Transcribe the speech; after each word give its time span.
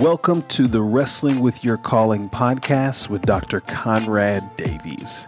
Welcome 0.00 0.42
to 0.48 0.66
the 0.66 0.82
Wrestling 0.82 1.40
with 1.40 1.64
Your 1.64 1.78
Calling 1.78 2.28
podcast 2.28 3.08
with 3.08 3.22
Dr. 3.22 3.60
Conrad 3.60 4.54
Davies. 4.56 5.26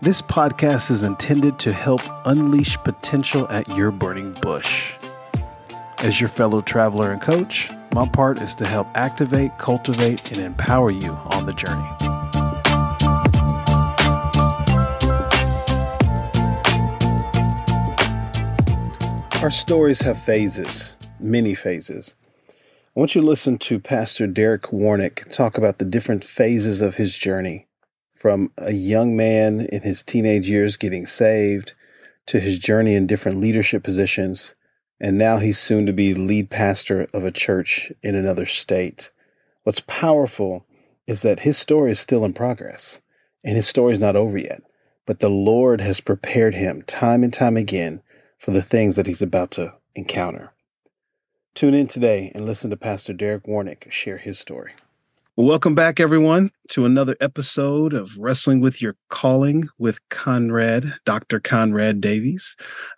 This 0.00 0.22
podcast 0.22 0.92
is 0.92 1.02
intended 1.02 1.58
to 1.58 1.72
help 1.72 2.02
unleash 2.24 2.76
potential 2.78 3.48
at 3.48 3.66
your 3.76 3.90
burning 3.90 4.34
bush. 4.34 4.94
As 5.98 6.20
your 6.20 6.28
fellow 6.28 6.60
traveler 6.60 7.10
and 7.10 7.20
coach, 7.20 7.72
my 7.92 8.06
part 8.06 8.40
is 8.40 8.54
to 8.56 8.66
help 8.68 8.86
activate, 8.94 9.58
cultivate, 9.58 10.30
and 10.30 10.42
empower 10.42 10.92
you 10.92 11.10
on 11.10 11.46
the 11.46 11.52
journey. 11.52 11.82
Our 19.42 19.50
stories 19.50 20.00
have 20.02 20.16
phases, 20.16 20.94
many 21.18 21.56
phases. 21.56 22.14
I 22.98 23.00
want 23.00 23.14
you 23.14 23.20
to 23.20 23.26
listen 23.28 23.58
to 23.58 23.78
Pastor 23.78 24.26
Derek 24.26 24.72
Warnick 24.72 25.30
talk 25.30 25.56
about 25.56 25.78
the 25.78 25.84
different 25.84 26.24
phases 26.24 26.80
of 26.80 26.96
his 26.96 27.16
journey 27.16 27.68
from 28.10 28.50
a 28.58 28.72
young 28.72 29.16
man 29.16 29.60
in 29.60 29.82
his 29.82 30.02
teenage 30.02 30.48
years 30.48 30.76
getting 30.76 31.06
saved 31.06 31.74
to 32.26 32.40
his 32.40 32.58
journey 32.58 32.96
in 32.96 33.06
different 33.06 33.38
leadership 33.38 33.84
positions. 33.84 34.56
And 34.98 35.16
now 35.16 35.36
he's 35.36 35.60
soon 35.60 35.86
to 35.86 35.92
be 35.92 36.12
lead 36.12 36.50
pastor 36.50 37.06
of 37.12 37.24
a 37.24 37.30
church 37.30 37.92
in 38.02 38.16
another 38.16 38.46
state. 38.46 39.12
What's 39.62 39.84
powerful 39.86 40.66
is 41.06 41.22
that 41.22 41.38
his 41.38 41.56
story 41.56 41.92
is 41.92 42.00
still 42.00 42.24
in 42.24 42.32
progress 42.32 43.00
and 43.44 43.54
his 43.54 43.68
story 43.68 43.92
is 43.92 44.00
not 44.00 44.16
over 44.16 44.38
yet. 44.38 44.64
But 45.06 45.20
the 45.20 45.30
Lord 45.30 45.80
has 45.80 46.00
prepared 46.00 46.56
him 46.56 46.82
time 46.82 47.22
and 47.22 47.32
time 47.32 47.56
again 47.56 48.02
for 48.38 48.50
the 48.50 48.60
things 48.60 48.96
that 48.96 49.06
he's 49.06 49.22
about 49.22 49.52
to 49.52 49.74
encounter. 49.94 50.52
Tune 51.54 51.74
in 51.74 51.86
today 51.86 52.30
and 52.34 52.44
listen 52.46 52.70
to 52.70 52.76
Pastor 52.76 53.12
Derek 53.12 53.44
Warnick 53.44 53.90
share 53.90 54.18
his 54.18 54.38
story. 54.38 54.72
Welcome 55.40 55.76
back, 55.76 56.00
everyone, 56.00 56.50
to 56.70 56.84
another 56.84 57.16
episode 57.20 57.94
of 57.94 58.18
Wrestling 58.18 58.60
with 58.60 58.82
Your 58.82 58.96
Calling 59.08 59.68
with 59.78 60.00
Conrad, 60.08 60.94
Dr. 61.04 61.38
Conrad 61.38 62.00
Davies. 62.00 62.56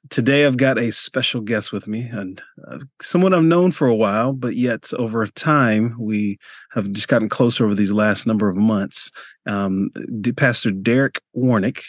Today, 0.08 0.46
I've 0.46 0.56
got 0.56 0.78
a 0.78 0.90
special 0.90 1.42
guest 1.42 1.70
with 1.70 1.86
me, 1.86 2.08
and 2.10 2.40
uh, 2.66 2.78
someone 3.02 3.34
I've 3.34 3.42
known 3.42 3.72
for 3.72 3.88
a 3.88 3.94
while, 3.94 4.32
but 4.32 4.56
yet 4.56 4.90
over 4.94 5.26
time, 5.26 5.94
we 5.98 6.38
have 6.70 6.90
just 6.92 7.08
gotten 7.08 7.28
closer 7.28 7.66
over 7.66 7.74
these 7.74 7.92
last 7.92 8.26
number 8.26 8.48
of 8.48 8.56
months. 8.56 9.10
Um, 9.46 9.90
Pastor 10.34 10.70
Derek 10.70 11.20
Warnick 11.36 11.82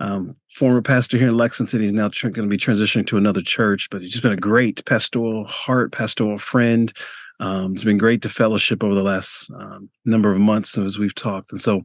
um, 0.00 0.34
former 0.50 0.82
pastor 0.82 1.18
here 1.18 1.28
in 1.28 1.36
Lexington. 1.36 1.80
He's 1.80 1.92
now 1.92 2.08
tr- 2.08 2.28
going 2.28 2.48
to 2.48 2.50
be 2.50 2.58
transitioning 2.58 3.06
to 3.06 3.16
another 3.16 3.42
church, 3.42 3.88
but 3.90 4.02
he's 4.02 4.10
just 4.10 4.22
been 4.22 4.32
a 4.32 4.36
great 4.36 4.84
pastoral 4.84 5.44
heart, 5.44 5.92
pastoral 5.92 6.38
friend. 6.38 6.92
Um, 7.40 7.74
it's 7.74 7.84
been 7.84 7.98
great 7.98 8.22
to 8.22 8.28
fellowship 8.28 8.84
over 8.84 8.94
the 8.94 9.02
last 9.02 9.50
um, 9.56 9.90
number 10.04 10.30
of 10.30 10.38
months 10.38 10.78
as 10.78 10.98
we've 10.98 11.14
talked. 11.14 11.50
And 11.52 11.60
so, 11.60 11.82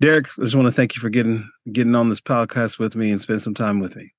Derek, 0.00 0.28
I 0.38 0.42
just 0.42 0.54
want 0.54 0.66
to 0.66 0.72
thank 0.72 0.94
you 0.94 1.00
for 1.00 1.10
getting 1.10 1.48
getting 1.72 1.94
on 1.94 2.08
this 2.08 2.20
podcast 2.20 2.78
with 2.78 2.96
me 2.96 3.10
and 3.10 3.20
spend 3.20 3.42
some 3.42 3.54
time 3.54 3.80
with 3.80 3.96
me. 3.96 4.12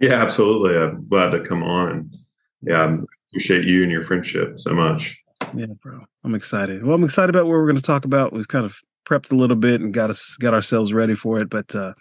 Yeah, 0.00 0.14
absolutely. 0.14 0.76
I'm 0.76 1.06
glad 1.06 1.30
to 1.30 1.40
come 1.40 1.62
on, 1.62 1.90
and 1.90 2.16
yeah, 2.62 2.84
I 2.84 2.98
appreciate 3.30 3.64
you 3.64 3.82
and 3.82 3.92
your 3.92 4.02
friendship 4.02 4.58
so 4.58 4.72
much. 4.72 5.16
Yeah, 5.54 5.66
bro, 5.82 6.00
I'm 6.24 6.34
excited. 6.34 6.84
Well, 6.84 6.94
I'm 6.94 7.04
excited 7.04 7.34
about 7.34 7.44
what 7.44 7.52
we're 7.52 7.66
going 7.66 7.76
to 7.76 7.82
talk 7.82 8.04
about. 8.04 8.32
We've 8.32 8.48
kind 8.48 8.64
of 8.64 8.80
prepped 9.08 9.30
a 9.30 9.36
little 9.36 9.56
bit 9.56 9.80
and 9.80 9.92
got 9.92 10.10
us 10.10 10.36
got 10.40 10.54
ourselves 10.54 10.92
ready 10.92 11.14
for 11.14 11.38
it, 11.40 11.50
but 11.50 11.74
uh, 11.74 11.92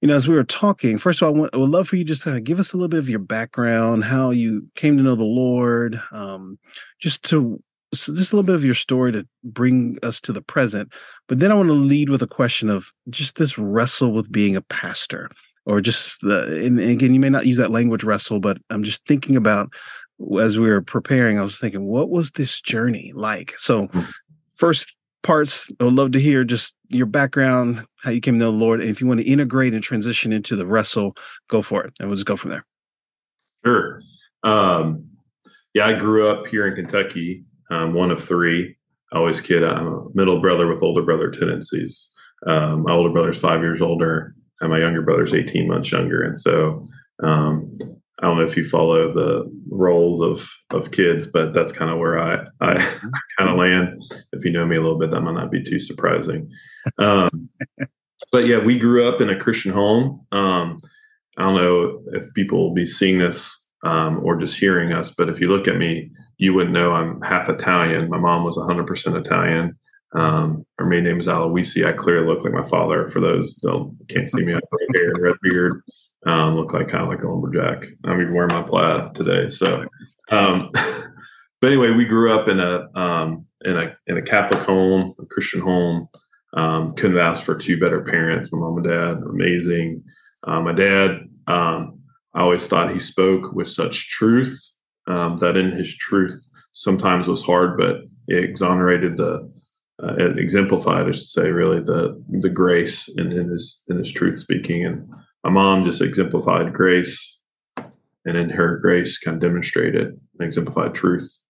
you 0.00 0.08
know, 0.08 0.14
as 0.14 0.26
we 0.26 0.34
were 0.34 0.44
talking, 0.44 0.96
first 0.96 1.20
of 1.20 1.28
all, 1.28 1.34
I, 1.34 1.38
want, 1.38 1.54
I 1.54 1.58
would 1.58 1.70
love 1.70 1.88
for 1.88 1.96
you 1.96 2.04
just 2.04 2.22
to 2.22 2.40
give 2.40 2.58
us 2.58 2.72
a 2.72 2.76
little 2.76 2.88
bit 2.88 2.98
of 2.98 3.08
your 3.08 3.18
background, 3.18 4.04
how 4.04 4.30
you 4.30 4.66
came 4.74 4.96
to 4.96 5.02
know 5.02 5.14
the 5.14 5.24
Lord, 5.24 6.00
um, 6.12 6.58
just 6.98 7.22
to 7.24 7.62
so 7.92 8.14
just 8.14 8.32
a 8.32 8.36
little 8.36 8.46
bit 8.46 8.54
of 8.54 8.64
your 8.64 8.74
story 8.74 9.10
to 9.12 9.26
bring 9.42 9.96
us 10.02 10.20
to 10.20 10.32
the 10.32 10.42
present. 10.42 10.92
But 11.26 11.40
then 11.40 11.50
I 11.50 11.54
want 11.54 11.68
to 11.68 11.74
lead 11.74 12.08
with 12.08 12.22
a 12.22 12.26
question 12.26 12.70
of 12.70 12.92
just 13.08 13.36
this 13.36 13.58
wrestle 13.58 14.12
with 14.12 14.30
being 14.30 14.54
a 14.54 14.62
pastor, 14.62 15.28
or 15.66 15.80
just 15.80 16.20
the. 16.20 16.44
And, 16.64 16.78
and 16.78 16.90
again, 16.90 17.14
you 17.14 17.20
may 17.20 17.30
not 17.30 17.46
use 17.46 17.56
that 17.56 17.72
language 17.72 18.04
wrestle, 18.04 18.40
but 18.40 18.58
I'm 18.70 18.84
just 18.84 19.06
thinking 19.06 19.36
about 19.36 19.72
as 20.40 20.58
we 20.58 20.68
were 20.68 20.82
preparing. 20.82 21.38
I 21.38 21.42
was 21.42 21.58
thinking, 21.58 21.84
what 21.84 22.10
was 22.10 22.32
this 22.32 22.60
journey 22.60 23.12
like? 23.14 23.54
So, 23.58 23.86
hmm. 23.86 24.02
first 24.54 24.94
parts, 25.22 25.70
I 25.80 25.84
would 25.84 25.94
love 25.94 26.12
to 26.12 26.20
hear 26.20 26.44
just 26.44 26.74
your 26.88 27.06
background, 27.06 27.84
how 27.96 28.10
you 28.10 28.20
came 28.20 28.38
to 28.38 28.44
the 28.44 28.50
Lord. 28.50 28.80
And 28.80 28.90
if 28.90 29.00
you 29.00 29.06
want 29.06 29.20
to 29.20 29.26
integrate 29.26 29.74
and 29.74 29.82
transition 29.82 30.32
into 30.32 30.56
the 30.56 30.66
wrestle, 30.66 31.14
go 31.48 31.62
for 31.62 31.84
it. 31.84 31.94
And 31.98 32.08
we'll 32.08 32.16
just 32.16 32.26
go 32.26 32.36
from 32.36 32.50
there. 32.50 32.64
Sure. 33.64 34.02
Um, 34.42 35.08
yeah, 35.74 35.86
I 35.86 35.92
grew 35.92 36.28
up 36.28 36.46
here 36.46 36.66
in 36.66 36.74
Kentucky, 36.74 37.44
um, 37.70 37.94
one 37.94 38.10
of 38.10 38.22
three. 38.22 38.76
I 39.12 39.18
always 39.18 39.40
kid, 39.40 39.64
I'm 39.64 39.86
a 39.86 40.04
middle 40.14 40.40
brother 40.40 40.66
with 40.66 40.82
older 40.82 41.02
brother 41.02 41.30
tendencies. 41.30 42.12
Um, 42.46 42.84
my 42.84 42.92
older 42.92 43.10
brother's 43.10 43.38
five 43.38 43.60
years 43.60 43.82
older, 43.82 44.34
and 44.60 44.70
my 44.70 44.78
younger 44.78 45.02
brother's 45.02 45.34
18 45.34 45.68
months 45.68 45.92
younger. 45.92 46.22
And 46.22 46.36
so 46.36 46.82
um, 47.22 47.72
I 48.20 48.26
don't 48.26 48.36
know 48.36 48.44
if 48.44 48.56
you 48.56 48.64
follow 48.64 49.10
the 49.12 49.50
roles 49.70 50.20
of 50.20 50.48
of 50.70 50.90
kids, 50.90 51.26
but 51.26 51.54
that's 51.54 51.72
kind 51.72 51.90
of 51.90 51.98
where 51.98 52.18
I 52.18 52.44
I 52.60 52.74
kind 53.38 53.50
of 53.50 53.56
land. 53.56 53.96
If 54.32 54.44
you 54.44 54.50
know 54.50 54.66
me 54.66 54.76
a 54.76 54.80
little 54.80 54.98
bit, 54.98 55.10
that 55.10 55.22
might 55.22 55.34
not 55.34 55.50
be 55.50 55.62
too 55.62 55.78
surprising. 55.78 56.50
Um, 56.98 57.48
but 58.30 58.46
yeah, 58.46 58.58
we 58.58 58.78
grew 58.78 59.08
up 59.08 59.20
in 59.20 59.30
a 59.30 59.38
Christian 59.38 59.72
home. 59.72 60.24
Um, 60.32 60.78
I 61.38 61.44
don't 61.44 61.56
know 61.56 62.02
if 62.12 62.32
people 62.34 62.58
will 62.58 62.74
be 62.74 62.86
seeing 62.86 63.18
this 63.18 63.66
um, 63.84 64.20
or 64.22 64.36
just 64.36 64.58
hearing 64.58 64.92
us, 64.92 65.10
but 65.10 65.30
if 65.30 65.40
you 65.40 65.48
look 65.48 65.66
at 65.66 65.78
me, 65.78 66.10
you 66.36 66.52
wouldn't 66.52 66.74
know 66.74 66.92
I'm 66.92 67.22
half 67.22 67.48
Italian. 67.48 68.10
My 68.10 68.18
mom 68.18 68.44
was 68.44 68.58
100% 68.58 69.18
Italian. 69.18 69.78
Um, 70.12 70.66
her 70.76 70.84
maiden 70.84 71.04
name 71.04 71.20
is 71.20 71.26
Aloisi. 71.26 71.86
I 71.86 71.92
clearly 71.92 72.26
look 72.26 72.44
like 72.44 72.52
my 72.52 72.66
father. 72.66 73.08
For 73.08 73.20
those 73.20 73.54
that 73.62 73.96
can't 74.08 74.28
see 74.28 74.44
me, 74.44 74.52
I 74.52 74.56
have 74.56 74.94
hair 74.94 75.10
and 75.10 75.22
red 75.22 75.36
beard 75.42 75.82
um, 76.26 76.56
look 76.56 76.72
like 76.72 76.88
kind 76.88 77.02
of 77.02 77.08
like 77.08 77.22
a 77.22 77.28
lumberjack. 77.28 77.86
I'm 78.04 78.20
even 78.20 78.34
wearing 78.34 78.52
my 78.52 78.62
plaid 78.62 79.14
today. 79.14 79.48
So, 79.48 79.86
um, 80.30 80.70
but 81.60 81.66
anyway, 81.66 81.90
we 81.90 82.04
grew 82.04 82.32
up 82.32 82.48
in 82.48 82.60
a 82.60 82.88
um, 82.94 83.46
in 83.64 83.76
a 83.76 83.96
in 84.06 84.16
a 84.16 84.22
Catholic 84.22 84.60
home, 84.60 85.14
a 85.20 85.26
Christian 85.26 85.60
home. 85.60 86.08
Um, 86.54 86.94
couldn't 86.94 87.18
ask 87.18 87.44
for 87.44 87.54
two 87.54 87.78
better 87.78 88.02
parents. 88.02 88.50
My 88.52 88.58
mom 88.58 88.78
and 88.78 88.86
dad, 88.86 89.18
amazing. 89.28 90.02
Uh, 90.46 90.60
my 90.60 90.72
dad, 90.72 91.20
um, 91.46 92.00
I 92.34 92.40
always 92.40 92.66
thought 92.66 92.92
he 92.92 92.98
spoke 92.98 93.52
with 93.52 93.68
such 93.68 94.08
truth 94.08 94.58
um, 95.06 95.38
that 95.38 95.56
in 95.56 95.70
his 95.70 95.96
truth 95.96 96.48
sometimes 96.72 97.28
was 97.28 97.42
hard, 97.42 97.78
but 97.78 98.02
it 98.28 98.44
exonerated 98.44 99.16
the 99.16 99.50
uh, 100.02 100.14
it 100.14 100.38
exemplified, 100.38 101.06
I 101.06 101.12
should 101.12 101.26
say, 101.28 101.50
really 101.50 101.80
the 101.80 102.22
the 102.40 102.48
grace 102.48 103.08
in, 103.16 103.32
in 103.32 103.48
his 103.48 103.82
in 103.88 103.98
his 103.98 104.12
truth 104.12 104.38
speaking 104.38 104.84
and 104.84 105.08
my 105.44 105.50
mom 105.50 105.84
just 105.84 106.02
exemplified 106.02 106.72
grace 106.72 107.38
and 108.24 108.36
in 108.36 108.50
her 108.50 108.76
grace 108.78 109.18
kind 109.18 109.36
of 109.36 109.40
demonstrated 109.40 110.08
and 110.08 110.20
exemplified 110.40 110.94
truth. 110.94 111.40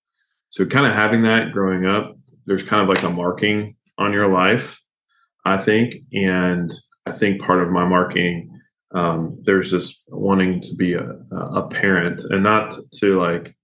So 0.51 0.67
kind 0.67 0.87
of 0.87 0.93
having 0.93 1.23
that 1.23 1.53
growing 1.53 1.87
up 1.87 2.17
there's 2.47 2.63
kind 2.63 2.83
of 2.83 2.89
like 2.89 3.03
a 3.05 3.11
marking 3.11 3.77
on 3.99 4.13
your 4.13 4.29
life 4.29 4.81
i 5.45 5.57
think. 5.57 5.95
And 6.13 6.73
i 7.07 7.13
think 7.13 7.41
part 7.43 7.63
of 7.63 7.71
my 7.71 7.87
marking 7.87 8.49
um, 8.93 9.39
there's 9.45 9.71
this 9.71 10.03
wanting 10.09 10.61
to 10.63 10.75
be 10.75 10.95
a, 10.95 11.15
a 11.33 11.69
parent 11.69 12.25
and 12.25 12.43
not 12.43 12.77
to 12.95 13.21
like 13.21 13.55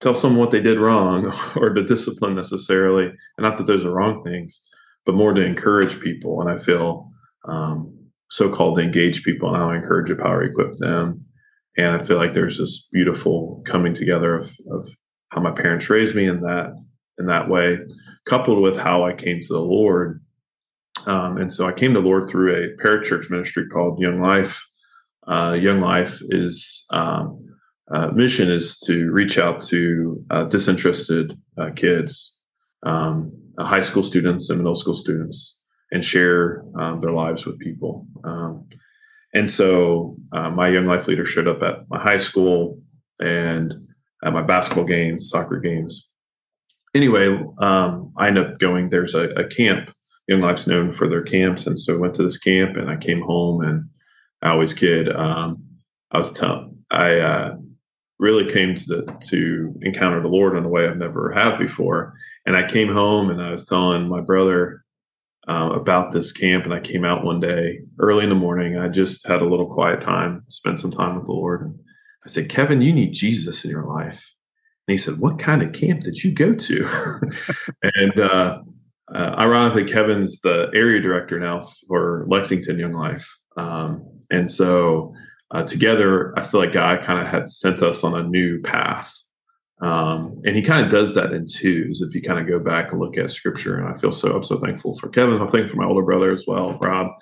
tell 0.00 0.16
someone 0.16 0.40
what 0.40 0.50
they 0.50 0.60
did 0.60 0.80
wrong 0.80 1.32
or 1.56 1.70
to 1.70 1.84
discipline 1.84 2.34
necessarily. 2.34 3.04
And 3.04 3.44
not 3.44 3.56
that 3.58 3.68
those 3.68 3.84
are 3.84 3.92
wrong 3.92 4.22
things 4.24 4.60
but 5.06 5.14
more 5.14 5.32
to 5.32 5.44
encourage 5.44 6.00
people. 6.00 6.40
And 6.40 6.50
i 6.50 6.56
feel 6.56 7.10
um, 7.48 7.97
so 8.30 8.50
called 8.50 8.78
to 8.78 8.84
engage 8.84 9.24
people 9.24 9.48
and 9.48 9.58
how 9.58 9.70
I 9.70 9.76
encourage 9.76 10.10
it, 10.10 10.18
power 10.18 10.42
equip 10.42 10.76
them. 10.76 11.24
And 11.76 11.94
I 11.94 11.98
feel 11.98 12.16
like 12.16 12.34
there's 12.34 12.58
this 12.58 12.88
beautiful 12.92 13.62
coming 13.64 13.94
together 13.94 14.34
of, 14.34 14.56
of 14.70 14.88
how 15.30 15.40
my 15.40 15.52
parents 15.52 15.88
raised 15.88 16.14
me 16.14 16.26
in 16.26 16.40
that 16.40 16.74
in 17.18 17.26
that 17.26 17.48
way, 17.48 17.78
coupled 18.26 18.60
with 18.60 18.76
how 18.76 19.04
I 19.04 19.12
came 19.12 19.40
to 19.40 19.52
the 19.52 19.60
Lord. 19.60 20.22
Um, 21.06 21.36
and 21.36 21.52
so 21.52 21.66
I 21.66 21.72
came 21.72 21.94
to 21.94 22.00
the 22.00 22.06
Lord 22.06 22.28
through 22.28 22.54
a 22.54 22.82
parachurch 22.82 23.30
ministry 23.30 23.66
called 23.66 24.00
Young 24.00 24.20
Life. 24.20 24.64
Uh, 25.26 25.56
Young 25.58 25.80
Life 25.80 26.20
is 26.30 26.86
um, 26.90 27.44
uh, 27.90 28.08
mission 28.08 28.50
is 28.50 28.78
to 28.80 29.10
reach 29.10 29.38
out 29.38 29.60
to 29.60 30.24
uh, 30.30 30.44
disinterested 30.44 31.38
uh, 31.56 31.70
kids, 31.70 32.36
um, 32.84 33.32
high 33.58 33.80
school 33.80 34.02
students 34.02 34.50
and 34.50 34.58
middle 34.58 34.74
school 34.74 34.94
students, 34.94 35.57
and 35.90 36.04
share 36.04 36.64
um, 36.78 37.00
their 37.00 37.12
lives 37.12 37.46
with 37.46 37.58
people. 37.58 38.06
Um, 38.24 38.68
and 39.34 39.50
so 39.50 40.16
uh, 40.32 40.50
my 40.50 40.68
young 40.68 40.86
life 40.86 41.06
leader 41.06 41.26
showed 41.26 41.48
up 41.48 41.62
at 41.62 41.88
my 41.88 41.98
high 41.98 42.16
school 42.18 42.80
and 43.20 43.74
at 44.24 44.32
my 44.32 44.42
basketball 44.42 44.84
games, 44.84 45.30
soccer 45.30 45.60
games. 45.60 46.08
Anyway, 46.94 47.28
um, 47.58 48.12
I 48.16 48.28
ended 48.28 48.46
up 48.46 48.58
going. 48.58 48.88
There's 48.88 49.14
a, 49.14 49.28
a, 49.30 49.46
camp. 49.46 49.92
Young 50.26 50.40
Life's 50.40 50.66
known 50.66 50.92
for 50.92 51.08
their 51.08 51.22
camps, 51.22 51.66
and 51.66 51.78
so 51.78 51.94
I 51.94 51.98
went 51.98 52.14
to 52.14 52.22
this 52.22 52.38
camp. 52.38 52.76
And 52.76 52.90
I 52.90 52.96
came 52.96 53.20
home, 53.20 53.62
and 53.62 53.84
I 54.42 54.50
always 54.50 54.72
kid. 54.72 55.14
Um, 55.14 55.62
I 56.10 56.18
was 56.18 56.32
telling 56.32 56.78
I 56.90 57.18
uh, 57.20 57.56
really 58.18 58.50
came 58.50 58.74
to 58.74 58.86
the, 58.86 59.16
to 59.28 59.74
encounter 59.82 60.20
the 60.20 60.28
Lord 60.28 60.56
in 60.56 60.64
a 60.64 60.68
way 60.68 60.86
I've 60.86 60.96
never 60.96 61.30
have 61.32 61.58
before. 61.58 62.14
And 62.46 62.56
I 62.56 62.68
came 62.68 62.88
home 62.88 63.30
and 63.30 63.40
I 63.40 63.50
was 63.50 63.64
telling 63.64 64.08
my 64.08 64.20
brother 64.20 64.84
uh, 65.48 65.70
about 65.72 66.12
this 66.12 66.30
camp, 66.30 66.64
and 66.64 66.74
I 66.74 66.80
came 66.80 67.04
out 67.04 67.24
one 67.24 67.40
day 67.40 67.80
early 67.98 68.24
in 68.24 68.30
the 68.30 68.36
morning. 68.36 68.78
I 68.78 68.88
just 68.88 69.26
had 69.26 69.40
a 69.40 69.48
little 69.48 69.72
quiet 69.72 70.00
time, 70.00 70.44
spent 70.48 70.80
some 70.80 70.90
time 70.90 71.16
with 71.16 71.24
the 71.24 71.32
Lord. 71.32 71.62
And 71.62 71.78
I 72.24 72.28
said, 72.28 72.50
Kevin, 72.50 72.82
you 72.82 72.92
need 72.92 73.14
Jesus 73.14 73.64
in 73.64 73.70
your 73.70 73.86
life. 73.86 74.34
And 74.86 74.92
he 74.92 74.96
said, 74.98 75.18
What 75.18 75.38
kind 75.38 75.62
of 75.62 75.72
camp 75.72 76.02
did 76.02 76.22
you 76.22 76.32
go 76.32 76.54
to? 76.54 76.88
and 77.94 78.20
uh, 78.20 78.60
uh, 79.14 79.34
ironically, 79.38 79.84
Kevin's 79.84 80.40
the 80.40 80.70
area 80.74 81.00
director 81.00 81.38
now 81.38 81.66
for 81.86 82.26
Lexington 82.28 82.78
Young 82.78 82.92
Life. 82.92 83.26
Um, 83.56 84.06
and 84.30 84.50
so 84.50 85.14
uh, 85.50 85.62
together, 85.62 86.38
I 86.38 86.42
feel 86.42 86.60
like 86.60 86.72
God 86.72 87.02
kind 87.02 87.20
of 87.20 87.26
had 87.26 87.50
sent 87.50 87.82
us 87.82 88.04
on 88.04 88.14
a 88.14 88.22
new 88.22 88.60
path. 88.60 89.14
Um, 89.80 90.40
and 90.44 90.56
he 90.56 90.62
kind 90.62 90.84
of 90.84 90.90
does 90.90 91.14
that 91.14 91.32
in 91.32 91.46
twos 91.46 92.02
if 92.02 92.14
you 92.14 92.20
kind 92.20 92.40
of 92.40 92.48
go 92.48 92.58
back 92.58 92.90
and 92.90 93.00
look 93.00 93.16
at 93.16 93.30
scripture. 93.30 93.78
And 93.78 93.88
I 93.88 93.98
feel 93.98 94.10
so, 94.10 94.34
I'm 94.34 94.44
so 94.44 94.58
thankful 94.58 94.98
for 94.98 95.08
Kevin. 95.08 95.40
I'm 95.40 95.46
thankful 95.46 95.70
for 95.70 95.76
my 95.76 95.86
older 95.86 96.04
brother 96.04 96.32
as 96.32 96.44
well, 96.46 96.76
Rob, 96.78 97.12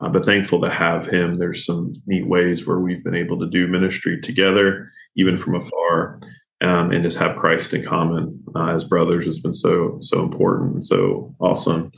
uh, 0.00 0.08
but 0.08 0.24
thankful 0.24 0.60
to 0.62 0.70
have 0.70 1.06
him. 1.06 1.34
There's 1.34 1.66
some 1.66 1.94
neat 2.06 2.26
ways 2.26 2.66
where 2.66 2.78
we've 2.78 3.04
been 3.04 3.14
able 3.14 3.38
to 3.40 3.50
do 3.50 3.66
ministry 3.66 4.20
together, 4.20 4.88
even 5.16 5.36
from 5.36 5.56
afar. 5.56 6.18
Um, 6.60 6.90
and 6.90 7.04
just 7.04 7.18
have 7.18 7.36
Christ 7.36 7.72
in 7.72 7.84
common 7.84 8.42
uh, 8.56 8.74
as 8.74 8.82
brothers 8.82 9.26
has 9.26 9.38
been 9.38 9.52
so 9.52 9.96
so 10.00 10.24
important 10.24 10.74
and 10.74 10.84
so 10.84 11.32
awesome. 11.38 11.92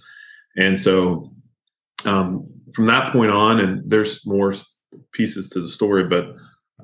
And 0.58 0.78
so 0.78 1.32
um, 2.04 2.46
from 2.74 2.84
that 2.84 3.10
point 3.10 3.30
on, 3.30 3.58
and 3.58 3.90
there's 3.90 4.26
more 4.26 4.54
pieces 5.12 5.48
to 5.50 5.60
the 5.60 5.68
story, 5.68 6.04
but 6.04 6.34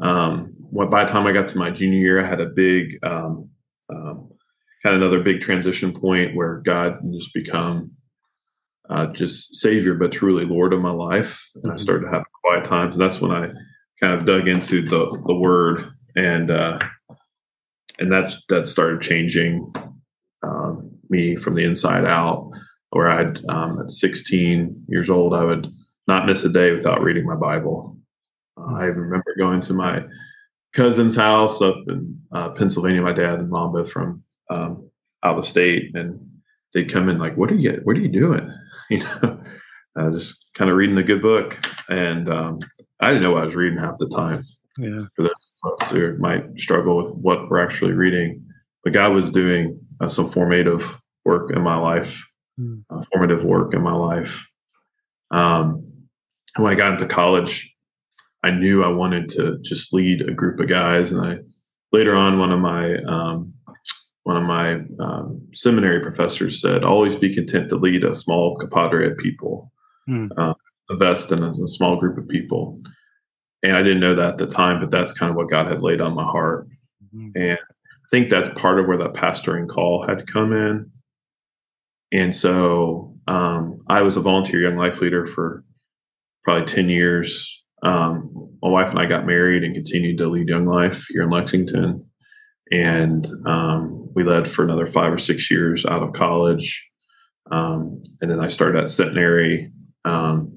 um, 0.00 0.54
by 0.72 1.04
the 1.04 1.10
time 1.10 1.26
I 1.26 1.32
got 1.32 1.48
to 1.48 1.58
my 1.58 1.70
junior 1.70 1.98
year, 1.98 2.20
I 2.20 2.26
had 2.26 2.40
a 2.40 2.46
big, 2.46 2.98
um, 3.02 3.50
um, 3.90 4.30
kind 4.82 4.94
of 4.94 5.02
another 5.02 5.22
big 5.22 5.40
transition 5.40 5.92
point 5.92 6.34
where 6.34 6.56
God 6.64 6.98
just 7.12 7.32
become 7.34 7.92
uh, 8.88 9.06
just 9.06 9.56
Savior, 9.56 9.94
but 9.94 10.12
truly 10.12 10.44
Lord 10.44 10.72
of 10.72 10.80
my 10.80 10.90
life. 10.90 11.50
And 11.54 11.64
mm-hmm. 11.64 11.72
I 11.72 11.76
started 11.76 12.06
to 12.06 12.12
have 12.12 12.24
quiet 12.44 12.64
times, 12.64 12.94
and 12.94 13.02
that's 13.02 13.20
when 13.20 13.30
I 13.30 13.50
kind 14.00 14.14
of 14.14 14.26
dug 14.26 14.48
into 14.48 14.82
the 14.82 15.22
the 15.26 15.34
Word, 15.34 15.90
and 16.14 16.50
uh, 16.50 16.78
and 17.98 18.12
that's 18.12 18.42
that 18.48 18.68
started 18.68 19.02
changing 19.02 19.72
um, 20.42 20.90
me 21.08 21.36
from 21.36 21.54
the 21.54 21.64
inside 21.64 22.04
out. 22.04 22.50
Where 22.90 23.10
I'd 23.10 23.44
um, 23.48 23.80
at 23.80 23.90
16 23.90 24.84
years 24.88 25.10
old, 25.10 25.34
I 25.34 25.44
would 25.44 25.66
not 26.06 26.24
miss 26.24 26.44
a 26.44 26.48
day 26.48 26.70
without 26.70 27.02
reading 27.02 27.26
my 27.26 27.34
Bible. 27.34 27.98
Uh, 28.56 28.74
I 28.76 28.84
remember 28.84 29.34
going 29.38 29.60
to 29.62 29.74
my 29.74 30.04
cousin's 30.76 31.16
house 31.16 31.62
up 31.62 31.76
in 31.88 32.20
uh, 32.32 32.50
Pennsylvania. 32.50 33.00
My 33.00 33.14
dad 33.14 33.40
and 33.40 33.48
mom 33.48 33.72
both 33.72 33.90
from 33.90 34.22
um, 34.50 34.90
out 35.24 35.36
of 35.36 35.42
the 35.42 35.48
state, 35.48 35.96
and 35.96 36.20
they'd 36.74 36.92
come 36.92 37.08
in 37.08 37.18
like, 37.18 37.36
"What 37.36 37.50
are 37.50 37.56
you? 37.56 37.80
What 37.82 37.96
are 37.96 38.00
you 38.00 38.08
doing?" 38.08 38.52
You 38.88 39.00
know, 39.00 39.40
uh, 39.98 40.12
just 40.12 40.46
kind 40.54 40.70
of 40.70 40.76
reading 40.76 40.96
a 40.96 41.02
good 41.02 41.20
book, 41.20 41.58
and 41.88 42.32
um, 42.32 42.60
I 43.00 43.08
didn't 43.08 43.24
know 43.24 43.32
what 43.32 43.42
I 43.42 43.46
was 43.46 43.56
reading 43.56 43.80
half 43.80 43.98
the 43.98 44.08
time. 44.08 44.44
Yeah, 44.78 45.06
for 45.16 45.22
those 45.22 45.50
of 45.64 45.72
us 45.72 45.90
who 45.90 46.16
might 46.18 46.44
struggle 46.56 47.02
with 47.02 47.12
what 47.16 47.50
we're 47.50 47.58
actually 47.58 47.94
reading, 47.94 48.46
but 48.84 48.92
God 48.92 49.12
was 49.12 49.32
doing 49.32 49.80
uh, 50.00 50.06
some 50.06 50.30
formative 50.30 51.00
work 51.24 51.50
in 51.50 51.62
my 51.62 51.76
life, 51.76 52.24
mm. 52.60 52.84
formative 53.10 53.42
work 53.44 53.74
in 53.74 53.82
my 53.82 53.94
life. 53.94 54.46
Um, 55.32 55.84
when 56.54 56.72
I 56.72 56.76
got 56.76 56.92
into 56.92 57.06
college, 57.06 57.75
I 58.46 58.50
knew 58.50 58.84
I 58.84 58.88
wanted 58.88 59.28
to 59.30 59.58
just 59.62 59.92
lead 59.92 60.22
a 60.22 60.32
group 60.32 60.60
of 60.60 60.68
guys, 60.68 61.10
and 61.10 61.20
I 61.20 61.38
later 61.90 62.14
on 62.14 62.38
one 62.38 62.52
of 62.52 62.60
my 62.60 62.94
um, 63.02 63.52
one 64.22 64.36
of 64.36 64.44
my 64.44 64.82
um, 65.00 65.44
seminary 65.52 66.00
professors 66.00 66.60
said, 66.60 66.84
"Always 66.84 67.16
be 67.16 67.34
content 67.34 67.68
to 67.70 67.76
lead 67.76 68.04
a 68.04 68.14
small 68.14 68.56
compadre 68.56 69.10
of 69.10 69.18
people, 69.18 69.72
mm. 70.08 70.28
uh, 70.38 70.54
invest 70.90 71.32
in 71.32 71.42
a, 71.42 71.50
a 71.50 71.66
small 71.66 71.96
group 71.96 72.18
of 72.18 72.28
people." 72.28 72.78
And 73.64 73.76
I 73.76 73.82
didn't 73.82 73.98
know 73.98 74.14
that 74.14 74.34
at 74.34 74.38
the 74.38 74.46
time, 74.46 74.78
but 74.78 74.92
that's 74.92 75.12
kind 75.12 75.28
of 75.28 75.34
what 75.34 75.50
God 75.50 75.66
had 75.66 75.82
laid 75.82 76.00
on 76.00 76.14
my 76.14 76.22
heart, 76.22 76.68
mm-hmm. 77.04 77.30
and 77.34 77.58
I 77.58 78.08
think 78.12 78.30
that's 78.30 78.48
part 78.50 78.78
of 78.78 78.86
where 78.86 78.98
that 78.98 79.14
pastoring 79.14 79.66
call 79.66 80.06
had 80.06 80.28
come 80.28 80.52
in. 80.52 80.88
And 82.12 82.32
so 82.32 83.12
um, 83.26 83.80
I 83.88 84.02
was 84.02 84.16
a 84.16 84.20
volunteer 84.20 84.60
young 84.60 84.76
life 84.76 85.00
leader 85.00 85.26
for 85.26 85.64
probably 86.44 86.64
10 86.64 86.88
years 86.88 87.64
um, 87.86 88.50
my 88.62 88.68
wife 88.68 88.90
and 88.90 88.98
I 88.98 89.06
got 89.06 89.26
married 89.26 89.62
and 89.62 89.74
continued 89.74 90.18
to 90.18 90.28
lead 90.28 90.48
Young 90.48 90.66
Life 90.66 91.06
here 91.08 91.22
in 91.22 91.30
Lexington. 91.30 92.04
And 92.72 93.26
um, 93.46 94.10
we 94.14 94.24
led 94.24 94.50
for 94.50 94.64
another 94.64 94.88
five 94.88 95.12
or 95.12 95.18
six 95.18 95.50
years 95.50 95.86
out 95.86 96.02
of 96.02 96.12
college. 96.12 96.84
Um, 97.52 98.02
and 98.20 98.30
then 98.30 98.40
I 98.40 98.48
started 98.48 98.82
at 98.82 98.90
Centenary 98.90 99.70
um, 100.04 100.52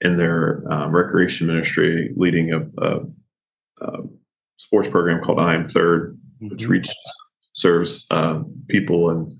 in 0.00 0.16
their 0.16 0.64
um, 0.72 0.92
recreation 0.92 1.46
ministry, 1.46 2.10
leading 2.16 2.54
a, 2.54 2.60
a, 2.78 3.00
a, 3.82 3.98
sports 4.56 4.88
program 4.88 5.20
called 5.20 5.40
I 5.40 5.54
Am 5.54 5.64
3rd 5.64 6.16
mm-hmm. 6.42 6.48
which 6.48 6.66
reaches, 6.66 6.94
serves 7.52 8.06
uh, 8.10 8.40
people 8.68 9.10
and 9.10 9.32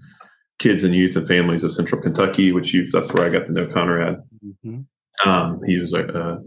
kids 0.58 0.84
and 0.84 0.94
youth 0.94 1.16
and 1.16 1.26
families 1.26 1.64
of 1.64 1.72
Central 1.72 2.00
Kentucky, 2.00 2.52
which 2.52 2.74
youth, 2.74 2.90
that's 2.92 3.12
where 3.12 3.24
I 3.24 3.30
got 3.30 3.46
to 3.46 3.52
know 3.52 3.66
Conrad. 3.66 4.22
Mm-hmm. 4.44 5.28
Um, 5.28 5.60
he 5.64 5.78
was 5.78 5.92
a, 5.92 6.04
a 6.06 6.38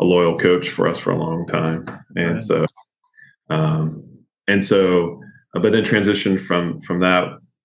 a 0.00 0.04
loyal 0.04 0.38
coach 0.38 0.70
for 0.70 0.88
us 0.88 0.98
for 0.98 1.10
a 1.10 1.18
long 1.18 1.46
time, 1.46 1.86
and 2.16 2.32
right. 2.32 2.40
so, 2.40 2.66
um, 3.50 4.04
and 4.48 4.64
so, 4.64 5.20
uh, 5.54 5.60
but 5.60 5.72
then 5.72 5.84
transitioned 5.84 6.40
from 6.40 6.80
from 6.80 7.00
that 7.00 7.24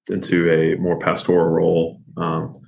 into 0.09 0.49
a 0.51 0.75
more 0.75 0.99
pastoral 0.99 1.47
role, 1.47 2.01
um, 2.17 2.59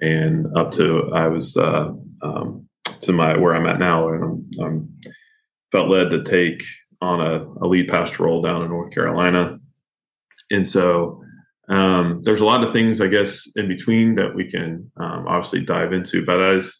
and 0.00 0.46
up 0.56 0.70
to 0.72 1.10
I 1.12 1.28
was 1.28 1.56
uh, 1.56 1.90
um, 2.22 2.68
to 3.02 3.12
my 3.12 3.36
where 3.36 3.54
I'm 3.54 3.66
at 3.66 3.78
now, 3.78 4.08
and 4.08 4.24
I'm, 4.24 4.64
I'm 4.64 5.00
felt 5.72 5.88
led 5.88 6.10
to 6.10 6.22
take 6.22 6.62
on 7.00 7.20
a, 7.20 7.44
a 7.64 7.66
lead 7.66 7.88
pastor 7.88 8.24
role 8.24 8.42
down 8.42 8.62
in 8.62 8.70
North 8.70 8.90
Carolina, 8.92 9.58
and 10.50 10.66
so. 10.66 11.22
Um, 11.70 12.22
there's 12.22 12.40
a 12.40 12.46
lot 12.46 12.64
of 12.64 12.72
things, 12.72 12.98
I 12.98 13.08
guess, 13.08 13.46
in 13.54 13.68
between 13.68 14.14
that 14.14 14.34
we 14.34 14.50
can 14.50 14.90
um, 14.96 15.28
obviously 15.28 15.60
dive 15.60 15.92
into. 15.92 16.24
But 16.24 16.40
as 16.40 16.78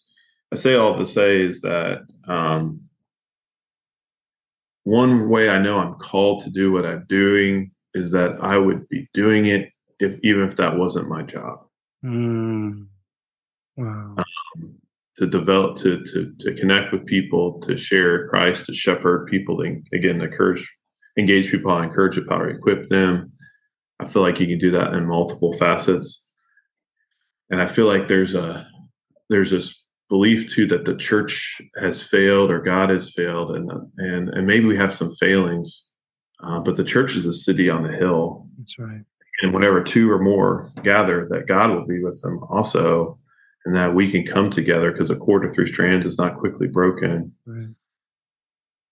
I 0.53 0.57
say 0.57 0.75
all 0.75 0.97
to 0.97 1.05
say 1.05 1.43
is 1.43 1.61
that 1.61 2.03
um, 2.27 2.81
one 4.85 5.29
way 5.29 5.51
I 5.51 5.59
know 5.59 5.79
I'm 5.79 5.95
called 5.95 6.45
to 6.45 6.51
do 6.51 6.73
what 6.73 6.87
I'm 6.87 7.05
doing 7.09 7.73
is 7.95 8.11
that 8.13 8.43
I 8.43 8.57
would 8.57 8.89
be 8.89 9.09
doing 9.13 9.47
it 9.47 9.71
if 10.01 10.19
even 10.23 10.45
if 10.45 10.57
that 10.57 10.79
wasn't 10.79 11.09
my 11.09 11.23
job. 11.23 11.67
Mm. 12.05 12.87
Wow. 13.77 14.17
Um, 14.17 14.75
to 15.19 15.27
develop, 15.27 15.77
to 15.79 16.03
to 16.05 16.33
to 16.39 16.55
connect 16.55 16.93
with 16.93 17.05
people, 17.05 17.61
to 17.61 17.77
share 17.77 18.29
Christ, 18.29 18.67
to 18.67 18.73
shepherd 18.73 19.27
people, 19.27 19.59
to 19.59 19.83
again 19.93 20.21
encourage, 20.21 20.73
engage 21.19 21.51
people, 21.51 21.73
I 21.73 21.85
encourage 21.85 22.15
to 22.15 22.49
equip 22.49 22.87
them. 22.87 23.33
I 24.01 24.05
feel 24.05 24.23
like 24.23 24.39
you 24.39 24.47
can 24.47 24.59
do 24.59 24.71
that 24.71 24.95
in 24.95 25.07
multiple 25.07 25.53
facets, 25.53 26.25
and 27.51 27.61
I 27.61 27.67
feel 27.67 27.87
like 27.87 28.07
there's 28.07 28.37
a 28.37 28.67
there's 29.29 29.51
this 29.51 29.85
belief 30.09 30.53
too 30.53 30.67
that 30.67 30.85
the 30.85 30.95
church 30.95 31.61
has 31.81 32.03
failed 32.03 32.51
or 32.51 32.61
God 32.61 32.91
has 32.91 33.13
failed, 33.13 33.55
and 33.55 33.71
and 33.99 34.29
and 34.31 34.47
maybe 34.47 34.67
we 34.67 34.77
have 34.77 34.95
some 34.95 35.15
failings, 35.15 35.89
uh, 36.43 36.61
but 36.61 36.77
the 36.77 36.85
church 36.85 37.17
is 37.17 37.27
a 37.27 37.33
city 37.33 37.69
on 37.71 37.83
the 37.83 37.93
hill. 37.93 38.47
That's 38.59 38.79
right. 38.79 39.03
And 39.41 39.55
whenever 39.55 39.83
two 39.83 40.11
or 40.11 40.19
more 40.19 40.71
gather, 40.83 41.29
that 41.31 41.47
God 41.47 41.71
will 41.71 41.87
be 41.87 42.03
with 42.03 42.21
them 42.23 42.41
also, 42.51 43.19
and 43.65 43.75
that 43.77 43.95
we 43.95 44.11
can 44.11 44.27
come 44.27 44.51
together 44.51 44.91
because 44.91 45.11
a 45.11 45.17
cord 45.17 45.45
of 45.45 45.55
three 45.55 45.67
strands 45.67 46.07
is 46.07 46.19
not 46.19 46.39
quickly 46.39 46.67
broken. 46.67 47.33
Right. 47.47 47.69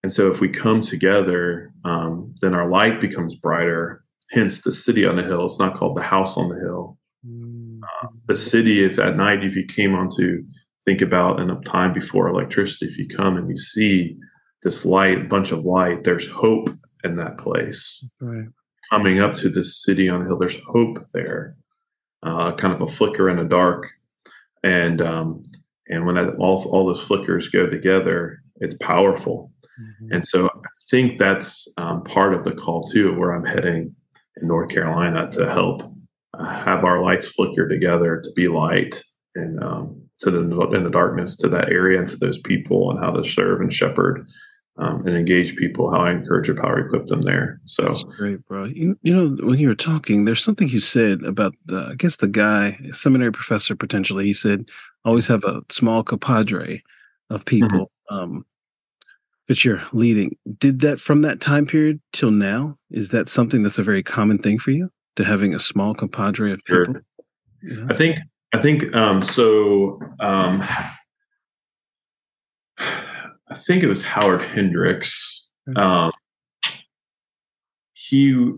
And 0.03 0.13
so, 0.13 0.31
if 0.31 0.41
we 0.41 0.49
come 0.49 0.83
together, 0.83 1.73
um, 1.85 2.35
then 2.41 2.55
our 2.55 2.69
light 2.69 3.01
becomes 3.01 3.35
brighter. 3.35 4.05
Hence, 4.31 4.63
the 4.63 4.73
city 4.73 5.07
on 5.07 5.17
the 5.17 5.23
hill. 5.23 5.47
It's 5.47 5.59
not 5.59 5.77
called 5.77 5.97
the 5.97 6.03
house 6.03 6.37
on 6.37 6.49
the 6.49 6.57
hill. 6.57 6.99
Mm-hmm. 7.27 7.83
Uh, 7.83 8.09
the 8.29 8.37
city, 8.37 8.85
if 8.85 8.99
at 8.99 9.17
night, 9.17 9.45
if 9.45 9.57
you 9.57 9.65
came 9.65 9.95
onto 9.95 10.45
think 10.87 11.03
about 11.03 11.41
in 11.41 11.51
a 11.51 11.61
time 11.63 11.93
before 11.93 12.29
electricity, 12.29 12.87
if 12.87 12.97
you 12.97 13.07
come 13.09 13.37
and 13.37 13.51
you 13.51 13.57
see 13.57 14.17
this 14.63 14.85
light, 14.85 15.29
bunch 15.29 15.53
of 15.53 15.65
light, 15.65 16.05
there's 16.05 16.29
hope 16.29 16.71
in 17.05 17.17
that 17.17 17.39
place. 17.39 18.09
Right. 18.21 18.47
Coming 18.91 19.21
up 19.21 19.35
to 19.35 19.51
this 19.51 19.83
city 19.83 20.09
on 20.09 20.21
the 20.21 20.27
hill, 20.27 20.39
there's 20.39 20.59
hope 20.67 20.99
there. 21.13 21.57
Uh, 22.23 22.53
kind 22.55 22.73
of 22.73 22.81
a 22.81 22.87
flicker 22.87 23.29
in 23.29 23.37
the 23.37 23.45
dark, 23.45 23.89
and 24.63 25.03
um, 25.03 25.43
and 25.89 26.07
when 26.07 26.15
that, 26.15 26.35
all 26.39 26.65
all 26.71 26.87
those 26.87 27.03
flickers 27.03 27.49
go 27.49 27.67
together, 27.67 28.39
it's 28.57 28.75
powerful. 28.77 29.53
Mm-hmm. 29.81 30.15
And 30.15 30.25
so 30.27 30.47
I 30.47 30.69
think 30.91 31.19
that's 31.19 31.69
um, 31.77 32.03
part 32.05 32.35
of 32.35 32.45
the 32.45 32.55
call 32.55 32.83
too, 32.85 33.15
where 33.15 33.33
I'm 33.33 33.45
heading 33.45 33.95
in 34.41 34.49
North 34.49 34.71
Carolina 34.71 35.31
to 35.33 35.51
help 35.51 35.83
uh, 36.35 36.45
have 36.45 36.85
our 36.85 37.03
lights 37.03 37.27
flicker 37.29 37.69
together 37.69 38.21
to 38.23 38.33
be 38.33 38.49
light 38.49 39.05
and 39.35 39.63
um, 39.63 40.06
to 40.21 40.31
the 40.31 40.39
in 40.75 40.85
the 40.85 40.91
darkness 40.91 41.37
to 41.37 41.49
that 41.49 41.69
area 41.69 41.99
and 41.99 42.09
to 42.09 42.17
those 42.17 42.39
people 42.39 42.91
and 42.91 42.99
how 42.99 43.11
to 43.11 43.25
serve 43.25 43.61
and 43.61 43.73
shepherd 43.73 44.27
um, 44.79 45.07
and 45.07 45.15
engage 45.15 45.57
people, 45.57 45.91
how 45.91 46.01
I 46.01 46.13
encourage 46.13 46.49
and 46.49 46.59
power 46.59 46.79
equip 46.79 47.07
them 47.07 47.23
there. 47.23 47.61
So 47.65 47.85
That's 47.85 48.05
great, 48.05 48.47
bro. 48.47 48.65
You, 48.65 48.99
you 49.03 49.15
know, 49.15 49.37
when 49.47 49.59
you 49.59 49.69
were 49.69 49.75
talking, 49.75 50.25
there's 50.25 50.45
something 50.45 50.69
you 50.69 50.81
said 50.81 51.23
about 51.23 51.55
the, 51.65 51.89
I 51.93 51.95
guess 51.95 52.17
the 52.17 52.29
guy, 52.29 52.79
seminary 52.93 53.33
professor 53.33 53.75
potentially. 53.75 54.27
He 54.27 54.35
said, 54.35 54.69
always 55.05 55.29
have 55.29 55.45
a 55.45 55.63
small 55.71 56.03
compadre 56.03 56.83
of 57.31 57.45
mm-hmm. 57.45 57.67
people 57.67 57.91
mm-hmm. 58.11 58.17
um, 58.17 58.47
that 59.49 59.65
you're 59.65 59.83
leading. 59.93 60.37
Did 60.59 60.81
that 60.81 61.01
from 61.01 61.23
that 61.23 61.41
time 61.41 61.67
period 61.67 62.01
till 62.13 62.31
now? 62.31 62.77
Is 62.91 63.11
that 63.11 63.29
something 63.29 63.63
that's 63.63 63.79
a 63.79 63.83
very 63.83 64.03
common 64.03 64.39
thing 64.39 64.59
for 64.59 64.73
you 64.73 64.91
to 65.17 65.25
having 65.25 65.55
a 65.55 65.61
small 65.61 65.95
compadre 65.95 66.53
of 66.53 66.63
people? 66.65 66.85
Sure. 66.85 67.03
Yeah. 67.63 67.87
I 67.89 67.95
think, 67.95 68.19
I 68.53 68.63
think 68.63 68.95
um, 68.95 69.23
so. 69.23 70.01
Um, 70.21 70.67
I 73.49 73.55
think 73.55 73.83
it 73.83 73.89
was 73.89 74.03
Howard 74.03 74.43
Hendricks. 74.43 75.49
Um, 75.77 76.11
he 77.93 78.53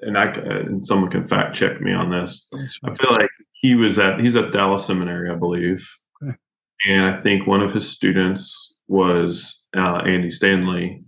and 0.00 0.18
I 0.18 0.26
and 0.26 0.84
someone 0.84 1.10
can 1.10 1.26
fact 1.26 1.56
check 1.56 1.80
me 1.80 1.92
on 1.92 2.10
this. 2.10 2.46
I 2.84 2.94
feel 2.94 3.12
like 3.12 3.30
he 3.52 3.74
was 3.74 3.98
at 3.98 4.20
he's 4.20 4.36
at 4.36 4.52
Dallas 4.52 4.86
Seminary, 4.86 5.30
I 5.30 5.34
believe, 5.34 5.88
okay. 6.22 6.36
and 6.86 7.06
I 7.06 7.20
think 7.20 7.46
one 7.46 7.62
of 7.62 7.72
his 7.72 7.90
students 7.90 8.74
was 8.88 9.64
uh, 9.76 10.02
Andy 10.06 10.30
Stanley, 10.30 11.02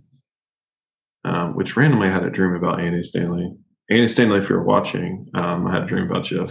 um, 1.25 1.55
which 1.55 1.77
randomly 1.77 2.07
I 2.07 2.11
had 2.11 2.23
a 2.23 2.29
dream 2.29 2.55
about 2.55 2.81
Andy 2.81 3.03
Stanley. 3.03 3.53
Andy 3.89 4.07
Stanley, 4.07 4.39
if 4.39 4.49
you're 4.49 4.63
watching, 4.63 5.27
um, 5.33 5.65
I 5.67 5.73
had 5.73 5.83
a 5.83 5.87
dream 5.87 6.05
about 6.09 6.29
you. 6.29 6.47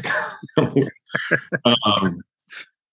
um, 1.84 2.20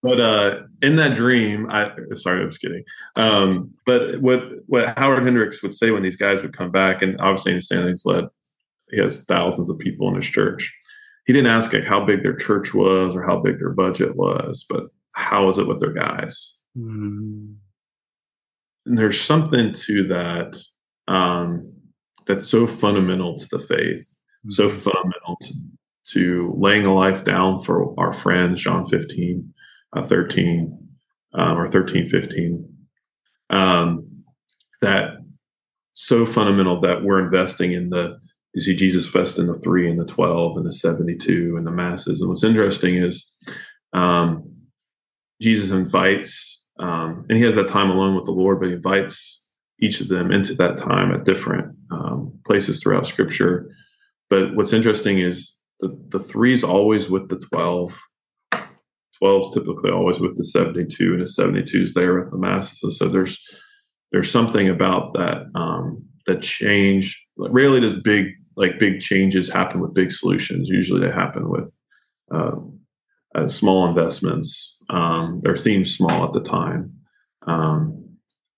but 0.01 0.19
uh, 0.19 0.61
in 0.83 0.97
that 0.97 1.15
dream, 1.15 1.67
I 1.69 1.91
sorry, 2.13 2.43
I 2.43 2.45
was 2.45 2.59
kidding. 2.59 2.83
Um, 3.15 3.71
but 3.85 4.21
what 4.21 4.43
what 4.67 4.97
Howard 4.99 5.23
Hendricks 5.23 5.63
would 5.63 5.73
say 5.73 5.91
when 5.91 6.03
these 6.03 6.15
guys 6.15 6.41
would 6.41 6.55
come 6.55 6.71
back, 6.71 7.01
and 7.01 7.19
obviously 7.19 7.53
in 7.53 7.61
Stanley's 7.61 8.05
led, 8.05 8.25
he 8.91 8.99
has 8.99 9.25
thousands 9.25 9.69
of 9.69 9.79
people 9.79 10.07
in 10.09 10.15
his 10.15 10.27
church. 10.27 10.73
He 11.25 11.33
didn't 11.33 11.51
ask 11.51 11.73
like 11.73 11.85
how 11.85 12.05
big 12.05 12.21
their 12.21 12.35
church 12.35 12.73
was 12.73 13.15
or 13.15 13.23
how 13.23 13.39
big 13.39 13.57
their 13.57 13.71
budget 13.71 14.15
was, 14.15 14.63
but 14.69 14.83
how 15.13 15.49
is 15.49 15.57
it 15.57 15.67
with 15.67 15.79
their 15.79 15.93
guys? 15.93 16.55
Mm-hmm. 16.77 17.53
And 18.85 18.97
there's 18.97 19.19
something 19.19 19.73
to 19.73 20.07
that 20.07 20.61
um, 21.07 21.73
that's 22.27 22.47
so 22.47 22.67
fundamental 22.67 23.35
to 23.37 23.47
the 23.49 23.59
faith, 23.59 24.07
mm-hmm. 24.45 24.51
so 24.51 24.69
fundamental 24.69 25.37
to, 25.41 25.53
to 26.11 26.53
laying 26.57 26.85
a 26.85 26.93
life 26.93 27.23
down 27.23 27.59
for 27.59 27.93
our 27.99 28.13
friends. 28.13 28.61
John 28.61 28.85
15 28.85 29.53
uh, 29.95 30.03
13 30.03 30.77
um, 31.33 31.57
or 31.57 31.67
13, 31.67 32.07
15. 32.07 32.69
Um, 33.49 34.23
that 34.81 35.17
so 35.93 36.25
fundamental 36.25 36.79
that 36.81 37.03
we're 37.03 37.23
investing 37.23 37.71
in 37.71 37.89
the 37.89 38.19
you 38.53 38.61
see 38.61 38.75
Jesus 38.75 39.09
Fest 39.09 39.37
in 39.37 39.47
the 39.47 39.53
three 39.53 39.89
and 39.89 39.99
the 39.99 40.05
12 40.05 40.55
and 40.55 40.65
the 40.65 40.71
72 40.71 41.55
and 41.57 41.67
the 41.67 41.71
masses. 41.71 42.21
And 42.21 42.29
what's 42.29 42.43
interesting 42.43 42.95
is 42.95 43.35
um, 43.91 44.49
Jesus 45.41 45.71
invites, 45.71 46.65
um, 46.79 47.25
and 47.27 47.37
he 47.37 47.43
has 47.43 47.55
that 47.55 47.67
time 47.67 47.89
alone 47.89 48.15
with 48.15 48.23
the 48.23 48.31
Lord, 48.31 48.61
but 48.61 48.69
he 48.69 48.75
invites 48.75 49.43
each 49.81 49.99
of 49.99 50.07
them 50.07 50.31
into 50.31 50.53
that 50.53 50.77
time 50.77 51.11
at 51.11 51.25
different 51.25 51.75
um, 51.91 52.31
places 52.45 52.79
throughout 52.79 53.05
scripture. 53.05 53.69
But 54.29 54.55
what's 54.55 54.71
interesting 54.71 55.19
is 55.19 55.54
the, 55.79 55.97
the 56.09 56.19
three 56.19 56.53
is 56.53 56.63
always 56.63 57.09
with 57.09 57.29
the 57.29 57.37
12 57.51 57.99
12 59.19 59.53
typically 59.53 59.91
always 59.91 60.19
with 60.19 60.35
the 60.37 60.43
72 60.43 61.13
and 61.13 61.21
the 61.21 61.27
72 61.27 61.81
is 61.81 61.93
there 61.93 62.19
at 62.19 62.31
the 62.31 62.37
masses. 62.37 62.97
So 62.97 63.07
there's 63.07 63.41
there's 64.11 64.31
something 64.31 64.69
about 64.69 65.13
that 65.13 65.43
um 65.55 66.03
that 66.27 66.41
change 66.41 67.25
rarely 67.37 67.79
does 67.79 67.99
big 68.01 68.27
like 68.57 68.79
big 68.79 68.99
changes 68.99 69.49
happen 69.49 69.81
with 69.81 69.93
big 69.93 70.11
solutions. 70.11 70.69
Usually 70.69 71.01
they 71.01 71.13
happen 71.13 71.49
with 71.49 71.73
uh, 72.33 72.55
uh, 73.35 73.47
small 73.47 73.87
investments. 73.87 74.77
Um 74.89 75.41
they're 75.43 75.57
seem 75.57 75.85
small 75.85 76.25
at 76.25 76.33
the 76.33 76.41
time. 76.41 76.93
Um 77.47 78.01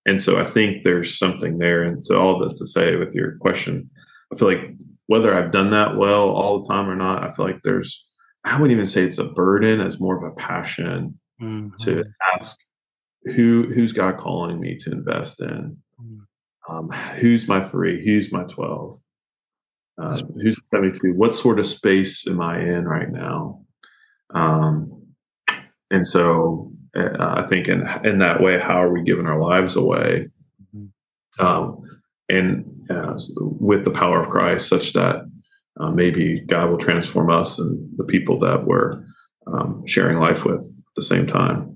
and 0.06 0.22
so 0.22 0.40
i 0.40 0.44
think 0.44 0.82
there's 0.82 1.18
something 1.18 1.58
there. 1.58 1.82
And 1.82 2.02
so 2.02 2.18
all 2.18 2.38
that 2.40 2.56
to 2.56 2.66
say 2.66 2.96
with 2.96 3.14
your 3.14 3.36
question 3.38 3.90
i 4.32 4.36
feel 4.36 4.48
like 4.48 4.70
whether 5.08 5.34
i've 5.34 5.50
done 5.50 5.70
that 5.72 5.96
well 5.96 6.30
all 6.30 6.62
the 6.62 6.68
time 6.68 6.88
or 6.88 6.96
not 6.96 7.24
i 7.24 7.30
feel 7.30 7.44
like 7.44 7.60
there's 7.64 8.08
I 8.44 8.54
wouldn't 8.54 8.72
even 8.72 8.86
say 8.86 9.02
it's 9.02 9.18
a 9.18 9.24
burden 9.24 9.80
as 9.80 10.00
more 10.00 10.16
of 10.16 10.22
a 10.22 10.34
passion 10.34 11.18
mm-hmm. 11.40 11.68
to 11.84 12.04
ask 12.34 12.58
who 13.24 13.64
who's 13.74 13.92
God 13.92 14.16
calling 14.16 14.60
me 14.60 14.76
to 14.76 14.92
invest 14.92 15.40
in? 15.40 15.76
Mm. 16.00 16.20
Um, 16.68 16.88
who's 17.16 17.48
my 17.48 17.62
three? 17.62 18.04
Who's 18.04 18.32
my 18.32 18.44
twelve? 18.44 18.98
Uh, 20.00 20.20
who's 20.40 20.56
seventy 20.66 20.98
two? 20.98 21.12
What 21.14 21.34
sort 21.34 21.58
of 21.58 21.66
space 21.66 22.26
am 22.26 22.40
I 22.40 22.60
in 22.60 22.84
right 22.86 23.10
now? 23.10 23.62
Um, 24.34 25.02
and 25.90 26.06
so 26.06 26.72
uh, 26.96 27.16
I 27.18 27.46
think 27.48 27.68
in 27.68 27.86
in 28.04 28.18
that 28.18 28.40
way, 28.40 28.58
how 28.58 28.82
are 28.82 28.92
we 28.92 29.02
giving 29.02 29.26
our 29.26 29.40
lives 29.40 29.76
away? 29.76 30.28
Mm-hmm. 30.74 31.44
Um, 31.44 31.82
and 32.28 32.64
uh, 32.90 33.18
with 33.36 33.84
the 33.84 33.90
power 33.90 34.20
of 34.20 34.28
Christ, 34.28 34.68
such 34.68 34.92
that 34.94 35.22
uh, 35.78 35.90
maybe 35.90 36.40
God 36.40 36.70
will 36.70 36.78
transform 36.78 37.30
us 37.30 37.58
and 37.58 37.88
the 37.96 38.04
people 38.04 38.38
that 38.40 38.64
we're 38.64 39.04
um, 39.46 39.86
sharing 39.86 40.18
life 40.18 40.44
with 40.44 40.60
at 40.60 40.94
the 40.96 41.02
same 41.02 41.26
time. 41.26 41.74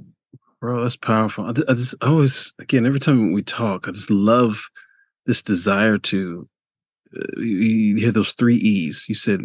Bro, 0.61 0.83
that's 0.83 0.97
powerful. 0.97 1.47
I, 1.47 1.50
I 1.69 1.75
just 1.75 1.95
I 2.00 2.07
always, 2.07 2.52
again, 2.59 2.87
every 2.87 3.00
time 3.00 3.33
we 3.33 3.42
talk, 3.42 3.88
I 3.88 3.90
just 3.90 4.11
love 4.11 4.69
this 5.26 5.42
desire 5.42 5.99
to. 5.99 6.49
Uh, 7.14 7.40
you, 7.40 7.45
you 7.45 7.97
hear 7.97 8.12
those 8.12 8.33
three 8.33 8.57
E's. 8.57 9.07
You 9.09 9.14
said 9.14 9.40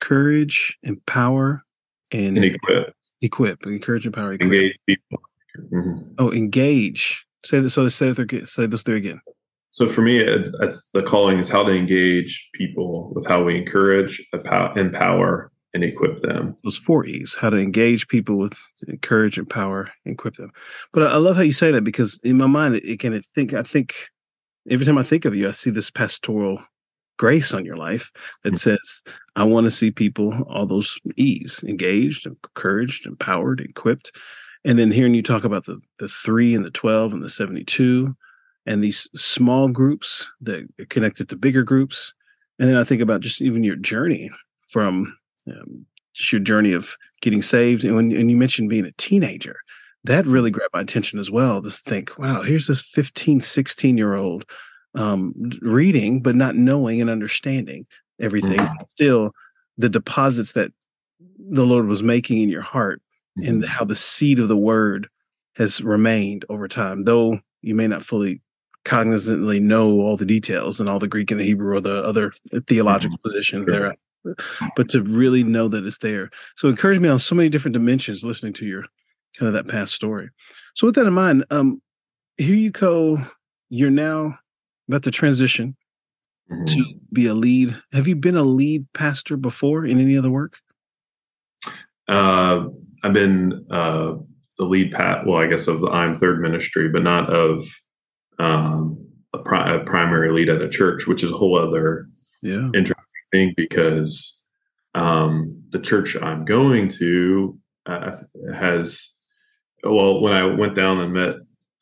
encourage, 0.00 0.76
empower, 0.82 1.62
and, 2.10 2.36
and 2.36 2.44
equip. 2.44 2.94
Equip, 3.22 3.66
encourage, 3.66 4.06
empower, 4.06 4.32
equip. 4.34 4.52
engage 4.52 4.78
people. 4.86 5.22
Mm-hmm. 5.56 6.14
Oh, 6.18 6.32
engage. 6.32 7.24
Say 7.44 7.60
this. 7.60 7.74
So 7.74 7.88
say 7.88 8.12
this. 8.12 8.52
Say 8.52 8.66
this 8.66 8.82
three 8.82 8.96
again. 8.96 9.20
So 9.72 9.88
for 9.88 10.02
me, 10.02 10.18
it's, 10.18 10.50
it's 10.60 10.88
the 10.92 11.02
calling 11.02 11.38
is 11.38 11.48
how 11.48 11.64
to 11.64 11.72
engage 11.72 12.46
people 12.52 13.10
with 13.14 13.26
how 13.26 13.42
we 13.42 13.56
encourage, 13.56 14.22
empower, 14.76 15.50
and 15.72 15.82
equip 15.82 16.20
them. 16.20 16.54
Those 16.62 16.76
four 16.76 17.06
E's: 17.06 17.34
how 17.34 17.48
to 17.48 17.56
engage 17.56 18.06
people 18.08 18.36
with 18.36 18.62
encourage, 18.86 19.38
empower, 19.38 19.88
equip 20.04 20.34
them. 20.34 20.50
But 20.92 21.04
I 21.04 21.16
love 21.16 21.36
how 21.36 21.42
you 21.42 21.52
say 21.52 21.72
that 21.72 21.84
because 21.84 22.20
in 22.22 22.36
my 22.36 22.46
mind, 22.46 22.76
it, 22.76 23.00
can 23.00 23.18
think. 23.34 23.54
I 23.54 23.62
think 23.62 23.94
every 24.68 24.84
time 24.84 24.98
I 24.98 25.02
think 25.02 25.24
of 25.24 25.34
you, 25.34 25.48
I 25.48 25.52
see 25.52 25.70
this 25.70 25.90
pastoral 25.90 26.58
grace 27.18 27.54
on 27.54 27.64
your 27.64 27.78
life 27.78 28.12
that 28.42 28.50
mm-hmm. 28.50 28.56
says, 28.56 29.02
"I 29.36 29.44
want 29.44 29.64
to 29.64 29.70
see 29.70 29.90
people 29.90 30.34
all 30.50 30.66
those 30.66 30.98
E's: 31.16 31.64
engaged, 31.66 32.26
encouraged, 32.26 33.06
empowered, 33.06 33.60
equipped." 33.60 34.14
And 34.66 34.78
then 34.78 34.92
hearing 34.92 35.14
you 35.14 35.22
talk 35.22 35.44
about 35.44 35.64
the 35.64 35.80
the 35.98 36.08
three 36.08 36.54
and 36.54 36.62
the 36.62 36.70
twelve 36.70 37.14
and 37.14 37.22
the 37.22 37.30
seventy 37.30 37.64
two 37.64 38.14
and 38.66 38.82
these 38.82 39.08
small 39.14 39.68
groups 39.68 40.30
that 40.40 40.66
connected 40.88 41.28
to 41.28 41.36
bigger 41.36 41.62
groups. 41.62 42.14
And 42.58 42.68
then 42.68 42.76
I 42.76 42.84
think 42.84 43.02
about 43.02 43.20
just 43.20 43.42
even 43.42 43.64
your 43.64 43.76
journey 43.76 44.30
from 44.68 45.16
um, 45.48 45.86
just 46.14 46.32
your 46.32 46.40
journey 46.40 46.72
of 46.72 46.96
getting 47.20 47.42
saved. 47.42 47.84
And 47.84 47.94
when 47.96 48.12
and 48.12 48.30
you 48.30 48.36
mentioned 48.36 48.68
being 48.68 48.84
a 48.84 48.92
teenager, 48.92 49.56
that 50.04 50.26
really 50.26 50.50
grabbed 50.50 50.74
my 50.74 50.80
attention 50.80 51.18
as 51.18 51.30
well. 51.30 51.60
Just 51.60 51.84
think, 51.84 52.16
wow, 52.18 52.42
here's 52.42 52.66
this 52.66 52.82
15, 52.82 53.40
16 53.40 53.96
year 53.96 54.14
old 54.14 54.44
um, 54.94 55.32
reading, 55.60 56.20
but 56.20 56.36
not 56.36 56.56
knowing 56.56 57.00
and 57.00 57.10
understanding 57.10 57.86
everything. 58.20 58.58
Mm-hmm. 58.58 58.84
Still, 58.90 59.32
the 59.78 59.88
deposits 59.88 60.52
that 60.52 60.72
the 61.38 61.64
Lord 61.64 61.86
was 61.86 62.02
making 62.02 62.42
in 62.42 62.48
your 62.48 62.62
heart 62.62 63.00
mm-hmm. 63.38 63.48
and 63.48 63.64
how 63.64 63.84
the 63.84 63.96
seed 63.96 64.38
of 64.38 64.48
the 64.48 64.56
word 64.56 65.08
has 65.56 65.82
remained 65.82 66.44
over 66.48 66.68
time, 66.68 67.04
though 67.04 67.40
you 67.62 67.74
may 67.74 67.86
not 67.86 68.02
fully 68.02 68.41
cognizantly 68.84 69.60
know 69.60 70.00
all 70.00 70.16
the 70.16 70.26
details 70.26 70.80
and 70.80 70.88
all 70.88 70.98
the 70.98 71.08
Greek 71.08 71.30
and 71.30 71.38
the 71.38 71.44
Hebrew 71.44 71.76
or 71.76 71.80
the 71.80 72.02
other 72.04 72.32
theological 72.66 73.16
mm-hmm. 73.18 73.28
positions 73.28 73.66
sure. 73.66 73.94
there, 74.24 74.36
but 74.76 74.88
to 74.90 75.02
really 75.02 75.42
know 75.42 75.68
that 75.68 75.84
it's 75.84 75.98
there. 75.98 76.30
So 76.56 76.68
it 76.68 76.72
encouraged 76.72 77.00
me 77.00 77.08
on 77.08 77.18
so 77.18 77.34
many 77.34 77.48
different 77.48 77.74
dimensions 77.74 78.24
listening 78.24 78.52
to 78.54 78.66
your 78.66 78.84
kind 79.38 79.48
of 79.48 79.52
that 79.54 79.68
past 79.68 79.94
story. 79.94 80.30
So 80.74 80.86
with 80.86 80.96
that 80.96 81.06
in 81.06 81.12
mind, 81.12 81.44
um, 81.50 81.80
here 82.36 82.56
you 82.56 82.70
go. 82.70 83.24
You're 83.70 83.90
now 83.90 84.38
about 84.88 85.04
to 85.04 85.10
transition 85.10 85.76
mm-hmm. 86.50 86.64
to 86.64 86.84
be 87.12 87.26
a 87.26 87.34
lead. 87.34 87.74
Have 87.92 88.06
you 88.06 88.16
been 88.16 88.36
a 88.36 88.42
lead 88.42 88.86
pastor 88.92 89.36
before 89.36 89.86
in 89.86 90.00
any 90.00 90.16
other 90.16 90.30
work? 90.30 90.58
Uh, 92.08 92.66
I've 93.02 93.12
been 93.12 93.64
uh, 93.70 94.14
the 94.58 94.64
lead 94.64 94.92
pat. 94.92 95.26
Well, 95.26 95.38
I 95.38 95.46
guess 95.46 95.68
of 95.68 95.80
the 95.80 95.90
I'm 95.90 96.14
Third 96.14 96.40
Ministry, 96.40 96.88
but 96.88 97.02
not 97.02 97.32
of 97.32 97.66
um, 98.38 98.98
a, 99.32 99.38
pri- 99.38 99.74
a, 99.74 99.80
primary 99.80 100.30
lead 100.32 100.48
at 100.48 100.62
a 100.62 100.68
church, 100.68 101.06
which 101.06 101.22
is 101.22 101.30
a 101.30 101.36
whole 101.36 101.58
other 101.58 102.08
yeah. 102.42 102.68
interesting 102.74 102.96
thing 103.30 103.54
because 103.56 104.40
um, 104.94 105.62
the 105.70 105.80
church 105.80 106.16
I'm 106.20 106.44
going 106.44 106.88
to 106.90 107.58
uh, 107.86 108.16
has 108.54 109.14
well 109.82 110.20
when 110.20 110.32
I 110.32 110.44
went 110.44 110.74
down 110.74 111.00
and 111.00 111.12
met 111.12 111.36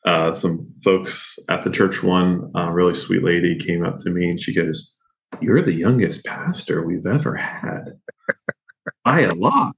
uh, 0.05 0.31
some 0.31 0.67
folks 0.83 1.37
at 1.49 1.63
the 1.63 1.71
church, 1.71 2.01
one 2.01 2.51
uh, 2.55 2.69
really 2.69 2.95
sweet 2.95 3.23
lady 3.23 3.57
came 3.57 3.85
up 3.85 3.97
to 3.99 4.09
me 4.09 4.29
and 4.29 4.39
she 4.39 4.53
goes, 4.53 4.91
You're 5.39 5.61
the 5.61 5.73
youngest 5.73 6.25
pastor 6.25 6.85
we've 6.85 7.05
ever 7.05 7.35
had 7.35 7.99
by 9.05 9.21
a 9.21 9.35
lot. 9.35 9.75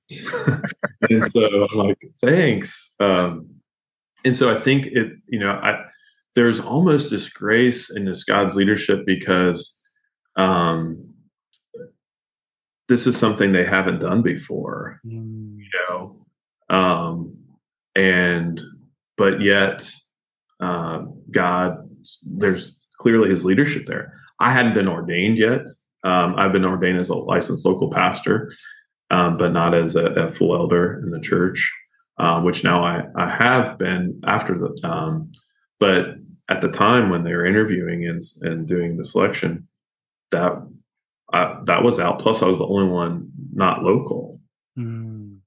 and 1.09 1.25
so 1.31 1.67
I'm 1.69 1.77
like, 1.77 2.01
Thanks. 2.21 2.93
Um, 2.99 3.49
and 4.23 4.35
so 4.35 4.49
I 4.49 4.59
think 4.59 4.85
it, 4.87 5.11
you 5.27 5.39
know, 5.39 5.51
I, 5.51 5.83
there's 6.35 6.59
almost 6.59 7.11
this 7.11 7.29
grace 7.29 7.89
in 7.89 8.05
this 8.05 8.23
God's 8.23 8.55
leadership 8.55 9.05
because 9.05 9.75
um, 10.35 11.13
this 12.87 13.07
is 13.07 13.17
something 13.17 13.51
they 13.51 13.65
haven't 13.65 13.99
done 13.99 14.21
before, 14.21 14.99
mm. 15.05 15.57
you 15.57 15.69
know, 15.89 16.25
um, 16.69 17.37
and 17.95 18.61
but 19.15 19.41
yet 19.41 19.89
uh, 20.59 21.03
God, 21.31 21.77
there's 22.23 22.77
clearly 22.97 23.29
His 23.29 23.45
leadership 23.45 23.85
there. 23.85 24.13
I 24.39 24.51
hadn't 24.51 24.73
been 24.73 24.87
ordained 24.87 25.37
yet. 25.37 25.67
Um, 26.03 26.35
I've 26.37 26.51
been 26.51 26.65
ordained 26.65 26.99
as 26.99 27.09
a 27.09 27.15
licensed 27.15 27.65
local 27.65 27.89
pastor, 27.89 28.51
um, 29.09 29.37
but 29.37 29.53
not 29.53 29.73
as 29.73 29.95
a, 29.95 30.07
a, 30.13 30.27
full 30.27 30.53
elder 30.53 31.01
in 31.03 31.11
the 31.11 31.19
church, 31.19 31.71
uh, 32.17 32.41
which 32.41 32.63
now 32.63 32.83
I, 32.83 33.03
I 33.15 33.29
have 33.29 33.77
been 33.77 34.19
after 34.25 34.57
the. 34.57 34.87
Um, 34.87 35.31
but 35.79 36.15
at 36.53 36.61
the 36.61 36.69
time 36.69 37.09
when 37.09 37.23
they 37.23 37.33
were 37.33 37.45
interviewing 37.45 38.05
and, 38.05 38.21
and 38.41 38.67
doing 38.67 38.97
the 38.97 39.05
selection, 39.05 39.67
that 40.31 40.53
I, 41.31 41.59
that 41.65 41.83
was 41.83 41.99
out. 41.99 42.19
Plus, 42.19 42.41
I 42.41 42.47
was 42.47 42.59
the 42.59 42.67
only 42.67 42.91
one 42.91 43.31
not 43.53 43.83
local. 43.83 44.39
Mm. 44.77 45.39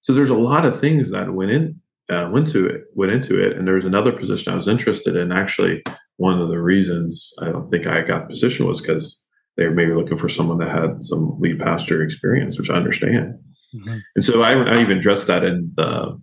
So 0.00 0.14
there's 0.14 0.30
a 0.30 0.34
lot 0.52 0.64
of 0.64 0.78
things 0.78 1.10
that 1.10 1.34
went 1.34 1.50
in 1.50 1.80
uh, 2.08 2.28
went 2.32 2.46
to 2.48 2.66
it 2.66 2.84
went 2.94 3.12
into 3.12 3.42
it, 3.44 3.56
and 3.56 3.66
there 3.66 3.74
was 3.74 3.84
another 3.84 4.12
position 4.12 4.52
I 4.52 4.56
was 4.56 4.68
interested 4.68 5.16
in. 5.16 5.32
Actually, 5.32 5.82
one 6.16 6.40
of 6.40 6.48
the 6.48 6.60
reasons 6.60 7.32
I 7.42 7.46
don't 7.46 7.68
think 7.68 7.86
I 7.86 8.02
got 8.02 8.22
the 8.22 8.34
position 8.34 8.66
was 8.66 8.80
because 8.80 9.20
they 9.56 9.66
were 9.66 9.74
maybe 9.74 9.94
looking 9.94 10.18
for 10.18 10.28
someone 10.28 10.58
that 10.58 10.70
had 10.70 11.02
some 11.02 11.38
lead 11.40 11.58
pastor 11.58 12.02
experience, 12.02 12.58
which 12.58 12.70
I 12.70 12.74
understand. 12.74 13.38
Mm-hmm. 13.74 13.98
And 14.14 14.24
so 14.24 14.42
I, 14.42 14.52
I 14.52 14.80
even 14.80 14.98
addressed 14.98 15.26
that 15.26 15.44
in 15.44 15.72
the, 15.76 16.20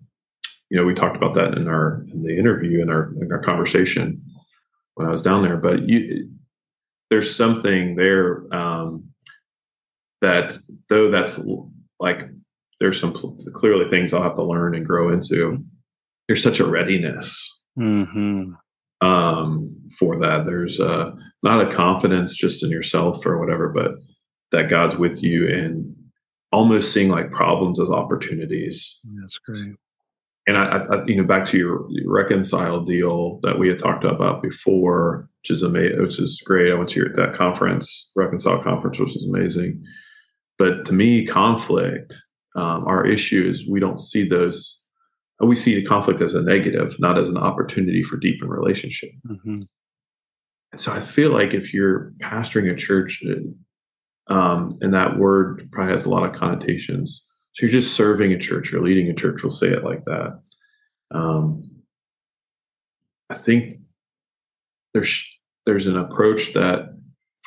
you 0.73 0.79
know, 0.79 0.85
we 0.87 0.95
talked 0.95 1.15
about 1.15 1.35
that 1.35 1.55
in 1.55 1.67
our 1.67 2.03
in 2.11 2.23
the 2.23 2.35
interview 2.35 2.81
in 2.81 2.89
our 2.89 3.13
in 3.21 3.31
our 3.31 3.37
conversation 3.37 4.19
when 4.95 5.07
I 5.07 5.11
was 5.11 5.21
down 5.21 5.43
there. 5.43 5.55
But 5.55 5.87
you, 5.87 6.27
there's 7.11 7.35
something 7.35 7.95
there 7.95 8.51
um, 8.51 9.07
that 10.21 10.57
though 10.89 11.11
that's 11.11 11.39
like 11.99 12.27
there's 12.79 12.99
some 12.99 13.13
clearly 13.53 13.87
things 13.87 14.13
I'll 14.13 14.23
have 14.23 14.33
to 14.33 14.43
learn 14.43 14.73
and 14.73 14.83
grow 14.83 15.13
into. 15.13 15.63
There's 16.27 16.41
such 16.41 16.59
a 16.59 16.65
readiness 16.65 17.61
mm-hmm. 17.77 18.53
um, 19.07 19.75
for 19.99 20.17
that. 20.17 20.47
There's 20.47 20.79
uh, 20.79 21.11
not 21.43 21.61
a 21.61 21.71
confidence 21.71 22.35
just 22.35 22.63
in 22.63 22.71
yourself 22.71 23.23
or 23.27 23.39
whatever, 23.39 23.69
but 23.69 23.91
that 24.49 24.71
God's 24.71 24.97
with 24.97 25.21
you 25.21 25.47
and 25.47 25.95
almost 26.51 26.91
seeing 26.91 27.09
like 27.09 27.29
problems 27.29 27.79
as 27.79 27.91
opportunities. 27.91 28.99
That's 29.21 29.37
great 29.37 29.75
and 30.45 30.57
I, 30.57 30.79
I, 30.79 31.05
you 31.05 31.15
know, 31.15 31.23
back 31.23 31.45
to 31.47 31.57
your 31.57 31.87
reconcile 32.05 32.83
deal 32.83 33.39
that 33.43 33.57
we 33.57 33.69
had 33.69 33.79
talked 33.79 34.03
about 34.03 34.41
before, 34.41 35.29
which 35.41 35.51
is 35.51 35.63
amazing, 35.63 36.01
which 36.01 36.19
is 36.19 36.41
great. 36.45 36.71
I 36.71 36.75
went 36.75 36.89
to 36.89 36.99
your, 36.99 37.15
that 37.15 37.33
conference, 37.33 38.11
reconcile 38.15 38.61
conference, 38.61 38.99
which 38.99 39.15
is 39.15 39.25
amazing. 39.27 39.83
But 40.57 40.85
to 40.85 40.93
me, 40.93 41.25
conflict, 41.25 42.15
um, 42.55 42.85
our 42.85 43.05
issue 43.05 43.49
is 43.49 43.67
we 43.67 43.79
don't 43.79 43.99
see 43.99 44.27
those. 44.27 44.79
We 45.39 45.55
see 45.55 45.75
the 45.75 45.85
conflict 45.85 46.21
as 46.21 46.35
a 46.35 46.41
negative, 46.41 46.95
not 46.99 47.17
as 47.17 47.27
an 47.27 47.37
opportunity 47.37 48.03
for 48.03 48.17
deepen 48.17 48.49
relationship. 48.49 49.11
Mm-hmm. 49.27 49.61
And 50.71 50.81
so 50.81 50.91
I 50.91 50.99
feel 50.99 51.31
like 51.31 51.53
if 51.53 51.73
you're 51.73 52.13
pastoring 52.19 52.71
a 52.71 52.75
church, 52.75 53.23
um, 54.27 54.77
and 54.81 54.93
that 54.93 55.17
word 55.17 55.69
probably 55.71 55.91
has 55.93 56.05
a 56.05 56.09
lot 56.09 56.23
of 56.23 56.33
connotations 56.33 57.25
so 57.53 57.65
you're 57.65 57.71
just 57.71 57.95
serving 57.95 58.33
a 58.33 58.39
church, 58.39 58.71
you're 58.71 58.83
leading 58.83 59.09
a 59.09 59.13
church, 59.13 59.43
we'll 59.43 59.51
say 59.51 59.67
it 59.67 59.83
like 59.83 60.03
that. 60.05 60.41
Um, 61.11 61.69
I 63.29 63.35
think 63.35 63.75
there's 64.93 65.25
there's 65.65 65.87
an 65.87 65.97
approach 65.97 66.53
that 66.53 66.97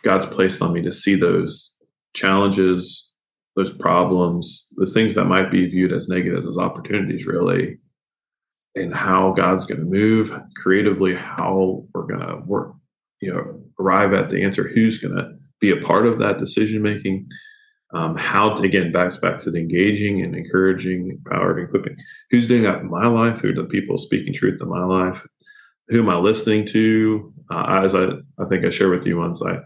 God's 0.03 0.27
placed 0.27 0.63
on 0.63 0.73
me 0.73 0.83
to 0.83 0.93
see 0.93 1.17
those 1.17 1.75
challenges, 2.15 3.13
those 3.57 3.73
problems, 3.73 4.69
those 4.77 4.95
things 4.95 5.15
that 5.15 5.27
might 5.27 5.51
be 5.51 5.67
viewed 5.67 5.93
as 5.93 6.09
negatives 6.09 6.47
as 6.47 6.57
opportunities, 6.57 7.27
really, 7.27 7.79
and 8.75 8.95
how 8.95 9.33
God's 9.33 9.67
going 9.67 9.81
to 9.81 9.87
move 9.87 10.33
creatively, 10.57 11.15
how 11.15 11.85
we're 11.93 12.07
going 12.07 12.27
to 12.27 12.37
work, 12.47 12.75
you 13.21 13.33
know, 13.33 13.61
arrive 13.81 14.13
at 14.13 14.31
the 14.31 14.43
answer, 14.43 14.69
who's 14.69 14.99
going 14.99 15.17
to 15.17 15.33
be 15.61 15.71
a 15.71 15.81
part 15.85 16.07
of 16.07 16.19
that 16.21 16.39
decision 16.39 16.81
making 16.81 17.27
um, 17.93 18.17
how 18.17 18.55
to, 18.55 18.63
again 18.63 18.93
backs 18.93 19.17
back 19.17 19.39
to 19.41 19.51
the 19.51 19.59
engaging 19.59 20.23
and 20.23 20.35
encouraging, 20.35 21.11
empowered, 21.11 21.63
equipping. 21.63 21.97
Who's 22.31 22.49
doing 22.49 22.63
that 22.65 22.81
in 22.81 22.91
my 22.91 23.07
life? 23.07 23.39
Who 23.39 23.51
are 23.51 23.55
the 23.55 23.65
people 23.65 23.99
speaking 23.99 24.35
truth 24.35 24.61
in 24.61 24.69
my 24.69 24.85
life? 24.85 25.25
Who 25.89 26.01
am 26.01 26.11
I 26.11 26.17
listening 26.17 26.67
to? 26.67 27.33
Uh, 27.51 27.83
as 27.85 27.95
I, 27.95 28.09
I 28.39 28.49
think 28.49 28.65
I 28.65 28.71
shared 28.71 28.91
with 28.91 29.07
you 29.07 29.19
once, 29.19 29.41
I 29.41 29.59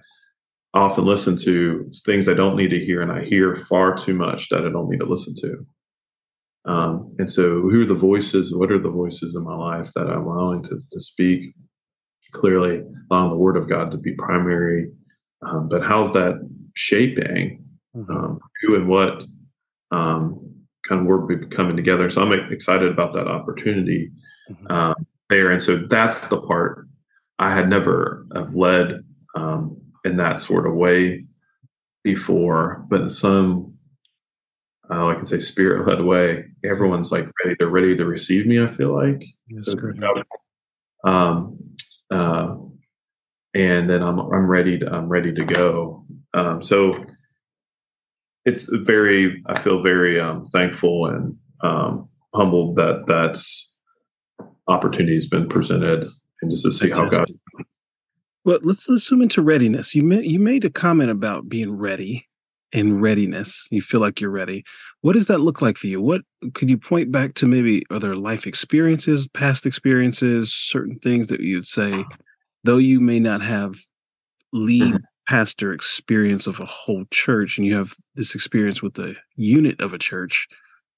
often 0.75 1.07
listen 1.07 1.37
to 1.37 1.91
things 2.05 2.29
I 2.29 2.35
don't 2.35 2.57
need 2.57 2.71
to 2.71 2.85
hear, 2.85 3.01
and 3.01 3.11
I 3.11 3.25
hear 3.25 3.57
far 3.57 3.97
too 3.97 4.15
much 4.15 4.49
that 4.51 4.67
I 4.67 4.71
don't 4.71 4.91
need 4.91 5.01
to 5.01 5.07
listen 5.07 5.35
to. 5.37 5.67
Um, 6.67 7.11
and 7.19 7.31
so, 7.31 7.63
who 7.63 7.83
are 7.83 7.87
the 7.87 7.95
voices? 7.95 8.55
What 8.55 8.71
are 8.71 8.79
the 8.79 8.91
voices 8.91 9.35
in 9.35 9.43
my 9.43 9.57
life 9.57 9.93
that 9.95 10.09
I'm 10.09 10.27
allowing 10.27 10.63
to, 10.65 10.79
to 10.93 11.01
speak? 11.01 11.55
Clearly, 12.33 12.83
allowing 13.11 13.31
the 13.31 13.39
Word 13.39 13.57
of 13.57 13.69
God 13.69 13.91
to 13.91 13.99
be 13.99 14.13
primary. 14.15 14.91
Um, 15.43 15.69
but 15.69 15.83
how's 15.83 16.13
that 16.13 16.35
shaping 16.77 17.65
mm-hmm. 17.97 18.11
um, 18.11 18.41
who 18.63 18.77
and 18.77 18.89
what 18.89 19.25
um, 19.91 20.55
kind 20.87 21.01
of 21.01 21.07
work 21.07 21.29
be 21.29 21.37
coming 21.47 21.77
together. 21.77 22.11
So 22.11 22.23
I'm 22.23 22.33
excited 22.53 22.91
about 22.91 23.13
that 23.15 23.29
opportunity 23.29 24.11
mm-hmm. 24.51 24.73
um, 24.73 24.95
there. 25.29 25.51
And 25.51 25.63
so 25.63 25.77
that's 25.77 26.29
the 26.29 26.41
part 26.41 26.87
I 27.39 27.55
had 27.55 27.69
never 27.69 28.27
have 28.35 28.55
led 28.55 29.05
um, 29.35 29.81
in 30.05 30.17
that 30.17 30.41
sort 30.41 30.67
of 30.67 30.75
way 30.75 31.25
before, 32.03 32.85
but 32.89 33.03
in 33.03 33.09
some, 33.09 33.75
uh, 34.91 35.07
I 35.07 35.23
say, 35.23 35.39
spirit 35.39 35.87
led 35.87 36.03
way, 36.03 36.47
everyone's 36.65 37.13
like 37.13 37.29
ready. 37.45 37.57
They're 37.59 37.69
ready 37.69 37.95
to 37.97 38.05
receive 38.05 38.47
me. 38.47 38.63
I 38.63 38.67
feel 38.67 38.93
like. 38.93 39.25
Yes, 39.49 39.69
um, 41.05 41.59
uh, 42.11 42.57
and 43.55 43.89
then 43.89 44.03
I'm 44.03 44.19
I'm 44.19 44.47
ready 44.47 44.79
to 44.79 44.93
I'm 44.93 45.09
ready 45.09 45.33
to 45.33 45.45
go. 45.45 46.05
Um, 46.35 46.63
so 46.63 47.05
it's 48.51 48.69
very 48.73 49.43
i 49.47 49.59
feel 49.59 49.83
very 49.83 50.21
um, 50.21 50.45
thankful 50.47 51.07
and 51.07 51.37
um, 51.63 52.09
humbled 52.35 52.77
that 52.77 53.05
that's 53.07 53.77
opportunity 54.69 55.15
has 55.15 55.27
been 55.27 55.49
presented 55.49 56.09
and 56.43 56.51
just 56.51 56.65
to 56.65 56.73
see 56.73 56.91
how 56.91 57.09
god 57.09 57.31
well 58.45 58.59
let's 58.63 58.85
zoom 58.85 59.23
into 59.23 59.43
readiness. 59.43 59.95
You 59.95 60.03
made 60.03 60.25
you 60.25 60.39
made 60.39 60.65
a 60.65 60.71
comment 60.71 61.11
about 61.11 61.49
being 61.49 61.73
ready 61.73 62.27
and 62.73 63.01
readiness. 63.01 63.67
You 63.71 63.83
feel 63.83 64.01
like 64.01 64.21
you're 64.21 64.31
ready. 64.31 64.65
What 65.01 65.15
does 65.15 65.27
that 65.27 65.41
look 65.41 65.61
like 65.61 65.77
for 65.77 65.89
you? 65.89 66.01
What 66.01 66.23
could 66.55 66.71
you 66.71 66.79
point 66.79 67.13
back 67.13 67.35
to 67.35 67.47
maybe 67.47 67.85
other 67.91 68.17
life 68.17 68.47
experiences 68.47 69.29
past 69.29 69.67
experiences 69.67 70.55
certain 70.55 70.99
things 71.01 71.27
that 71.29 71.41
you'd 71.41 71.67
say 71.67 72.05
though 72.65 72.79
you 72.79 73.01
may 73.01 73.19
not 73.19 73.43
have 73.43 73.75
lead 74.53 74.83
mm-hmm 74.83 75.05
pastor 75.31 75.73
experience 75.73 76.49
of 76.49 76.59
a 76.59 76.65
whole 76.65 77.05
church 77.13 77.57
and 77.57 77.65
you 77.65 77.77
have 77.77 77.95
this 78.17 78.35
experience 78.35 78.83
with 78.83 78.95
the 78.95 79.15
unit 79.37 79.81
of 79.81 79.95
a 79.95 79.99
church, 79.99 80.49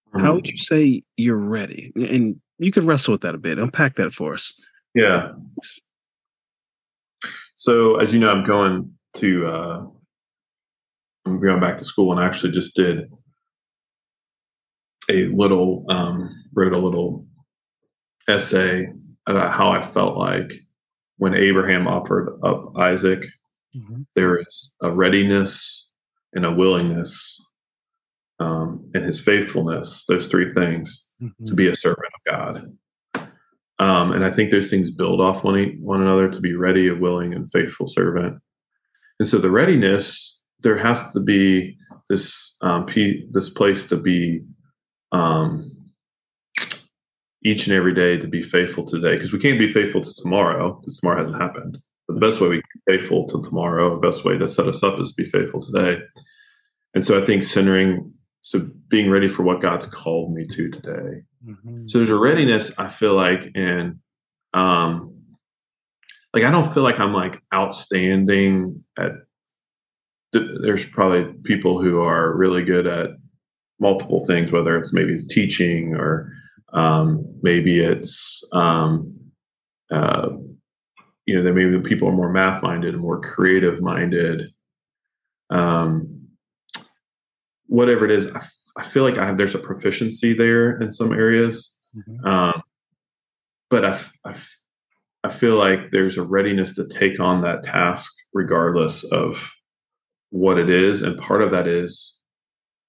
mm-hmm. 0.09 0.25
how 0.25 0.33
would 0.33 0.47
you 0.47 0.57
say 0.57 1.03
you're 1.19 1.37
ready? 1.37 1.93
And 1.97 2.41
you 2.57 2.73
could 2.73 2.85
wrestle 2.85 3.13
with 3.13 3.21
that 3.21 3.35
a 3.35 3.39
bit. 3.39 3.59
Unpack 3.59 3.97
that 3.97 4.15
for 4.15 4.33
us. 4.33 4.59
Yeah. 4.95 5.33
So 7.57 7.97
as 7.97 8.15
you 8.15 8.21
know, 8.21 8.31
I'm 8.31 8.43
going 8.43 8.95
to 9.17 9.47
uh 9.47 9.87
I'm 11.27 11.39
going 11.39 11.61
back 11.61 11.77
to 11.77 11.85
school 11.85 12.11
and 12.11 12.19
I 12.19 12.25
actually 12.25 12.53
just 12.53 12.75
did 12.75 13.13
a 15.11 15.27
little 15.27 15.85
um 15.91 16.31
wrote 16.55 16.73
a 16.73 16.79
little 16.79 17.27
essay 18.31 18.91
about 19.27 19.53
how 19.53 19.73
I 19.73 19.83
felt 19.83 20.17
like 20.17 20.55
when 21.19 21.35
Abraham 21.35 21.87
offered 21.87 22.39
up 22.43 22.79
Isaac 22.79 23.27
Mm-hmm. 23.77 24.03
There 24.15 24.39
is 24.39 24.73
a 24.83 24.91
readiness 24.91 25.89
and 26.33 26.45
a 26.45 26.53
willingness 26.53 27.39
um, 28.39 28.91
and 28.95 29.05
his 29.05 29.21
faithfulness, 29.21 30.05
those 30.09 30.27
three 30.27 30.53
things, 30.53 31.07
mm-hmm. 31.23 31.45
to 31.47 31.55
be 31.55 31.69
a 31.69 31.75
servant 31.75 32.09
of 32.15 32.33
God. 32.33 33.29
Um, 33.79 34.13
and 34.13 34.25
I 34.25 34.31
think 34.31 34.51
those 34.51 34.71
things 34.71 34.91
build 34.91 35.21
off 35.21 35.45
one, 35.45 35.77
one 35.81 36.03
another 36.03 36.29
to 36.29 36.41
be 36.41 36.55
ready, 36.55 36.89
a 36.89 36.95
willing, 36.95 37.35
and 37.35 37.51
faithful 37.51 37.87
servant. 37.87 38.41
And 39.19 39.29
so 39.29 39.39
the 39.39 39.51
readiness, 39.51 40.41
there 40.61 40.77
has 40.77 41.11
to 41.13 41.21
be 41.21 41.77
this 42.09 42.57
um, 42.61 42.87
p- 42.87 43.27
this 43.31 43.49
place 43.49 43.87
to 43.89 43.97
be 43.97 44.43
um, 45.13 45.71
each 47.45 47.67
and 47.67 47.75
every 47.75 47.95
day 47.95 48.17
to 48.19 48.29
be 48.29 48.43
faithful 48.43 48.85
today 48.85 49.15
because 49.15 49.33
we 49.33 49.39
can't 49.39 49.59
be 49.59 49.69
faithful 49.69 50.01
to 50.01 50.15
tomorrow 50.15 50.75
because 50.75 50.99
tomorrow 50.99 51.19
hasn't 51.19 51.41
happened. 51.41 51.79
The 52.15 52.21
best 52.21 52.41
way 52.41 52.49
we 52.49 52.57
can 52.57 52.81
be 52.87 52.97
faithful 52.97 53.27
to 53.29 53.43
tomorrow, 53.43 53.95
the 53.95 54.07
best 54.07 54.25
way 54.25 54.39
to 54.39 54.49
set 54.49 54.69
us 54.69 54.83
up 54.83 55.01
is 55.01 55.13
be 55.13 55.25
faithful 55.25 55.61
today. 55.61 56.01
And 56.95 57.05
so 57.05 57.21
I 57.21 57.25
think 57.25 57.43
centering, 57.43 58.13
so 58.43 58.69
being 58.89 59.11
ready 59.11 59.29
for 59.29 59.43
what 59.43 59.61
God's 59.61 59.87
called 59.87 60.35
me 60.35 60.45
to 60.47 60.71
today. 60.71 61.23
Mm-hmm. 61.47 61.89
So 61.89 61.99
there's 61.99 62.11
a 62.11 62.17
readiness 62.17 62.73
I 62.79 62.89
feel 62.89 63.15
like, 63.15 63.51
and 63.55 63.99
um, 64.53 65.15
like 66.35 66.45
I 66.45 66.51
don't 66.51 66.71
feel 66.73 66.83
like 66.83 67.01
I'm 67.01 67.15
like 67.15 67.43
outstanding 67.53 68.85
at. 68.99 69.13
There's 70.33 70.87
probably 70.87 71.31
people 71.45 71.79
who 71.83 72.01
are 72.01 72.35
really 72.35 72.65
good 72.65 72.87
at 72.87 73.11
multiple 73.79 74.25
things, 74.25 74.51
whether 74.51 74.79
it's 74.79 74.91
maybe 74.91 75.19
teaching 75.29 75.95
or 75.95 76.33
um, 76.73 77.27
maybe 77.43 77.85
it's 77.85 78.43
um, 78.53 79.15
uh, 79.91 80.31
you 81.27 81.37
know, 81.37 81.43
that 81.43 81.55
maybe 81.55 81.71
the 81.71 81.81
people 81.81 82.09
are 82.09 82.13
more 82.13 82.33
math 82.33 82.63
minded 82.63 82.95
and 82.95 83.03
more 83.03 83.21
creative 83.21 83.81
minded. 83.81 84.53
Um, 85.51 86.29
whatever 87.67 88.05
it 88.05 88.11
is, 88.11 88.27
I, 88.29 88.39
f- 88.39 88.55
I 88.77 88.83
feel 88.83 89.03
like 89.03 89.19
I 89.19 89.27
have 89.27 89.37
there's 89.37 89.55
a 89.55 89.59
proficiency 89.59 90.33
there 90.33 90.81
in 90.81 90.93
some 90.93 91.13
areas, 91.13 91.73
mm-hmm. 91.97 92.27
um, 92.27 92.63
but 93.71 93.85
I, 93.85 93.91
f- 93.91 94.13
I, 94.25 94.31
f- 94.31 94.61
I 95.25 95.29
feel 95.29 95.57
like 95.57 95.91
there's 95.91 96.19
a 96.19 96.23
readiness 96.23 96.75
to 96.75 96.89
take 96.89 97.21
on 97.21 97.43
that 97.43 97.63
task 97.63 98.13
regardless 98.33 99.05
of 99.05 99.53
what 100.31 100.59
it 100.59 100.71
is, 100.71 101.03
and 101.03 101.19
part 101.19 101.43
of 101.43 101.51
that 101.51 101.69
is 101.69 102.17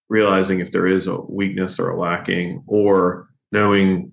realizing 0.10 0.60
if 0.60 0.72
there 0.72 0.88
is 0.88 1.08
a 1.08 1.18
weakness 1.18 1.80
or 1.80 1.90
a 1.90 2.00
lacking, 2.00 2.64
or 2.68 3.28
knowing. 3.52 4.12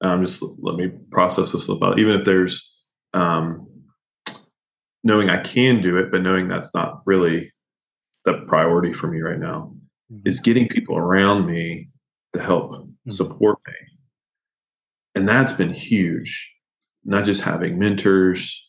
Um, 0.00 0.24
just 0.24 0.44
let 0.60 0.76
me 0.76 0.92
process 1.10 1.50
this 1.50 1.68
about 1.68 1.98
even 1.98 2.14
if 2.14 2.24
there's 2.24 2.77
um, 3.14 3.66
knowing 5.04 5.30
I 5.30 5.38
can 5.38 5.80
do 5.80 5.96
it, 5.96 6.10
but 6.10 6.22
knowing 6.22 6.48
that's 6.48 6.74
not 6.74 7.00
really 7.06 7.52
the 8.24 8.44
priority 8.46 8.92
for 8.92 9.08
me 9.08 9.20
right 9.20 9.38
now 9.38 9.72
mm-hmm. 10.12 10.26
is 10.26 10.40
getting 10.40 10.68
people 10.68 10.96
around 10.96 11.46
me 11.46 11.88
to 12.34 12.42
help 12.42 12.72
mm-hmm. 12.72 13.10
support 13.10 13.58
me. 13.66 13.74
And 15.14 15.28
that's 15.28 15.52
been 15.52 15.72
huge. 15.72 16.52
Not 17.04 17.24
just 17.24 17.40
having 17.40 17.78
mentors, 17.78 18.64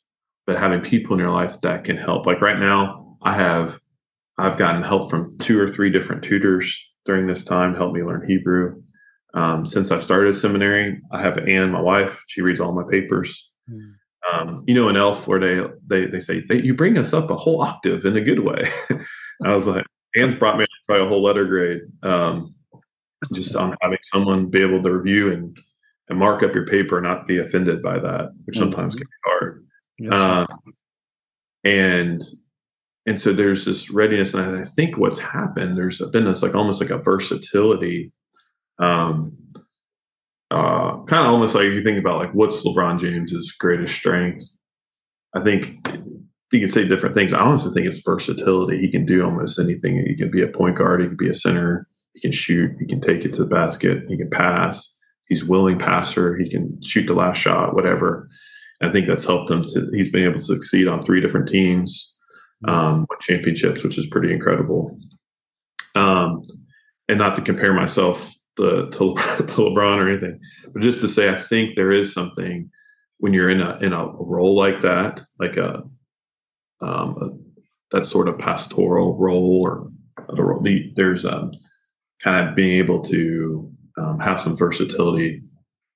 but 0.47 0.57
having 0.57 0.81
people 0.81 1.13
in 1.13 1.19
your 1.19 1.31
life 1.31 1.59
that 1.61 1.83
can 1.83 1.97
help. 1.97 2.25
Like 2.25 2.41
right 2.41 2.57
now, 2.57 3.17
I 3.21 3.33
have 3.33 3.79
I've 4.37 4.57
gotten 4.57 4.81
help 4.81 5.09
from 5.09 5.37
two 5.39 5.59
or 5.59 5.67
three 5.67 5.89
different 5.89 6.23
tutors 6.23 6.81
during 7.05 7.27
this 7.27 7.43
time 7.43 7.73
to 7.73 7.77
help 7.77 7.93
me 7.93 8.01
learn 8.01 8.25
Hebrew. 8.25 8.81
Um, 9.33 9.65
since 9.65 9.91
I 9.91 9.99
started 9.99 10.33
seminary, 10.35 11.01
I 11.11 11.21
have 11.21 11.37
Anne, 11.37 11.71
my 11.71 11.81
wife. 11.81 12.23
She 12.27 12.41
reads 12.41 12.61
all 12.61 12.71
my 12.71 12.89
papers. 12.89 13.49
Mm 13.69 13.98
um, 14.33 14.63
you 14.67 14.73
know, 14.73 14.89
in 14.89 14.97
Elf 14.97 15.27
where 15.27 15.39
they 15.39 15.65
they 15.87 16.05
they 16.05 16.19
say 16.19 16.41
they, 16.41 16.61
you 16.61 16.73
bring 16.73 16.97
us 16.97 17.13
up 17.13 17.29
a 17.29 17.35
whole 17.35 17.61
octave 17.61 18.05
in 18.05 18.15
a 18.15 18.21
good 18.21 18.39
way. 18.39 18.69
I 19.45 19.53
was 19.53 19.67
like, 19.67 19.85
Anne's 20.15 20.35
brought 20.35 20.57
me 20.57 20.65
probably 20.87 21.05
a 21.05 21.09
whole 21.09 21.23
letter 21.23 21.45
grade 21.45 21.81
um, 22.03 22.55
just 23.33 23.55
on 23.55 23.75
having 23.81 23.99
someone 24.03 24.49
be 24.49 24.61
able 24.61 24.83
to 24.83 24.93
review 24.93 25.31
and 25.31 25.57
and 26.09 26.17
mark 26.17 26.41
up 26.43 26.55
your 26.55 26.65
paper 26.65 26.97
and 26.97 27.05
not 27.05 27.27
be 27.27 27.37
offended 27.37 27.83
by 27.83 27.99
that, 27.99 28.31
which 28.45 28.55
mm-hmm. 28.55 28.63
sometimes 28.63 28.95
can 28.95 29.05
be 29.05 29.29
hard. 29.29 29.65
Yes. 29.99 30.13
Um, 30.13 30.73
and 31.63 32.21
and 33.05 33.19
so 33.19 33.33
there's 33.33 33.65
this 33.65 33.89
readiness, 33.89 34.33
and 34.33 34.57
I 34.57 34.63
think 34.63 34.97
what's 34.97 35.19
happened 35.19 35.77
there's 35.77 36.01
been 36.11 36.25
this 36.25 36.43
like 36.43 36.55
almost 36.55 36.81
like 36.81 36.91
a 36.91 36.97
versatility. 36.97 38.11
Um, 38.79 39.37
uh, 40.51 41.03
kind 41.03 41.25
of 41.25 41.31
almost 41.31 41.55
like 41.55 41.65
if 41.65 41.73
you 41.73 41.83
think 41.83 41.99
about 41.99 42.19
like 42.19 42.33
what's 42.33 42.65
LeBron 42.65 42.99
James's 42.99 43.51
greatest 43.51 43.95
strength. 43.95 44.45
I 45.35 45.41
think 45.43 45.87
you 46.51 46.59
can 46.59 46.67
say 46.67 46.87
different 46.87 47.13
things. 47.13 47.33
I 47.33 47.39
honestly 47.39 47.71
think 47.71 47.87
it's 47.87 48.03
versatility. 48.03 48.79
He 48.79 48.91
can 48.91 49.05
do 49.05 49.23
almost 49.23 49.59
anything. 49.59 50.03
He 50.07 50.15
can 50.15 50.31
be 50.31 50.41
a 50.41 50.47
point 50.47 50.75
guard. 50.75 51.01
He 51.01 51.07
can 51.07 51.17
be 51.17 51.29
a 51.29 51.35
center. 51.35 51.87
He 52.13 52.21
can 52.21 52.31
shoot. 52.31 52.71
He 52.79 52.87
can 52.87 52.99
take 52.99 53.23
it 53.25 53.33
to 53.33 53.43
the 53.43 53.49
basket. 53.49 54.03
He 54.07 54.17
can 54.17 54.29
pass. 54.29 54.95
He's 55.27 55.45
willing 55.45 55.77
passer. 55.77 56.35
He 56.35 56.49
can 56.49 56.81
shoot 56.81 57.05
the 57.05 57.13
last 57.13 57.37
shot. 57.37 57.75
Whatever. 57.75 58.27
I 58.81 58.91
think 58.91 59.05
that's 59.05 59.25
helped 59.25 59.51
him 59.51 59.63
to. 59.65 59.89
He's 59.91 60.09
been 60.09 60.23
able 60.23 60.39
to 60.39 60.43
succeed 60.43 60.87
on 60.87 61.03
three 61.03 61.21
different 61.21 61.49
teams, 61.49 62.15
um, 62.67 63.05
championships, 63.21 63.83
which 63.83 63.99
is 63.99 64.07
pretty 64.07 64.33
incredible. 64.33 64.97
Um, 65.93 66.41
and 67.07 67.19
not 67.19 67.35
to 67.35 67.41
compare 67.43 67.73
myself 67.73 68.33
to, 68.59 68.89
to, 68.91 69.15
to 69.37 69.55
LeBron 69.55 69.97
or 69.97 70.09
anything, 70.09 70.39
but 70.73 70.81
just 70.81 71.01
to 71.01 71.09
say, 71.09 71.29
I 71.29 71.35
think 71.35 71.75
there 71.75 71.91
is 71.91 72.13
something 72.13 72.69
when 73.17 73.33
you're 73.33 73.49
in 73.49 73.61
a 73.61 73.77
in 73.79 73.91
a 73.93 74.07
role 74.07 74.55
like 74.55 74.81
that, 74.81 75.21
like 75.39 75.57
a, 75.57 75.83
um, 76.81 77.17
a 77.21 77.29
that 77.91 78.05
sort 78.05 78.29
of 78.29 78.37
pastoral 78.37 79.17
role 79.17 79.61
or 79.65 79.91
the 80.35 80.43
role, 80.43 80.61
the, 80.61 80.91
there's 80.95 81.25
um, 81.25 81.51
kind 82.21 82.47
of 82.47 82.55
being 82.55 82.77
able 82.77 83.01
to 83.01 83.71
um, 83.97 84.19
have 84.19 84.39
some 84.39 84.55
versatility 84.55 85.41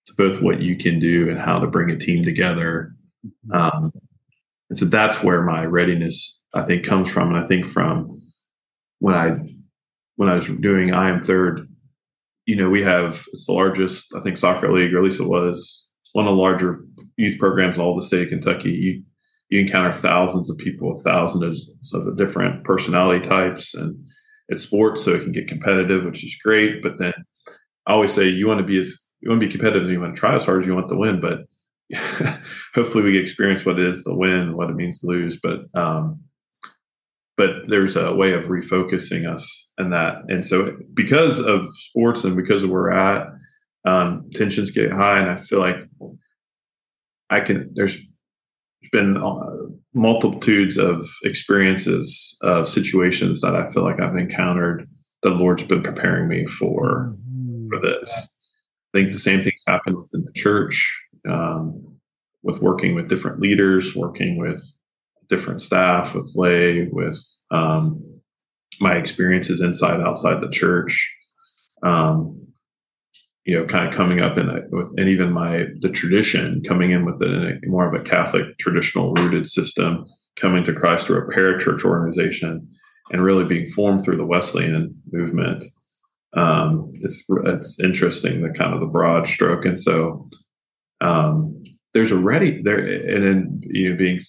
to 0.07 0.13
both 0.15 0.41
what 0.41 0.61
you 0.61 0.75
can 0.75 0.99
do 0.99 1.29
and 1.29 1.39
how 1.39 1.59
to 1.59 1.67
bring 1.67 1.91
a 1.91 1.97
team 1.97 2.23
together. 2.23 2.93
Mm-hmm. 3.25 3.53
Um, 3.53 3.91
and 4.69 4.77
so 4.77 4.85
that's 4.85 5.23
where 5.23 5.43
my 5.43 5.65
readiness, 5.65 6.39
I 6.53 6.63
think, 6.63 6.83
comes 6.83 7.09
from. 7.09 7.29
And 7.33 7.43
I 7.43 7.47
think 7.47 7.67
from 7.67 8.21
when 8.99 9.15
I 9.15 9.37
when 10.15 10.29
I 10.29 10.35
was 10.35 10.47
doing 10.47 10.93
I 10.93 11.09
am 11.09 11.19
third 11.19 11.67
you 12.45 12.55
know, 12.55 12.69
we 12.69 12.83
have 12.83 13.25
it's 13.31 13.45
the 13.45 13.53
largest, 13.53 14.13
I 14.15 14.21
think, 14.21 14.37
soccer 14.37 14.71
league, 14.71 14.93
or 14.93 14.99
at 14.99 15.03
least 15.03 15.19
it 15.19 15.27
was 15.27 15.87
one 16.13 16.27
of 16.27 16.35
the 16.35 16.41
larger 16.41 16.83
youth 17.17 17.39
programs 17.39 17.75
in 17.75 17.81
all 17.81 17.95
the 17.95 18.03
state 18.03 18.23
of 18.23 18.29
Kentucky. 18.29 18.71
You 18.71 19.03
you 19.49 19.59
encounter 19.59 19.93
thousands 19.93 20.49
of 20.49 20.57
people 20.57 20.99
thousands 21.03 21.69
of 21.93 22.17
different 22.17 22.63
personality 22.63 23.27
types, 23.27 23.73
and 23.73 23.95
it's 24.49 24.63
sports, 24.63 25.03
so 25.03 25.13
it 25.13 25.21
can 25.21 25.31
get 25.31 25.47
competitive, 25.47 26.05
which 26.05 26.23
is 26.23 26.35
great. 26.43 26.81
But 26.81 26.97
then 26.97 27.13
I 27.87 27.93
always 27.93 28.13
say 28.13 28.27
you 28.27 28.47
want 28.47 28.59
to 28.59 28.65
be 28.65 28.79
as 28.79 28.99
you 29.21 29.29
want 29.29 29.41
to 29.41 29.47
be 29.47 29.51
competitive, 29.51 29.89
you 29.89 30.01
want 30.01 30.15
to 30.15 30.19
try 30.19 30.35
as 30.35 30.43
hard 30.43 30.61
as 30.61 30.67
you 30.67 30.75
want 30.75 30.89
to 30.89 30.95
win, 30.95 31.21
but 31.21 31.41
hopefully 32.73 33.03
we 33.03 33.17
experience 33.17 33.65
what 33.65 33.79
it 33.79 33.85
is 33.85 34.03
to 34.03 34.13
win, 34.13 34.57
what 34.57 34.69
it 34.69 34.75
means 34.75 34.99
to 34.99 35.07
lose. 35.07 35.37
But 35.41 35.61
um, 35.75 36.19
but 37.37 37.67
there's 37.67 37.95
a 37.95 38.13
way 38.13 38.33
of 38.33 38.45
refocusing 38.45 39.31
us 39.31 39.71
and 39.77 39.91
that. 39.91 40.17
And 40.27 40.45
so 40.45 40.75
because 40.93 41.39
of 41.39 41.61
sports 41.77 42.23
and 42.23 42.35
because 42.35 42.63
of 42.63 42.69
where 42.69 42.83
we're 42.83 42.91
at 42.91 43.27
um, 43.85 44.29
tensions 44.33 44.71
get 44.71 44.93
high 44.93 45.19
and 45.19 45.29
i 45.29 45.35
feel 45.35 45.59
like 45.59 45.75
i 47.29 47.41
can 47.41 47.69
there's 47.73 47.97
been 48.93 49.17
uh, 49.17 49.33
multitudes 49.93 50.77
of 50.77 51.05
experiences 51.23 52.37
of 52.43 52.69
situations 52.69 53.41
that 53.41 53.57
i 53.57 53.65
feel 53.67 53.83
like 53.83 53.99
i've 53.99 54.15
encountered 54.15 54.87
the 55.21 55.29
lord's 55.29 55.63
been 55.63 55.83
preparing 55.83 56.29
me 56.29 56.45
for 56.45 57.13
for 57.73 57.81
this. 57.81 58.29
I 58.93 58.99
think 58.99 59.11
the 59.11 59.19
same 59.19 59.41
things 59.41 59.63
happen 59.65 59.95
within 59.95 60.23
the 60.25 60.31
church 60.33 61.01
um, 61.27 61.97
with 62.43 62.61
working 62.61 62.95
with 62.95 63.07
different 63.07 63.39
leaders 63.39 63.95
working 63.95 64.37
with 64.37 64.63
different 65.29 65.61
staff, 65.61 66.15
with 66.15 66.31
lay, 66.35 66.87
with 66.91 67.17
um, 67.51 68.03
my 68.79 68.95
experiences 68.95 69.61
inside 69.61 70.01
outside 70.01 70.41
the 70.41 70.49
church. 70.49 71.15
Um, 71.83 72.39
you 73.45 73.57
know, 73.57 73.65
kind 73.65 73.85
of 73.85 73.93
coming 73.93 74.21
up 74.21 74.37
in 74.37 74.47
with, 74.71 74.87
and 74.97 75.09
even 75.09 75.31
my 75.31 75.67
the 75.81 75.89
tradition 75.89 76.61
coming 76.65 76.91
in 76.91 77.05
with 77.05 77.21
a, 77.21 77.59
more 77.65 77.87
of 77.87 77.93
a 77.93 78.03
Catholic 78.03 78.57
traditional 78.57 79.13
rooted 79.13 79.47
system, 79.47 80.05
coming 80.37 80.63
to 80.63 80.73
Christ 80.73 81.07
through 81.07 81.17
a 81.17 81.33
parachurch 81.33 81.83
organization, 81.83 82.67
and 83.11 83.23
really 83.23 83.43
being 83.43 83.67
formed 83.67 84.03
through 84.03 84.17
the 84.17 84.25
Wesleyan 84.25 84.95
movement. 85.11 85.65
Um, 86.35 86.91
it's 87.01 87.25
it's 87.45 87.79
interesting 87.81 88.41
the 88.41 88.49
kind 88.49 88.73
of 88.73 88.79
the 88.79 88.87
broad 88.87 89.27
stroke, 89.27 89.65
and 89.65 89.77
so 89.77 90.29
um, 91.01 91.62
there's 91.93 92.11
a 92.11 92.17
ready 92.17 92.61
there 92.61 92.79
and 92.79 93.23
then 93.23 93.61
you 93.63 93.89
know 93.89 93.95
being 93.95 94.19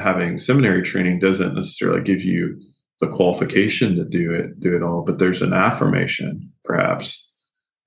having 0.00 0.38
seminary 0.38 0.82
training 0.82 1.18
doesn't 1.18 1.54
necessarily 1.54 2.02
give 2.02 2.22
you 2.22 2.60
the 3.00 3.08
qualification 3.08 3.96
to 3.96 4.04
do 4.04 4.32
it 4.32 4.58
do 4.60 4.76
it 4.76 4.82
all 4.82 5.02
but 5.02 5.18
there's 5.18 5.42
an 5.42 5.52
affirmation 5.52 6.50
perhaps 6.64 7.30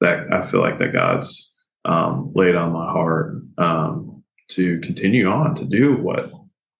that 0.01 0.31
i 0.33 0.41
feel 0.41 0.61
like 0.61 0.79
that 0.79 0.93
god's 0.93 1.53
um, 1.85 2.31
laid 2.33 2.55
on 2.55 2.73
my 2.73 2.91
heart 2.91 3.35
um, 3.59 4.23
to 4.49 4.79
continue 4.79 5.29
on 5.29 5.53
to 5.55 5.65
do 5.65 5.95
what 5.97 6.31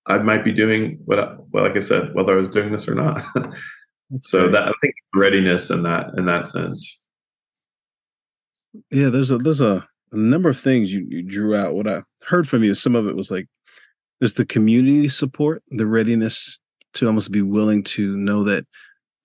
i 0.08 0.18
might 0.18 0.44
be 0.44 0.52
doing 0.52 1.00
what 1.06 1.20
I, 1.20 1.36
well 1.52 1.64
like 1.64 1.78
i 1.78 1.80
said 1.80 2.14
whether 2.14 2.34
i 2.34 2.40
was 2.40 2.50
doing 2.50 2.72
this 2.72 2.88
or 2.88 2.96
not 2.96 3.24
so 4.22 4.42
great. 4.42 4.52
that 4.54 4.68
i 4.68 4.72
think 4.82 4.96
readiness 5.14 5.70
in 5.70 5.84
that 5.84 6.12
in 6.18 6.26
that 6.26 6.46
sense 6.46 7.04
yeah 8.92 9.10
there's 9.10 9.32
a 9.32 9.38
there's 9.38 9.62
a 9.62 9.88
a 10.12 10.18
number 10.18 10.50
of 10.50 10.60
things 10.60 10.94
you, 10.94 11.06
you 11.10 11.22
drew 11.22 11.56
out. 11.56 11.76
What 11.76 11.88
I 11.88 12.02
heard 12.28 12.48
from 12.48 12.64
you, 12.64 12.74
some 12.74 12.96
of 12.96 13.08
it 13.08 13.16
was 13.16 13.32
like 13.32 13.48
there's 14.20 14.36
the 14.36 14.46
community 14.46 15.10
support, 15.10 15.64
the 15.70 15.86
readiness 15.86 16.60
to 16.94 17.08
almost 17.08 17.32
be 17.32 17.42
willing 17.42 17.84
to 17.84 18.16
know 18.18 18.44
that 18.46 18.66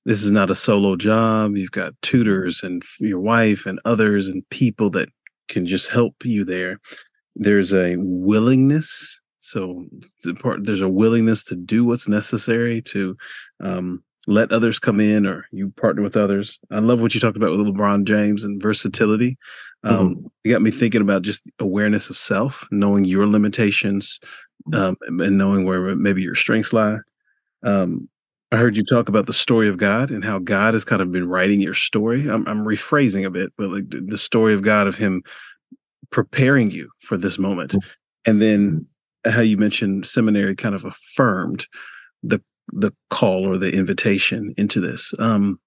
this 0.04 0.24
is 0.24 0.30
not 0.30 0.50
a 0.50 0.54
solo 0.54 0.96
job. 0.96 1.56
You've 1.56 1.70
got 1.70 1.92
tutors 2.02 2.62
and 2.62 2.82
your 2.98 3.20
wife 3.20 3.66
and 3.66 3.78
others 3.84 4.28
and 4.28 4.48
people 4.50 4.90
that 4.90 5.08
can 5.48 5.66
just 5.66 5.90
help 5.90 6.24
you 6.24 6.44
there. 6.44 6.80
There's 7.36 7.72
a 7.72 7.96
willingness. 7.98 9.20
So 9.40 9.84
there's 10.24 10.80
a 10.80 10.88
willingness 10.88 11.44
to 11.44 11.56
do 11.56 11.84
what's 11.84 12.08
necessary 12.08 12.82
to 12.82 13.16
um, 13.62 14.02
let 14.26 14.52
others 14.52 14.78
come 14.78 15.00
in 15.00 15.26
or 15.26 15.46
you 15.50 15.70
partner 15.70 16.02
with 16.02 16.16
others. 16.16 16.58
I 16.70 16.78
love 16.78 17.00
what 17.00 17.14
you 17.14 17.20
talked 17.20 17.36
about 17.36 17.50
with 17.50 17.60
LeBron 17.60 18.04
James 18.04 18.44
and 18.44 18.62
versatility. 18.62 19.38
Um, 19.82 20.16
mm-hmm. 20.16 20.26
You 20.44 20.52
got 20.52 20.62
me 20.62 20.70
thinking 20.70 21.00
about 21.00 21.22
just 21.22 21.42
awareness 21.58 22.10
of 22.10 22.16
self, 22.16 22.66
knowing 22.70 23.04
your 23.04 23.26
limitations, 23.26 24.20
um, 24.72 24.96
and 25.00 25.38
knowing 25.38 25.64
where 25.64 25.94
maybe 25.96 26.22
your 26.22 26.34
strengths 26.34 26.72
lie. 26.72 26.98
Um, 27.62 28.08
I 28.52 28.56
heard 28.56 28.76
you 28.76 28.84
talk 28.84 29.08
about 29.08 29.26
the 29.26 29.32
story 29.32 29.68
of 29.68 29.76
God 29.76 30.10
and 30.10 30.24
how 30.24 30.38
God 30.38 30.74
has 30.74 30.84
kind 30.84 31.00
of 31.00 31.12
been 31.12 31.28
writing 31.28 31.60
your 31.60 31.74
story. 31.74 32.28
I'm, 32.28 32.46
I'm 32.48 32.64
rephrasing 32.64 33.24
a 33.24 33.30
bit, 33.30 33.52
but 33.56 33.70
like 33.70 33.84
the 33.88 34.18
story 34.18 34.54
of 34.54 34.62
God 34.62 34.86
of 34.86 34.96
Him 34.96 35.22
preparing 36.10 36.70
you 36.70 36.90
for 37.00 37.16
this 37.16 37.38
moment, 37.38 37.72
mm-hmm. 37.72 37.88
and 38.26 38.42
then 38.42 38.86
how 39.24 39.40
you 39.40 39.56
mentioned 39.56 40.06
seminary 40.06 40.56
kind 40.56 40.74
of 40.74 40.84
affirmed 40.84 41.66
the 42.22 42.42
the 42.72 42.92
call 43.08 43.46
or 43.46 43.58
the 43.58 43.72
invitation 43.72 44.54
into 44.56 44.80
this. 44.80 45.12
Um, 45.18 45.58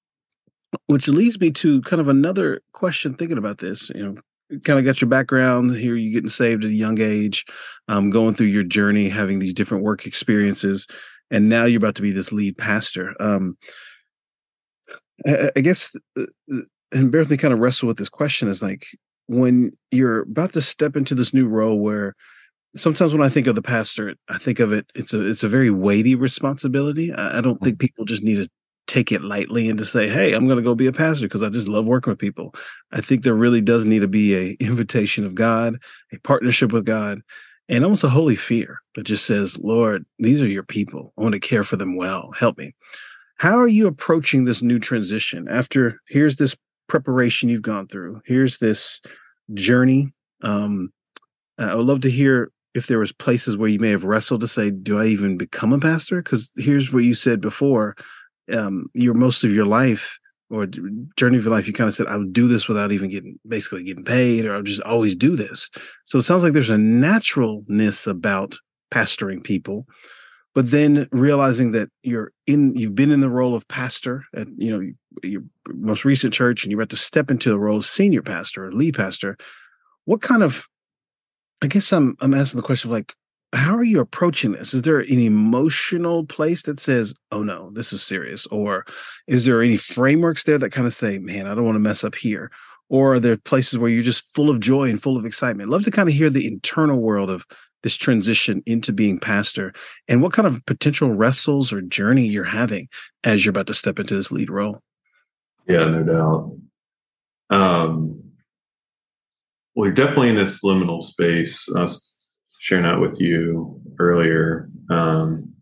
which 0.88 1.07
leads 1.07 1.39
me 1.39 1.51
to 1.51 1.81
kind 1.81 2.01
of 2.01 2.07
another 2.07 2.62
question 2.73 3.13
thinking 3.13 3.38
about 3.38 3.59
this. 3.59 3.89
You 3.93 4.05
know, 4.05 4.59
kind 4.63 4.79
of 4.79 4.86
got 4.86 5.01
your 5.01 5.09
background 5.09 5.75
here, 5.75 5.95
you 5.95 6.12
getting 6.12 6.29
saved 6.29 6.63
at 6.63 6.71
a 6.71 6.73
young 6.73 6.99
age, 6.99 7.45
um, 7.88 8.09
going 8.09 8.36
through 8.36 8.47
your 8.47 8.63
journey, 8.63 9.09
having 9.09 9.39
these 9.39 9.53
different 9.53 9.83
work 9.83 10.05
experiences, 10.05 10.88
and 11.31 11.49
now 11.49 11.65
you're 11.65 11.77
about 11.77 11.95
to 11.95 12.01
be 12.01 12.12
this 12.12 12.31
lead 12.31 12.57
pastor. 12.57 13.15
Um, 13.19 13.57
I, 15.25 15.51
I 15.55 15.62
guess, 15.62 15.91
uh, 16.17 16.23
uh, 16.51 16.57
and 16.91 17.12
bear 17.12 17.21
with 17.21 17.31
me 17.31 17.38
kind 17.38 17.53
of 17.53 17.59
wrestle 17.59 17.88
with 17.88 17.97
this 17.97 18.09
question 18.09 18.47
is 18.47 18.62
like 18.62 18.86
when 19.27 19.71
you're 19.91 20.21
about 20.21 20.53
to 20.53 20.62
step 20.62 20.95
into 20.95 21.15
this 21.15 21.33
new 21.33 21.47
role 21.47 21.79
where 21.79 22.13
sometimes 22.75 23.13
when 23.13 23.25
I 23.25 23.29
think 23.29 23.47
of 23.47 23.55
the 23.55 23.62
pastor, 23.62 24.15
I 24.29 24.38
think 24.38 24.59
of 24.59 24.71
it. 24.71 24.86
It's 24.95 25.13
a 25.13 25.25
it's 25.25 25.43
a 25.43 25.47
very 25.47 25.69
weighty 25.69 26.15
responsibility. 26.15 27.12
I, 27.12 27.39
I 27.39 27.41
don't 27.41 27.59
think 27.62 27.75
mm-hmm. 27.75 27.86
people 27.86 28.05
just 28.05 28.23
need 28.23 28.36
to 28.36 28.49
take 28.88 29.12
it 29.12 29.22
lightly 29.22 29.69
and 29.69 29.78
to 29.78 29.86
say, 29.86 30.08
"Hey, 30.08 30.34
I'm 30.34 30.46
going 30.46 30.58
to 30.58 30.63
go 30.63 30.76
be 30.76 30.88
a 30.88 30.93
pastor 30.93 31.26
because 31.26 31.43
I 31.43 31.50
just 31.50 31.67
love 31.67 31.88
working 31.88 32.12
with 32.12 32.19
people." 32.19 32.54
I 32.91 33.02
think 33.02 33.24
there 33.24 33.36
really 33.36 33.62
does 33.62 33.86
need 33.86 34.00
to 34.00 34.08
be 34.08 34.36
a 34.36 34.58
invitation 34.60 35.26
of 35.26 35.36
God, 35.36 35.78
a 36.12 36.19
partnership 36.19 36.72
with 36.72 36.86
God, 36.86 37.22
and 37.69 37.84
almost 37.84 38.04
a 38.04 38.10
holy 38.10 38.36
fear 38.36 38.80
that 38.96 39.04
just 39.04 39.26
says, 39.26 39.58
"Lord, 39.60 40.06
these 40.19 40.41
are 40.41 40.48
your 40.48 40.63
people. 40.63 41.13
I 41.17 41.22
want 41.22 41.34
to 41.34 41.39
care 41.39 41.63
for 41.63 41.76
them 41.76 41.96
well. 41.96 42.32
Help 42.38 42.58
me." 42.58 42.74
How 43.38 43.60
are 43.60 43.67
you 43.67 43.88
approaching 43.88 44.46
this 44.46 44.62
new 44.62 44.80
transition 44.80 45.48
after 45.50 46.00
here's 46.08 46.36
this 46.38 46.56
preparation 46.88 47.50
you've 47.50 47.62
gone 47.62 47.88
through, 47.88 48.22
here's 48.26 48.60
this 48.60 49.02
journey? 49.54 50.13
Um, 50.41 50.91
I 51.58 51.76
would 51.76 51.86
love 51.86 52.02
to 52.02 52.12
hear 52.12 52.52
if 52.74 52.88
there 52.88 53.00
was 53.00 53.12
places 53.12 53.58
where 53.58 53.69
you 53.69 53.80
may 53.80 53.89
have 53.89 54.04
wrestled 54.04 54.41
to 54.41 54.48
say, 54.48 54.72
do 54.72 55.00
I 55.00 55.06
even 55.06 55.38
become 55.38 55.74
a 55.74 55.80
pastor? 55.80 56.22
Because 56.22 56.52
here's 56.58 56.91
what 56.91 57.04
you 57.04 57.13
said 57.13 57.39
before. 57.39 57.96
Um, 58.51 58.88
your 58.93 59.13
most 59.13 59.43
of 59.43 59.53
your 59.53 59.65
life 59.65 60.19
or 60.49 60.65
journey 60.65 61.38
of 61.38 61.45
your 61.45 61.53
life, 61.53 61.65
you 61.65 61.73
kind 61.73 61.88
of 61.88 61.93
said, 61.93 62.08
I 62.08 62.17
would 62.17 62.34
do 62.34 62.47
this 62.47 62.67
without 62.67 62.91
even 62.91 63.10
getting 63.10 63.39
basically 63.47 63.84
getting 63.84 64.03
paid, 64.03 64.45
or 64.45 64.53
I'll 64.53 64.62
just 64.62 64.82
always 64.82 65.15
do 65.15 65.36
this. 65.36 65.69
So 66.06 66.17
it 66.17 66.23
sounds 66.23 66.43
like 66.43 66.53
there's 66.53 66.69
a 66.69 66.77
naturalness 66.77 68.06
about 68.06 68.58
pastoring 68.91 69.43
people. 69.43 69.88
But 70.56 70.69
then 70.69 71.08
realizing 71.12 71.71
that 71.71 71.89
you're 72.03 72.32
in, 72.45 72.75
you've 72.75 72.93
been 72.93 73.12
in 73.12 73.21
the 73.21 73.29
role 73.29 73.56
of 73.56 73.67
pastor 73.67 74.25
at, 74.36 74.47
you 74.58 74.71
know, 74.71 74.91
your 75.23 75.43
most 75.69 76.06
recent 76.06 76.34
church, 76.34 76.63
and 76.63 76.71
you're 76.71 76.79
about 76.79 76.89
to 76.89 76.95
step 76.95 77.32
into 77.32 77.49
the 77.49 77.58
role 77.58 77.77
of 77.77 77.86
senior 77.86 78.21
pastor 78.21 78.65
or 78.65 78.71
lead 78.71 78.95
pastor. 78.95 79.38
What 80.06 80.21
kind 80.21 80.43
of 80.43 80.67
I 81.63 81.67
guess 81.67 81.91
I'm 81.93 82.17
I'm 82.19 82.34
asking 82.34 82.60
the 82.60 82.67
question 82.67 82.89
of 82.89 82.93
like, 82.93 83.15
how 83.53 83.75
are 83.75 83.83
you 83.83 83.99
approaching 83.99 84.51
this? 84.51 84.73
Is 84.73 84.81
there 84.81 84.99
an 84.99 85.19
emotional 85.19 86.25
place 86.25 86.63
that 86.63 86.79
says, 86.79 87.13
"Oh 87.31 87.43
no, 87.43 87.69
this 87.71 87.93
is 87.93 88.01
serious," 88.01 88.45
or 88.47 88.85
is 89.27 89.45
there 89.45 89.61
any 89.61 89.77
frameworks 89.77 90.43
there 90.43 90.57
that 90.57 90.71
kind 90.71 90.87
of 90.87 90.93
say, 90.93 91.19
"Man, 91.19 91.47
I 91.47 91.55
don't 91.55 91.65
want 91.65 91.75
to 91.75 91.79
mess 91.79 92.03
up 92.03 92.15
here," 92.15 92.51
or 92.89 93.15
are 93.15 93.19
there 93.19 93.37
places 93.37 93.77
where 93.77 93.89
you're 93.89 94.03
just 94.03 94.33
full 94.35 94.49
of 94.49 94.59
joy 94.59 94.89
and 94.89 95.01
full 95.01 95.17
of 95.17 95.25
excitement? 95.25 95.69
Love 95.69 95.83
to 95.83 95.91
kind 95.91 96.09
of 96.09 96.15
hear 96.15 96.29
the 96.29 96.47
internal 96.47 96.99
world 96.99 97.29
of 97.29 97.45
this 97.83 97.95
transition 97.95 98.63
into 98.65 98.93
being 98.93 99.19
pastor 99.19 99.73
and 100.07 100.21
what 100.21 100.33
kind 100.33 100.47
of 100.47 100.65
potential 100.65 101.11
wrestles 101.11 101.71
or 101.71 101.81
journey 101.81 102.25
you're 102.25 102.45
having 102.45 102.87
as 103.23 103.45
you're 103.45 103.51
about 103.51 103.67
to 103.67 103.73
step 103.73 103.99
into 103.99 104.15
this 104.15 104.31
lead 104.31 104.49
role. 104.49 104.81
Yeah, 105.67 105.85
no 105.85 106.03
doubt. 106.03 106.57
Um, 107.49 108.23
well, 109.75 109.87
you're 109.87 109.95
definitely 109.95 110.29
in 110.29 110.37
this 110.37 110.61
liminal 110.63 111.03
space. 111.03 111.65
Was 111.67 112.22
sharing 112.63 112.86
that 112.86 113.02
with 113.02 113.19
you 113.19 113.78
earlier 113.99 114.69
um, 114.89 115.54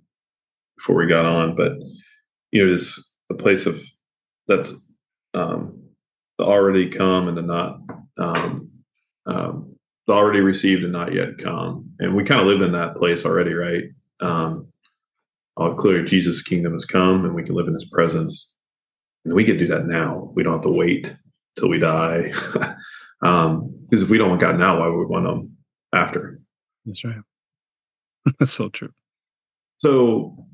before 0.77 0.95
we 0.95 1.07
got 1.07 1.25
on, 1.25 1.55
but 1.55 1.71
you 2.51 2.63
know, 2.63 2.77
a 3.31 3.33
place 3.33 3.65
of 3.65 3.81
that's 4.47 4.71
um, 5.33 5.81
the 6.37 6.43
already 6.43 6.89
come 6.89 7.27
and 7.27 7.35
the 7.35 7.41
not 7.41 7.79
um, 8.19 8.69
um, 9.25 9.75
the 10.05 10.13
already 10.13 10.41
received 10.41 10.83
and 10.83 10.93
not 10.93 11.11
yet 11.11 11.39
come, 11.39 11.89
and 11.97 12.13
we 12.13 12.23
kind 12.23 12.39
of 12.39 12.45
live 12.45 12.61
in 12.61 12.73
that 12.73 12.95
place 12.95 13.25
already, 13.25 13.55
right? 13.55 13.85
Um, 14.19 14.67
all 15.57 15.73
clear, 15.73 16.03
Jesus' 16.03 16.43
kingdom 16.43 16.73
has 16.73 16.85
come, 16.85 17.25
and 17.25 17.33
we 17.33 17.41
can 17.41 17.55
live 17.55 17.67
in 17.67 17.73
His 17.73 17.89
presence, 17.91 18.51
and 19.25 19.33
we 19.33 19.43
can 19.43 19.57
do 19.57 19.65
that 19.67 19.87
now. 19.87 20.31
We 20.35 20.43
don't 20.43 20.53
have 20.53 20.61
to 20.61 20.69
wait 20.69 21.15
till 21.57 21.69
we 21.69 21.79
die. 21.79 22.31
Um, 23.23 23.75
because 23.87 24.01
if 24.01 24.09
we 24.09 24.17
don't 24.17 24.29
want 24.29 24.41
God 24.41 24.57
now, 24.57 24.79
why 24.79 24.87
would 24.87 24.97
we 24.97 25.05
want 25.05 25.27
Him 25.27 25.57
after? 25.93 26.40
That's 26.85 27.03
right. 27.03 27.15
That's 28.39 28.51
so 28.51 28.69
true. 28.69 28.91
So 29.77 30.45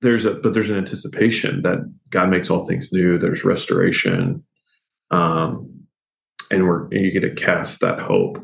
there's 0.00 0.24
a 0.24 0.34
but 0.34 0.54
there's 0.54 0.70
an 0.70 0.76
anticipation 0.76 1.62
that 1.62 1.78
God 2.10 2.30
makes 2.30 2.50
all 2.50 2.66
things 2.66 2.92
new. 2.92 3.18
There's 3.18 3.44
restoration, 3.44 4.44
um, 5.10 5.86
and 6.50 6.64
we're 6.64 6.84
and 6.84 7.00
you 7.00 7.10
get 7.10 7.20
to 7.20 7.34
cast 7.34 7.80
that 7.80 7.98
hope. 7.98 8.38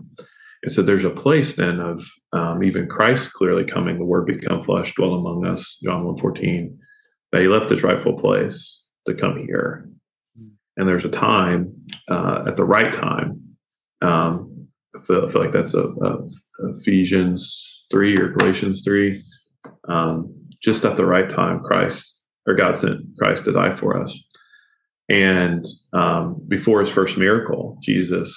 And 0.62 0.70
so 0.70 0.82
there's 0.82 1.04
a 1.04 1.10
place 1.10 1.56
then 1.56 1.80
of 1.80 2.04
um, 2.32 2.62
even 2.62 2.86
Christ 2.86 3.32
clearly 3.32 3.64
coming, 3.64 3.98
the 3.98 4.04
Word 4.04 4.26
become 4.26 4.60
flesh, 4.60 4.94
dwell 4.94 5.14
among 5.14 5.46
us, 5.46 5.78
John 5.82 6.04
1.14, 6.04 6.76
that 7.32 7.40
he 7.40 7.48
left 7.48 7.70
his 7.70 7.82
rightful 7.82 8.12
place 8.12 8.84
to 9.06 9.14
come 9.14 9.38
here 9.38 9.90
and 10.80 10.88
there's 10.88 11.04
a 11.04 11.10
time 11.10 11.74
uh, 12.08 12.44
at 12.46 12.56
the 12.56 12.64
right 12.64 12.90
time. 12.90 13.56
Um, 14.00 14.49
I, 14.94 15.00
feel, 15.00 15.24
I 15.24 15.28
feel 15.28 15.42
like 15.42 15.52
that's 15.52 15.74
a, 15.74 15.84
a 15.84 16.18
Ephesians 16.70 17.84
three 17.90 18.16
or 18.16 18.28
Galatians 18.28 18.82
three. 18.84 19.22
Um, 19.88 20.34
just 20.62 20.84
at 20.84 20.96
the 20.96 21.06
right 21.06 21.28
time, 21.28 21.60
Christ 21.60 22.22
or 22.46 22.54
God 22.54 22.76
sent 22.76 23.00
Christ 23.18 23.44
to 23.44 23.52
die 23.52 23.74
for 23.74 23.96
us. 23.96 24.18
And 25.08 25.66
um, 25.92 26.40
before 26.46 26.80
his 26.80 26.90
first 26.90 27.18
miracle, 27.18 27.78
Jesus 27.82 28.36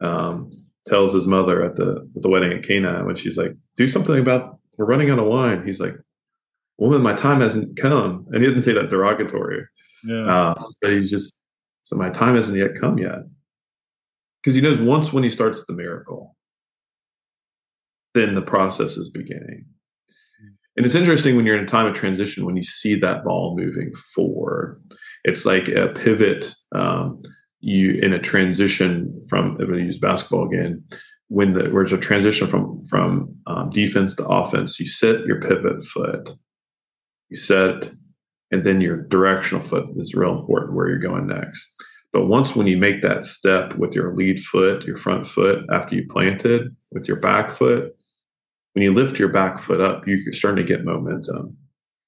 um, 0.00 0.50
tells 0.86 1.12
his 1.12 1.26
mother 1.26 1.62
at 1.62 1.76
the 1.76 2.08
at 2.16 2.22
the 2.22 2.28
wedding 2.28 2.52
at 2.52 2.64
Cana 2.64 3.04
when 3.04 3.14
she's 3.14 3.36
like, 3.36 3.52
"Do 3.76 3.86
something 3.86 4.18
about 4.18 4.58
we're 4.76 4.86
running 4.86 5.10
out 5.10 5.20
of 5.20 5.26
wine." 5.26 5.64
He's 5.64 5.78
like, 5.78 5.94
"Woman, 6.78 7.02
my 7.02 7.14
time 7.14 7.40
hasn't 7.40 7.76
come," 7.76 8.26
and 8.32 8.42
he 8.42 8.48
didn't 8.48 8.62
say 8.62 8.72
that 8.72 8.90
derogatory. 8.90 9.64
Yeah. 10.04 10.26
Uh, 10.26 10.64
but 10.80 10.92
he's 10.92 11.10
just 11.10 11.36
so 11.84 11.96
my 11.96 12.10
time 12.10 12.34
hasn't 12.34 12.58
yet 12.58 12.74
come 12.80 12.98
yet. 12.98 13.20
Because 14.42 14.54
he 14.54 14.60
knows 14.60 14.80
once 14.80 15.12
when 15.12 15.22
he 15.22 15.30
starts 15.30 15.64
the 15.66 15.72
miracle, 15.72 16.36
then 18.14 18.34
the 18.34 18.42
process 18.42 18.96
is 18.96 19.08
beginning. 19.08 19.66
And 20.76 20.86
it's 20.86 20.94
interesting 20.94 21.36
when 21.36 21.44
you're 21.44 21.58
in 21.58 21.64
a 21.64 21.68
time 21.68 21.86
of 21.86 21.94
transition, 21.94 22.46
when 22.46 22.56
you 22.56 22.62
see 22.62 22.94
that 22.96 23.24
ball 23.24 23.56
moving 23.56 23.92
forward, 24.14 24.82
it's 25.24 25.44
like 25.44 25.68
a 25.68 25.88
pivot. 25.88 26.54
Um, 26.74 27.20
you 27.60 27.92
in 28.00 28.12
a 28.12 28.18
transition 28.18 29.22
from, 29.28 29.56
going 29.56 29.72
to 29.74 29.84
use 29.84 29.98
basketball 29.98 30.48
again, 30.48 30.82
when 31.28 31.52
the, 31.52 31.70
where's 31.70 31.92
a 31.92 31.98
transition 31.98 32.46
from 32.46 32.80
from 32.90 33.34
um, 33.46 33.70
defense 33.70 34.16
to 34.16 34.26
offense, 34.26 34.80
you 34.80 34.86
set 34.86 35.24
your 35.24 35.40
pivot 35.40 35.84
foot, 35.84 36.34
you 37.28 37.36
set 37.36 37.92
and 38.50 38.64
then 38.64 38.80
your 38.80 38.96
directional 39.08 39.64
foot 39.64 39.86
is 39.96 40.14
real 40.14 40.38
important 40.38 40.74
where 40.74 40.88
you're 40.88 40.98
going 40.98 41.26
next. 41.26 41.72
But 42.12 42.26
once 42.26 42.54
when 42.54 42.66
you 42.66 42.76
make 42.76 43.00
that 43.02 43.24
step 43.24 43.74
with 43.76 43.94
your 43.94 44.14
lead 44.14 44.40
foot, 44.40 44.84
your 44.84 44.96
front 44.96 45.26
foot 45.26 45.64
after 45.70 45.94
you 45.94 46.06
planted 46.08 46.76
with 46.90 47.08
your 47.08 47.16
back 47.16 47.52
foot, 47.52 47.96
when 48.74 48.82
you 48.82 48.92
lift 48.92 49.18
your 49.18 49.28
back 49.28 49.58
foot 49.58 49.80
up, 49.80 50.06
you're 50.06 50.18
starting 50.32 50.64
to 50.64 50.70
get 50.70 50.84
momentum. 50.84 51.56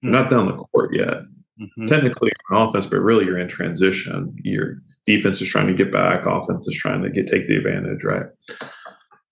You're 0.03 0.13
not 0.13 0.31
down 0.31 0.47
the 0.47 0.57
court 0.57 0.95
yet. 0.95 1.23
Mm-hmm. 1.61 1.87
Technically 1.87 2.33
on 2.51 2.69
offense, 2.69 2.87
but 2.87 2.99
really 2.99 3.25
you're 3.25 3.39
in 3.39 3.49
transition. 3.49 4.35
Your 4.43 4.79
defense 5.07 5.41
is 5.41 5.49
trying 5.49 5.69
to 5.69 5.75
get 5.75 5.93
back, 5.93 6.27
offense 6.27 6.67
is 6.67 6.77
trying 6.77 7.03
to 7.03 7.11
get 7.11 7.27
take 7.27 7.47
the 7.47 7.57
advantage, 7.57 8.03
right? 8.03 8.27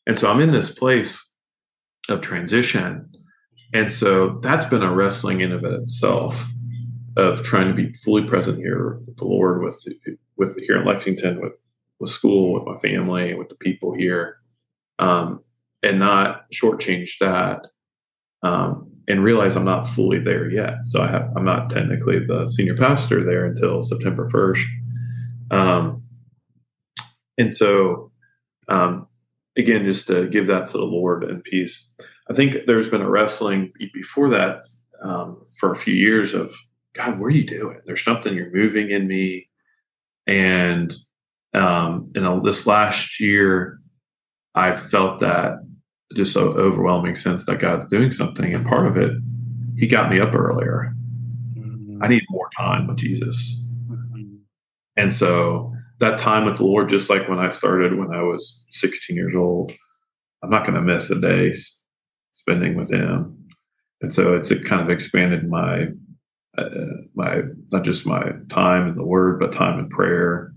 And 0.06 0.18
so 0.18 0.30
I'm 0.30 0.40
in 0.40 0.52
this 0.52 0.70
place 0.70 1.20
of 2.08 2.20
transition. 2.20 3.10
And 3.74 3.90
so 3.90 4.38
that's 4.40 4.64
been 4.64 4.82
a 4.82 4.94
wrestling 4.94 5.40
in 5.40 5.52
of 5.52 5.64
itself 5.64 6.48
of 7.16 7.42
trying 7.42 7.68
to 7.68 7.74
be 7.74 7.92
fully 8.04 8.24
present 8.24 8.58
here 8.58 9.00
with 9.06 9.16
the 9.16 9.24
Lord, 9.24 9.62
with 9.62 9.84
with 10.36 10.58
here 10.60 10.78
in 10.78 10.86
Lexington, 10.86 11.40
with 11.40 11.52
with 12.00 12.10
school, 12.10 12.52
with 12.52 12.66
my 12.66 12.76
family, 12.76 13.34
with 13.34 13.48
the 13.48 13.54
people 13.56 13.94
here, 13.94 14.36
um, 14.98 15.42
and 15.82 15.98
not 15.98 16.50
shortchange 16.50 17.18
that, 17.20 17.68
um, 18.42 18.90
and 19.06 19.22
realize 19.22 19.56
I'm 19.56 19.64
not 19.64 19.86
fully 19.86 20.18
there 20.18 20.50
yet. 20.50 20.86
So 20.86 21.02
I 21.02 21.06
have 21.08 21.32
I'm 21.36 21.44
not 21.44 21.70
technically 21.70 22.18
the 22.18 22.48
senior 22.48 22.76
pastor 22.76 23.24
there 23.24 23.44
until 23.44 23.82
September 23.82 24.28
first, 24.28 24.66
um, 25.50 26.02
and 27.38 27.52
so 27.52 28.10
um, 28.68 29.06
again, 29.56 29.84
just 29.84 30.06
to 30.06 30.28
give 30.28 30.46
that 30.46 30.66
to 30.68 30.78
the 30.78 30.84
Lord 30.84 31.24
and 31.24 31.44
peace. 31.44 31.88
I 32.30 32.34
think 32.34 32.66
there's 32.66 32.88
been 32.88 33.02
a 33.02 33.10
wrestling 33.10 33.72
before 33.92 34.28
that 34.30 34.64
um, 35.02 35.44
for 35.58 35.72
a 35.72 35.76
few 35.76 35.94
years 35.94 36.34
of 36.34 36.54
God, 36.94 37.18
what 37.18 37.26
are 37.26 37.30
you 37.30 37.46
doing? 37.46 37.80
There's 37.86 38.04
something 38.04 38.34
you're 38.34 38.54
moving 38.54 38.90
in 38.90 39.06
me, 39.06 39.48
and 40.26 40.94
um, 41.54 42.10
you 42.14 42.20
know, 42.20 42.40
this 42.40 42.66
last 42.66 43.20
year, 43.20 43.78
I 44.54 44.74
felt 44.74 45.20
that 45.20 45.58
just 46.14 46.32
so 46.32 46.48
overwhelming 46.48 47.14
sense 47.14 47.46
that 47.46 47.58
God's 47.58 47.86
doing 47.86 48.10
something, 48.10 48.54
and 48.54 48.66
part 48.66 48.86
of 48.86 48.96
it, 48.96 49.12
He 49.76 49.86
got 49.86 50.10
me 50.10 50.20
up 50.20 50.34
earlier. 50.34 50.94
Mm-hmm. 51.56 52.02
I 52.02 52.08
need 52.08 52.22
more 52.30 52.48
time 52.58 52.86
with 52.86 52.98
Jesus, 52.98 53.60
mm-hmm. 53.88 54.36
and 54.96 55.12
so 55.12 55.72
that 56.02 56.18
time 56.18 56.44
with 56.44 56.56
the 56.56 56.64
Lord, 56.64 56.88
just 56.88 57.08
like 57.08 57.28
when 57.28 57.38
I 57.38 57.50
started 57.50 57.96
when 57.96 58.12
I 58.12 58.22
was 58.22 58.60
16 58.70 59.14
years 59.14 59.36
old, 59.36 59.72
I'm 60.42 60.50
not 60.50 60.64
going 60.64 60.74
to 60.74 60.82
miss 60.82 61.10
a 61.10 61.20
day 61.20 61.54
spending 62.32 62.76
with 62.76 62.90
Him. 62.90 63.38
And 64.00 64.12
so 64.12 64.34
it's 64.34 64.50
it 64.50 64.64
kind 64.64 64.82
of 64.82 64.90
expanded 64.90 65.48
my 65.48 65.88
uh, 66.58 66.68
my 67.14 67.42
not 67.70 67.84
just 67.84 68.06
my 68.06 68.32
time 68.50 68.88
in 68.88 68.96
the 68.96 69.06
Word, 69.06 69.40
but 69.40 69.52
time 69.52 69.78
in 69.78 69.88
prayer, 69.88 70.52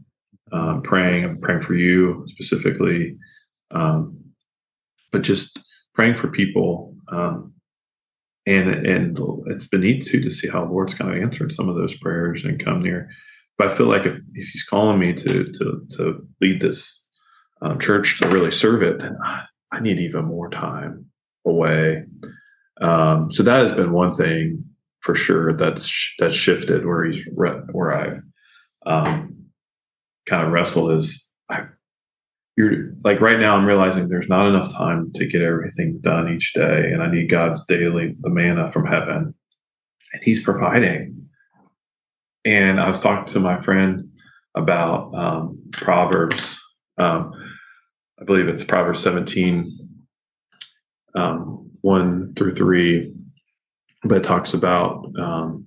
um, 0.51 0.81
praying. 0.81 1.23
I'm 1.23 1.39
praying 1.39 1.61
for 1.61 1.73
you 1.73 2.25
specifically, 2.27 3.15
um, 3.71 4.17
but 5.11 5.21
just 5.21 5.59
praying 5.93 6.15
for 6.15 6.27
people. 6.27 6.95
Um, 7.11 7.53
and 8.45 8.69
and 8.69 9.19
it's 9.47 9.67
been 9.67 9.81
neat 9.81 10.05
too 10.05 10.21
to 10.21 10.29
see 10.29 10.47
how 10.47 10.65
the 10.65 10.71
Lord's 10.71 10.93
kind 10.93 11.11
of 11.11 11.21
answered 11.21 11.51
some 11.51 11.69
of 11.69 11.75
those 11.75 11.95
prayers 11.95 12.43
and 12.43 12.63
come 12.63 12.81
near. 12.81 13.09
But 13.57 13.71
I 13.71 13.75
feel 13.75 13.87
like 13.87 14.05
if, 14.05 14.15
if 14.33 14.49
He's 14.49 14.63
calling 14.63 14.99
me 14.99 15.13
to 15.13 15.45
to 15.45 15.87
to 15.91 16.27
lead 16.41 16.61
this 16.61 17.03
um, 17.61 17.79
church 17.79 18.19
to 18.19 18.27
really 18.27 18.51
serve 18.51 18.83
it, 18.83 18.99
then 18.99 19.15
I, 19.23 19.45
I 19.71 19.79
need 19.79 19.99
even 19.99 20.25
more 20.25 20.49
time 20.49 21.05
away. 21.45 22.03
Um, 22.81 23.31
so 23.31 23.43
that 23.43 23.63
has 23.63 23.71
been 23.71 23.93
one 23.93 24.13
thing 24.13 24.65
for 25.05 25.13
sure 25.13 25.53
that's 25.53 26.15
that's 26.17 26.35
shifted 26.35 26.83
where 26.83 27.05
he's 27.05 27.23
where 27.31 27.95
I've 27.95 28.23
um, 28.87 29.45
kind 30.25 30.43
of 30.43 30.51
wrestled 30.51 30.93
is 30.93 31.27
I, 31.47 31.65
you're 32.57 32.91
like 33.03 33.21
right 33.21 33.39
now 33.39 33.55
I'm 33.55 33.67
realizing 33.67 34.07
there's 34.07 34.27
not 34.27 34.47
enough 34.47 34.73
time 34.73 35.11
to 35.13 35.27
get 35.27 35.43
everything 35.43 35.99
done 36.01 36.33
each 36.33 36.53
day, 36.53 36.91
and 36.91 37.03
I 37.03 37.11
need 37.11 37.29
God's 37.29 37.63
daily 37.67 38.15
the 38.19 38.31
manna 38.31 38.67
from 38.67 38.87
heaven, 38.87 39.35
and 40.11 40.23
He's 40.23 40.43
providing. 40.43 41.29
And 42.43 42.79
I 42.79 42.87
was 42.87 42.99
talking 42.99 43.31
to 43.33 43.39
my 43.39 43.61
friend 43.61 44.09
about 44.55 45.13
um, 45.13 45.59
Proverbs. 45.71 46.59
Um, 46.97 47.31
I 48.19 48.23
believe 48.23 48.47
it's 48.47 48.63
Proverbs 48.63 49.01
17, 49.01 49.77
um, 51.15 51.69
1 51.81 52.33
through 52.35 52.55
3 52.55 53.11
but 54.05 54.17
it 54.17 54.23
talks 54.23 54.53
about 54.53 55.05
um, 55.17 55.65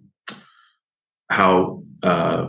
how 1.28 1.82
uh, 2.02 2.48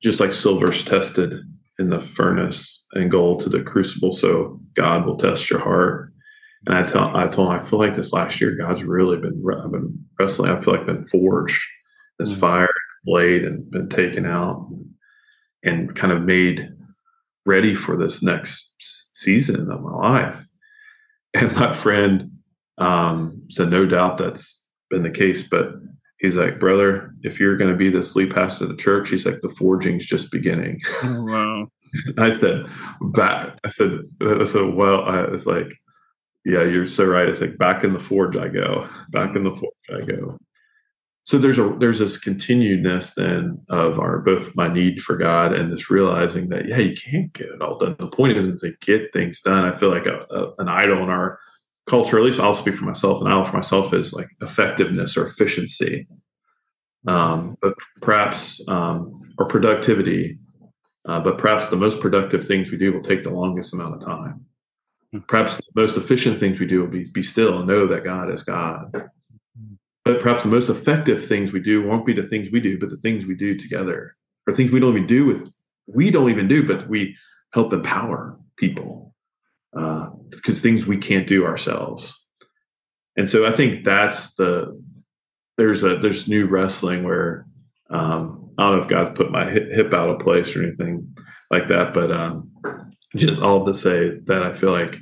just 0.00 0.20
like 0.20 0.32
silver's 0.32 0.84
tested 0.84 1.32
in 1.78 1.90
the 1.90 2.00
furnace 2.00 2.86
and 2.92 3.10
gold 3.10 3.40
to 3.40 3.48
the 3.48 3.62
crucible, 3.62 4.12
so 4.12 4.60
God 4.74 5.04
will 5.04 5.16
test 5.16 5.50
your 5.50 5.60
heart. 5.60 6.12
And 6.66 6.76
I 6.76 6.82
tell 6.84 7.16
I 7.16 7.28
told 7.28 7.48
him 7.48 7.54
I 7.54 7.60
feel 7.60 7.78
like 7.78 7.94
this 7.94 8.12
last 8.12 8.40
year 8.40 8.56
God's 8.56 8.84
really 8.84 9.16
been 9.16 9.42
I've 9.62 9.72
been 9.72 10.04
wrestling. 10.18 10.50
I 10.50 10.60
feel 10.60 10.74
like 10.74 10.80
I've 10.82 10.86
been 10.86 11.02
forged 11.02 11.60
this 12.18 12.30
mm-hmm. 12.30 12.40
fire 12.40 12.68
blade 13.04 13.44
and 13.44 13.70
been 13.70 13.88
taken 13.88 14.26
out 14.26 14.68
and 15.62 15.94
kind 15.94 16.12
of 16.12 16.22
made 16.22 16.70
ready 17.46 17.74
for 17.74 17.96
this 17.96 18.22
next 18.22 18.72
season 19.12 19.70
of 19.70 19.80
my 19.80 19.94
life. 19.94 20.46
And 21.34 21.54
my 21.54 21.74
friend 21.74 22.30
um, 22.78 23.42
said, 23.50 23.68
"No 23.68 23.84
doubt 23.84 24.16
that's 24.16 24.66
been 24.90 25.02
the 25.02 25.10
case, 25.10 25.42
but 25.42 25.72
he's 26.18 26.36
like, 26.36 26.58
brother, 26.58 27.14
if 27.22 27.40
you're 27.40 27.56
going 27.56 27.70
to 27.70 27.76
be 27.76 27.90
the 27.90 28.02
sleep 28.02 28.34
pastor 28.34 28.64
of 28.64 28.70
the 28.70 28.76
church, 28.76 29.08
he's 29.08 29.26
like, 29.26 29.40
the 29.40 29.48
forging's 29.48 30.06
just 30.06 30.30
beginning. 30.30 30.80
Oh, 31.02 31.22
wow. 31.22 31.66
I 32.18 32.32
said, 32.32 32.66
back. 33.00 33.58
I 33.64 33.68
said, 33.68 34.00
I 34.20 34.44
said, 34.44 34.74
well, 34.74 35.04
I, 35.04 35.24
it's 35.24 35.46
like, 35.46 35.72
yeah, 36.44 36.64
you're 36.64 36.86
so 36.86 37.04
right. 37.04 37.28
It's 37.28 37.40
like 37.40 37.58
back 37.58 37.84
in 37.84 37.92
the 37.92 38.00
forge 38.00 38.36
I 38.36 38.48
go, 38.48 38.88
back 39.10 39.36
in 39.36 39.44
the 39.44 39.54
forge 39.54 40.02
I 40.02 40.04
go. 40.04 40.38
So 41.24 41.36
there's 41.36 41.58
a 41.58 41.76
there's 41.78 41.98
this 41.98 42.16
continuedness 42.16 43.12
then 43.12 43.60
of 43.68 43.98
our 43.98 44.20
both 44.20 44.56
my 44.56 44.66
need 44.66 45.02
for 45.02 45.14
God 45.14 45.52
and 45.52 45.70
this 45.70 45.90
realizing 45.90 46.48
that 46.48 46.66
yeah 46.66 46.78
you 46.78 46.96
can't 46.96 47.30
get 47.34 47.48
it 47.48 47.60
all 47.60 47.76
done. 47.76 47.96
The 47.98 48.06
point 48.06 48.38
isn't 48.38 48.60
to 48.60 48.72
get 48.80 49.12
things 49.12 49.42
done. 49.42 49.66
I 49.66 49.76
feel 49.76 49.90
like 49.90 50.06
a, 50.06 50.24
a, 50.30 50.52
an 50.56 50.70
idol 50.70 51.02
in 51.02 51.10
our 51.10 51.38
culture, 51.88 52.18
at 52.18 52.24
least 52.24 52.40
I'll 52.40 52.54
speak 52.54 52.76
for 52.76 52.84
myself, 52.84 53.20
and 53.20 53.28
I'll 53.28 53.44
for 53.44 53.56
myself 53.56 53.92
is 53.92 54.12
like 54.12 54.28
effectiveness 54.40 55.16
or 55.16 55.26
efficiency, 55.26 56.06
um, 57.06 57.56
but 57.60 57.74
perhaps 58.00 58.66
um, 58.68 59.22
or 59.38 59.46
productivity. 59.46 60.38
Uh, 61.06 61.20
but 61.20 61.38
perhaps 61.38 61.68
the 61.68 61.76
most 61.76 62.00
productive 62.00 62.46
things 62.46 62.70
we 62.70 62.76
do 62.76 62.92
will 62.92 63.00
take 63.00 63.22
the 63.22 63.30
longest 63.30 63.72
amount 63.72 63.94
of 63.94 64.00
time. 64.04 64.44
Hmm. 65.12 65.20
Perhaps 65.26 65.56
the 65.56 65.62
most 65.74 65.96
efficient 65.96 66.38
things 66.38 66.60
we 66.60 66.66
do 66.66 66.80
will 66.80 66.88
be 66.88 67.06
be 67.12 67.22
still 67.22 67.58
and 67.58 67.66
know 67.66 67.86
that 67.86 68.04
God 68.04 68.30
is 68.30 68.42
God. 68.42 68.92
But 70.04 70.20
perhaps 70.20 70.42
the 70.42 70.48
most 70.48 70.68
effective 70.68 71.24
things 71.24 71.52
we 71.52 71.60
do 71.60 71.86
won't 71.86 72.06
be 72.06 72.12
the 72.12 72.22
things 72.22 72.50
we 72.50 72.60
do, 72.60 72.78
but 72.78 72.90
the 72.90 72.96
things 72.96 73.26
we 73.26 73.34
do 73.34 73.56
together, 73.56 74.16
or 74.46 74.54
things 74.54 74.70
we 74.70 74.80
don't 74.80 74.96
even 74.96 75.06
do 75.06 75.26
with 75.26 75.52
we 75.86 76.10
don't 76.10 76.30
even 76.30 76.48
do, 76.48 76.66
but 76.66 76.88
we 76.88 77.16
help 77.52 77.72
empower 77.72 78.38
people 78.56 78.97
because 80.30 80.58
uh, 80.58 80.62
things 80.62 80.86
we 80.86 80.96
can't 80.96 81.26
do 81.26 81.44
ourselves. 81.44 82.14
And 83.16 83.28
so 83.28 83.46
I 83.46 83.52
think 83.52 83.84
that's 83.84 84.34
the 84.34 84.80
there's 85.56 85.82
a 85.82 85.98
there's 85.98 86.28
new 86.28 86.46
wrestling 86.46 87.04
where 87.04 87.46
um, 87.90 88.50
I 88.58 88.64
don't 88.64 88.76
know 88.76 88.82
if 88.82 88.88
God's 88.88 89.10
put 89.10 89.30
my 89.30 89.48
hip 89.50 89.92
out 89.92 90.10
of 90.10 90.20
place 90.20 90.54
or 90.54 90.62
anything 90.62 91.16
like 91.50 91.68
that, 91.68 91.94
but 91.94 92.12
um, 92.12 92.50
just 93.16 93.42
all 93.42 93.64
to 93.64 93.74
say 93.74 94.18
that 94.24 94.42
I 94.42 94.52
feel 94.52 94.70
like 94.70 94.98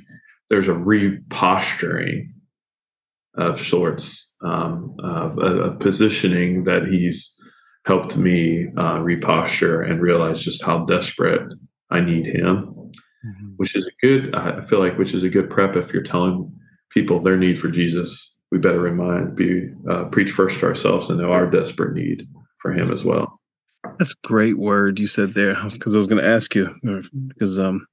there's 0.49 0.67
a 0.67 0.73
reposturing 0.73 2.29
of 3.35 3.59
sorts, 3.59 4.33
um, 4.41 4.95
of 4.99 5.37
a, 5.37 5.61
a, 5.63 5.75
positioning 5.75 6.63
that 6.63 6.87
He's 6.87 7.35
helped 7.85 8.17
me 8.17 8.69
uh, 8.77 8.99
reposture 8.99 9.81
and 9.81 10.01
realize 10.01 10.41
just 10.41 10.63
how 10.63 10.85
desperate 10.85 11.53
I 11.91 11.99
need 12.01 12.25
Him 12.25 12.76
mm-hmm. 13.25 13.53
which 13.57 13.75
is 13.75 13.85
a 13.85 14.05
good, 14.05 14.35
I 14.35 14.61
feel 14.61 14.79
like, 14.79 14.97
which 14.97 15.13
is 15.13 15.23
a 15.23 15.29
good 15.29 15.49
prep 15.49 15.75
if 15.75 15.93
you're 15.93 16.03
telling 16.03 16.51
people 16.89 17.19
their 17.19 17.37
need 17.37 17.59
for 17.59 17.69
Jesus. 17.69 18.33
We 18.51 18.57
better 18.57 18.79
remind, 18.79 19.35
be 19.35 19.69
uh, 19.89 20.05
preach 20.05 20.31
first 20.31 20.59
to 20.59 20.65
ourselves 20.65 21.09
and 21.09 21.19
know 21.19 21.31
our 21.31 21.49
desperate 21.49 21.93
need 21.93 22.27
for 22.61 22.71
Him 22.71 22.91
as 22.91 23.03
well. 23.03 23.39
That's 23.99 24.11
a 24.11 24.27
great 24.27 24.57
word 24.57 24.99
you 24.99 25.07
said 25.07 25.33
there, 25.33 25.55
because 25.71 25.93
I 25.93 25.97
was 25.97 26.07
going 26.07 26.21
to 26.21 26.29
ask 26.29 26.55
you 26.55 26.73
because 27.27 27.59
um 27.59 27.85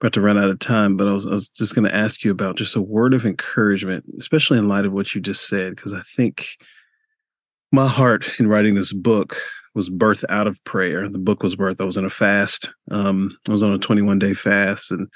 about 0.00 0.12
to 0.12 0.20
run 0.20 0.36
out 0.36 0.50
of 0.50 0.58
time, 0.58 0.98
but 0.98 1.08
I 1.08 1.12
was, 1.12 1.26
I 1.26 1.30
was 1.30 1.48
just 1.48 1.74
going 1.74 1.88
to 1.88 1.94
ask 1.94 2.22
you 2.22 2.30
about 2.30 2.58
just 2.58 2.76
a 2.76 2.82
word 2.82 3.14
of 3.14 3.24
encouragement, 3.24 4.04
especially 4.18 4.58
in 4.58 4.68
light 4.68 4.84
of 4.84 4.92
what 4.92 5.14
you 5.14 5.22
just 5.22 5.48
said, 5.48 5.74
because 5.74 5.94
I 5.94 6.02
think 6.14 6.58
my 7.72 7.88
heart 7.88 8.38
in 8.38 8.46
writing 8.46 8.74
this 8.74 8.92
book 8.92 9.38
was 9.76 9.90
birthed 9.90 10.24
out 10.30 10.46
of 10.46 10.64
prayer. 10.64 11.06
The 11.06 11.18
book 11.18 11.42
was 11.42 11.54
birthed. 11.54 11.82
I 11.82 11.84
was 11.84 11.98
in 11.98 12.06
a 12.06 12.10
fast. 12.10 12.72
Um, 12.90 13.36
I 13.46 13.52
was 13.52 13.62
on 13.62 13.74
a 13.74 13.78
21 13.78 14.18
day 14.18 14.32
fast. 14.32 14.90
And 14.90 15.06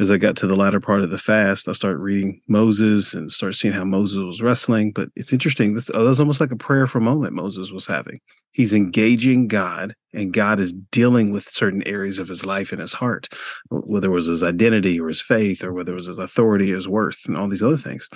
as 0.00 0.10
I 0.10 0.16
got 0.16 0.36
to 0.38 0.46
the 0.46 0.56
latter 0.56 0.80
part 0.80 1.02
of 1.02 1.10
the 1.10 1.18
fast, 1.18 1.68
I 1.68 1.72
started 1.72 1.98
reading 1.98 2.40
Moses 2.48 3.12
and 3.12 3.30
started 3.30 3.58
seeing 3.58 3.74
how 3.74 3.84
Moses 3.84 4.24
was 4.24 4.40
wrestling. 4.40 4.92
But 4.92 5.10
it's 5.16 5.34
interesting. 5.34 5.74
That's, 5.74 5.88
that 5.88 5.98
was 5.98 6.18
almost 6.18 6.40
like 6.40 6.50
a 6.50 6.56
prayer 6.56 6.86
for 6.86 6.96
a 6.96 7.02
moment 7.02 7.34
Moses 7.34 7.70
was 7.72 7.86
having. 7.86 8.20
He's 8.52 8.72
engaging 8.72 9.48
God, 9.48 9.94
and 10.14 10.32
God 10.32 10.60
is 10.60 10.72
dealing 10.72 11.30
with 11.30 11.46
certain 11.46 11.86
areas 11.86 12.18
of 12.18 12.28
his 12.28 12.46
life 12.46 12.72
and 12.72 12.80
his 12.80 12.94
heart, 12.94 13.28
whether 13.68 14.08
it 14.08 14.14
was 14.14 14.24
his 14.24 14.42
identity 14.42 14.98
or 14.98 15.08
his 15.08 15.20
faith, 15.20 15.62
or 15.62 15.74
whether 15.74 15.92
it 15.92 15.96
was 15.96 16.06
his 16.06 16.16
authority, 16.16 16.68
his 16.68 16.88
worth, 16.88 17.20
and 17.26 17.36
all 17.36 17.48
these 17.48 17.62
other 17.62 17.76
things. 17.76 18.08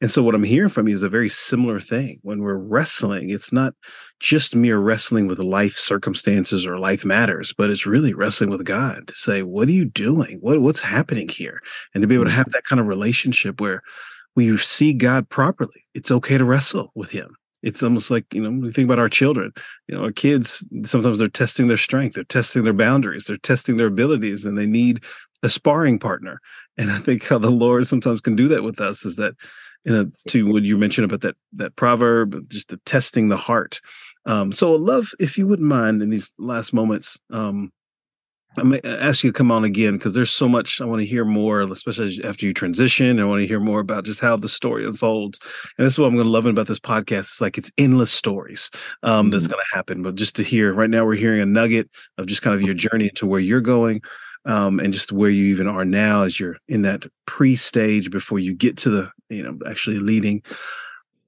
And 0.00 0.10
so 0.10 0.22
what 0.22 0.34
I'm 0.34 0.42
hearing 0.42 0.70
from 0.70 0.88
you 0.88 0.94
is 0.94 1.02
a 1.02 1.10
very 1.10 1.28
similar 1.28 1.78
thing. 1.78 2.20
When 2.22 2.40
we're 2.40 2.56
wrestling, 2.56 3.30
it's 3.30 3.52
not 3.52 3.74
just 4.18 4.56
mere 4.56 4.78
wrestling 4.78 5.26
with 5.28 5.38
life 5.38 5.76
circumstances 5.76 6.66
or 6.66 6.78
life 6.78 7.04
matters, 7.04 7.52
but 7.56 7.70
it's 7.70 7.86
really 7.86 8.14
wrestling 8.14 8.50
with 8.50 8.64
God 8.64 9.08
to 9.08 9.14
say, 9.14 9.42
what 9.42 9.68
are 9.68 9.72
you 9.72 9.84
doing? 9.84 10.38
What 10.40 10.60
what's 10.62 10.80
happening 10.80 11.28
here? 11.28 11.60
And 11.94 12.02
to 12.02 12.08
be 12.08 12.14
able 12.14 12.24
to 12.24 12.30
mm-hmm. 12.30 12.38
have 12.38 12.52
that 12.52 12.64
kind 12.64 12.80
of 12.80 12.86
relationship 12.86 13.60
where 13.60 13.82
we 14.36 14.56
see 14.56 14.94
God 14.94 15.28
properly. 15.28 15.84
It's 15.94 16.10
okay 16.10 16.38
to 16.38 16.44
wrestle 16.44 16.92
with 16.94 17.10
him. 17.10 17.36
it's 17.62 17.82
almost 17.82 18.10
like 18.10 18.24
you 18.32 18.40
know 18.42 18.50
we 18.50 18.72
think 18.72 18.86
about 18.86 18.98
our 18.98 19.08
children 19.08 19.52
you 19.86 19.94
know 19.94 20.04
our 20.04 20.12
kids 20.12 20.64
sometimes 20.84 21.18
they're 21.18 21.28
testing 21.28 21.68
their 21.68 21.76
strength 21.76 22.14
they're 22.14 22.24
testing 22.24 22.64
their 22.64 22.72
boundaries 22.72 23.24
they're 23.24 23.36
testing 23.36 23.76
their 23.76 23.88
abilities 23.88 24.44
and 24.46 24.56
they 24.56 24.66
need 24.66 25.02
a 25.42 25.50
sparring 25.50 25.98
partner 25.98 26.40
and 26.78 26.90
i 26.90 26.98
think 26.98 27.26
how 27.26 27.38
the 27.38 27.50
lord 27.50 27.86
sometimes 27.86 28.20
can 28.20 28.36
do 28.36 28.48
that 28.48 28.64
with 28.64 28.80
us 28.80 29.04
is 29.04 29.16
that 29.16 29.34
you 29.84 29.92
know 29.92 30.10
to 30.28 30.52
what 30.52 30.64
you 30.64 30.76
mentioned 30.76 31.04
about 31.04 31.20
that 31.20 31.36
that 31.52 31.76
proverb 31.76 32.48
just 32.48 32.68
the 32.68 32.76
testing 32.78 33.28
the 33.28 33.36
heart 33.36 33.80
um 34.26 34.52
so 34.52 34.72
love 34.72 35.10
if 35.18 35.38
you 35.38 35.46
wouldn't 35.46 35.68
mind 35.68 36.02
in 36.02 36.10
these 36.10 36.32
last 36.38 36.72
moments 36.72 37.18
um 37.30 37.72
I 38.56 38.64
may 38.64 38.80
ask 38.82 39.22
you 39.22 39.30
to 39.30 39.36
come 39.36 39.52
on 39.52 39.62
again 39.62 39.96
because 39.96 40.12
there's 40.12 40.32
so 40.32 40.48
much 40.48 40.80
I 40.80 40.84
want 40.84 41.00
to 41.00 41.06
hear 41.06 41.24
more, 41.24 41.60
especially 41.60 42.18
after 42.24 42.46
you 42.46 42.52
transition. 42.52 43.20
I 43.20 43.24
want 43.24 43.40
to 43.40 43.46
hear 43.46 43.60
more 43.60 43.78
about 43.78 44.04
just 44.04 44.20
how 44.20 44.36
the 44.36 44.48
story 44.48 44.84
unfolds. 44.84 45.38
And 45.78 45.86
this 45.86 45.94
is 45.94 45.98
what 46.00 46.06
I'm 46.06 46.14
going 46.14 46.26
to 46.26 46.32
love 46.32 46.46
about 46.46 46.66
this 46.66 46.80
podcast. 46.80 47.18
It's 47.20 47.40
like 47.40 47.58
it's 47.58 47.70
endless 47.78 48.10
stories 48.10 48.68
um, 49.04 49.26
mm-hmm. 49.26 49.30
that's 49.30 49.46
going 49.46 49.62
to 49.62 49.76
happen. 49.76 50.02
But 50.02 50.16
just 50.16 50.34
to 50.36 50.42
hear 50.42 50.74
right 50.74 50.90
now, 50.90 51.04
we're 51.04 51.14
hearing 51.14 51.40
a 51.40 51.46
nugget 51.46 51.88
of 52.18 52.26
just 52.26 52.42
kind 52.42 52.56
of 52.56 52.62
your 52.62 52.74
journey 52.74 53.04
into 53.04 53.24
where 53.24 53.40
you're 53.40 53.60
going 53.60 54.02
um, 54.44 54.80
and 54.80 54.92
just 54.92 55.12
where 55.12 55.30
you 55.30 55.44
even 55.46 55.66
are 55.66 55.84
now 55.84 56.22
as 56.22 56.40
you're 56.40 56.56
in 56.68 56.82
that 56.82 57.06
pre 57.26 57.56
stage 57.56 58.10
before 58.10 58.38
you 58.38 58.54
get 58.54 58.76
to 58.78 58.90
the, 58.90 59.10
you 59.28 59.42
know, 59.42 59.58
actually 59.68 59.98
leading. 59.98 60.42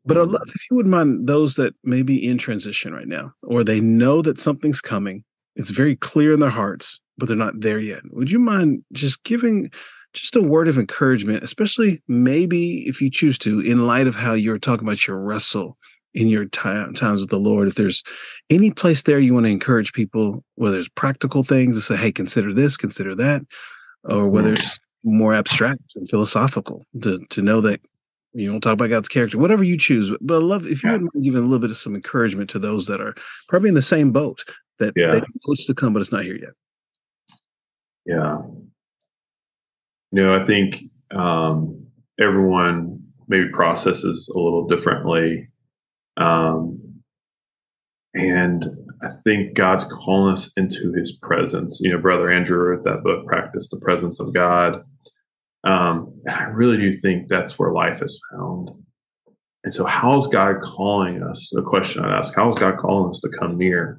But 0.04 0.18
I'd 0.18 0.28
love 0.28 0.48
if 0.48 0.70
you 0.70 0.76
wouldn't 0.76 0.90
mind 0.90 1.28
those 1.28 1.54
that 1.56 1.74
may 1.84 2.02
be 2.02 2.26
in 2.26 2.36
transition 2.36 2.92
right 2.92 3.06
now, 3.06 3.32
or 3.44 3.62
they 3.62 3.80
know 3.80 4.20
that 4.22 4.40
something's 4.40 4.80
coming. 4.80 5.22
It's 5.54 5.70
very 5.70 5.94
clear 5.94 6.32
in 6.32 6.40
their 6.40 6.50
hearts 6.50 7.00
but 7.18 7.28
they're 7.28 7.36
not 7.36 7.60
there 7.60 7.78
yet. 7.78 8.02
Would 8.10 8.30
you 8.30 8.38
mind 8.38 8.84
just 8.92 9.22
giving 9.24 9.70
just 10.12 10.36
a 10.36 10.42
word 10.42 10.68
of 10.68 10.78
encouragement, 10.78 11.42
especially 11.42 12.02
maybe 12.08 12.86
if 12.88 13.00
you 13.00 13.10
choose 13.10 13.38
to, 13.38 13.60
in 13.60 13.86
light 13.86 14.06
of 14.06 14.14
how 14.14 14.34
you're 14.34 14.58
talking 14.58 14.86
about 14.86 15.06
your 15.06 15.18
wrestle 15.18 15.76
in 16.14 16.28
your 16.28 16.44
time, 16.46 16.94
times 16.94 17.20
with 17.20 17.30
the 17.30 17.38
Lord? 17.38 17.68
If 17.68 17.74
there's 17.74 18.02
any 18.50 18.70
place 18.70 19.02
there 19.02 19.18
you 19.18 19.34
want 19.34 19.46
to 19.46 19.52
encourage 19.52 19.92
people, 19.92 20.44
whether 20.56 20.78
it's 20.78 20.88
practical 20.88 21.42
things 21.42 21.76
to 21.76 21.82
say, 21.82 21.96
hey, 21.96 22.12
consider 22.12 22.52
this, 22.52 22.76
consider 22.76 23.14
that, 23.16 23.42
or 24.04 24.28
whether 24.28 24.52
it's 24.52 24.78
more 25.04 25.34
abstract 25.34 25.92
and 25.96 26.08
philosophical 26.08 26.84
to, 27.02 27.18
to 27.30 27.42
know 27.42 27.60
that 27.60 27.80
you 28.34 28.50
know, 28.50 28.58
talk 28.58 28.74
about 28.74 28.90
God's 28.90 29.08
character, 29.08 29.38
whatever 29.38 29.62
you 29.62 29.76
choose. 29.76 30.10
But 30.20 30.36
I 30.36 30.38
love 30.38 30.66
if 30.66 30.82
you 30.82 30.90
yeah. 30.90 30.98
would 30.98 31.22
give 31.22 31.34
a 31.34 31.40
little 31.40 31.58
bit 31.58 31.70
of 31.70 31.76
some 31.76 31.94
encouragement 31.94 32.48
to 32.50 32.58
those 32.58 32.86
that 32.86 33.00
are 33.00 33.14
probably 33.48 33.68
in 33.68 33.74
the 33.74 33.82
same 33.82 34.10
boat 34.10 34.42
that 34.78 34.94
yeah. 34.96 35.10
they 35.10 35.20
know 35.20 35.54
to 35.54 35.74
come, 35.74 35.92
but 35.92 36.00
it's 36.00 36.12
not 36.12 36.24
here 36.24 36.36
yet. 36.36 36.50
Yeah. 38.06 38.38
You 40.12 40.22
know, 40.22 40.40
I 40.40 40.44
think 40.44 40.84
um, 41.10 41.86
everyone 42.20 43.02
maybe 43.28 43.48
processes 43.50 44.30
a 44.34 44.38
little 44.38 44.66
differently. 44.66 45.48
Um, 46.16 47.02
and 48.14 48.66
I 49.02 49.08
think 49.24 49.54
God's 49.54 49.84
calling 49.84 50.34
us 50.34 50.52
into 50.56 50.92
his 50.92 51.12
presence. 51.12 51.80
You 51.82 51.92
know, 51.92 51.98
Brother 51.98 52.30
Andrew 52.30 52.58
wrote 52.58 52.84
that 52.84 53.02
book, 53.02 53.26
Practice 53.26 53.68
the 53.70 53.80
Presence 53.80 54.20
of 54.20 54.34
God. 54.34 54.82
Um, 55.64 56.20
and 56.24 56.34
I 56.34 56.44
really 56.44 56.76
do 56.76 56.92
think 56.92 57.28
that's 57.28 57.58
where 57.58 57.72
life 57.72 58.02
is 58.02 58.20
found. 58.32 58.70
And 59.64 59.72
so, 59.72 59.84
how's 59.84 60.26
God 60.26 60.60
calling 60.60 61.22
us? 61.22 61.48
The 61.52 61.62
question 61.62 62.04
I 62.04 62.18
ask: 62.18 62.34
How 62.34 62.50
is 62.50 62.56
God 62.56 62.78
calling 62.78 63.08
us 63.08 63.20
to 63.20 63.28
come 63.28 63.56
near, 63.56 63.98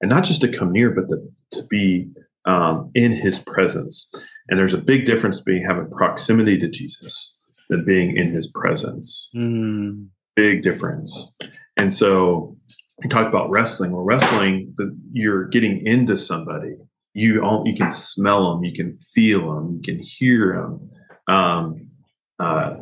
and 0.00 0.10
not 0.10 0.24
just 0.24 0.40
to 0.40 0.48
come 0.48 0.72
near, 0.72 0.90
but 0.90 1.08
to, 1.08 1.18
to 1.52 1.66
be 1.68 2.10
um, 2.44 2.90
in 2.94 3.12
his 3.12 3.38
presence. 3.38 4.10
And 4.48 4.58
there's 4.58 4.74
a 4.74 4.78
big 4.78 5.06
difference 5.06 5.40
being 5.40 5.64
having 5.64 5.88
proximity 5.90 6.58
to 6.58 6.68
Jesus 6.68 7.38
than 7.68 7.84
being 7.84 8.16
in 8.16 8.32
his 8.32 8.50
presence. 8.50 9.30
Mm. 9.34 10.08
Big 10.34 10.62
difference. 10.62 11.32
And 11.76 11.92
so 11.92 12.56
you 13.02 13.08
talk 13.08 13.26
about 13.26 13.50
wrestling. 13.50 13.92
Well, 13.92 14.02
wrestling, 14.02 14.72
the, 14.76 14.96
you're 15.12 15.48
getting 15.48 15.86
into 15.86 16.16
somebody. 16.16 16.76
You 17.14 17.42
all, 17.42 17.64
you 17.66 17.76
can 17.76 17.90
smell 17.90 18.54
them, 18.54 18.64
you 18.64 18.72
can 18.72 18.96
feel 18.96 19.54
them, 19.54 19.74
you 19.76 19.82
can 19.82 20.02
hear 20.02 20.54
them. 20.54 20.90
Um, 21.28 21.90
uh, 22.38 22.76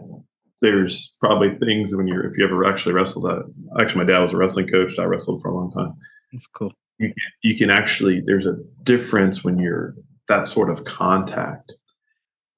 there's 0.63 1.17
probably 1.21 1.57
things 1.59 1.95
when 1.97 2.07
you're 2.07 2.25
if 2.25 2.37
you 2.37 2.45
ever 2.45 2.65
actually 2.65 2.93
wrestled. 2.93 3.27
Uh, 3.27 3.43
actually, 3.81 4.05
my 4.05 4.13
dad 4.13 4.21
was 4.21 4.33
a 4.33 4.37
wrestling 4.37 4.69
coach. 4.69 4.99
I 4.99 5.05
wrestled 5.05 5.41
for 5.41 5.51
a 5.51 5.55
long 5.55 5.73
time. 5.73 5.95
That's 6.33 6.47
cool 6.47 6.73
you 7.01 7.09
can, 7.09 7.17
you 7.43 7.57
can 7.57 7.71
actually 7.71 8.23
there's 8.25 8.47
a 8.47 8.59
difference 8.83 9.43
when 9.43 9.59
you're 9.59 9.95
that 10.29 10.47
sort 10.47 10.71
of 10.71 10.85
contact 10.85 11.73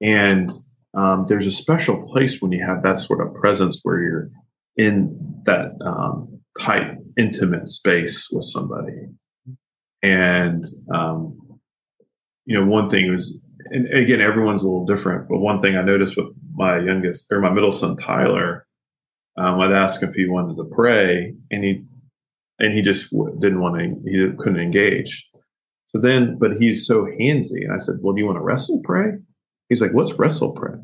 and 0.00 0.50
um, 0.94 1.24
there's 1.28 1.46
a 1.46 1.52
special 1.52 2.06
place 2.08 2.42
when 2.42 2.52
you 2.52 2.62
have 2.62 2.82
that 2.82 2.98
sort 2.98 3.26
of 3.26 3.32
presence 3.34 3.80
where 3.82 4.02
you're 4.02 4.30
in 4.76 5.16
that 5.44 5.72
um, 5.84 6.40
tight 6.58 6.96
intimate 7.16 7.68
space 7.68 8.28
with 8.30 8.44
somebody. 8.44 9.08
And 10.02 10.64
um, 10.92 11.38
you 12.44 12.58
know 12.58 12.66
one 12.66 12.88
thing 12.88 13.12
was 13.12 13.38
and 13.70 13.86
again 13.92 14.20
everyone's 14.20 14.62
a 14.62 14.66
little 14.66 14.84
different 14.84 15.28
but 15.28 15.38
one 15.38 15.60
thing 15.60 15.76
i 15.76 15.82
noticed 15.82 16.16
with 16.16 16.34
my 16.54 16.78
youngest 16.80 17.24
or 17.30 17.40
my 17.40 17.48
middle 17.48 17.70
son 17.70 17.96
tyler 17.96 18.66
um, 19.36 19.60
i'd 19.60 19.70
ask 19.72 20.02
if 20.02 20.12
he 20.14 20.26
wanted 20.26 20.56
to 20.56 20.64
pray 20.64 21.32
and 21.52 21.62
he 21.62 21.84
and 22.58 22.72
he 22.72 22.80
just 22.80 23.10
didn't 23.40 23.60
want 23.60 23.78
to 23.78 24.10
he 24.10 24.36
couldn't 24.38 24.60
engage. 24.60 25.28
So 25.88 26.00
then 26.00 26.38
but 26.38 26.56
he's 26.56 26.86
so 26.86 27.04
handsy 27.04 27.62
and 27.64 27.72
i 27.72 27.76
said 27.76 27.96
well 28.00 28.14
do 28.14 28.20
you 28.20 28.26
want 28.26 28.38
to 28.38 28.42
wrestle 28.42 28.80
pray? 28.84 29.12
He's 29.68 29.82
like 29.82 29.92
what's 29.92 30.12
wrestle 30.14 30.54
pray 30.54 30.74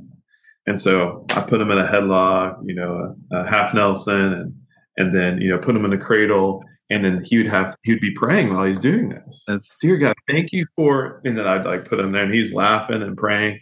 and 0.69 0.79
so 0.79 1.25
i 1.31 1.41
put 1.41 1.61
him 1.61 1.71
in 1.71 1.79
a 1.79 1.87
headlock 1.87 2.57
you 2.65 2.75
know 2.75 3.15
a, 3.33 3.37
a 3.37 3.49
half 3.49 3.75
nelson 3.75 4.33
and 4.33 4.55
and 4.99 5.15
then 5.15 5.41
you 5.41 5.49
know 5.49 5.59
put 5.59 5.75
him 5.75 5.87
in 5.87 5.93
a 5.95 5.99
cradle. 5.99 6.63
And 6.91 7.05
then 7.05 7.23
he 7.23 7.37
would 7.37 7.49
have 7.49 7.77
he 7.83 7.93
would 7.93 8.01
be 8.01 8.15
praying 8.15 8.53
while 8.53 8.65
he's 8.65 8.81
doing 8.81 9.11
this. 9.11 9.45
That's, 9.47 9.77
dear 9.81 9.97
god 9.97 10.15
thank 10.27 10.53
you 10.53 10.67
for 10.75 11.21
and 11.25 11.37
then 11.37 11.47
i'd 11.47 11.67
like 11.67 11.85
put 11.85 12.01
him 12.01 12.13
there 12.13 12.25
and 12.25 12.35
he's 12.35 12.53
laughing 12.53 13.03
and 13.03 13.17
praying. 13.17 13.61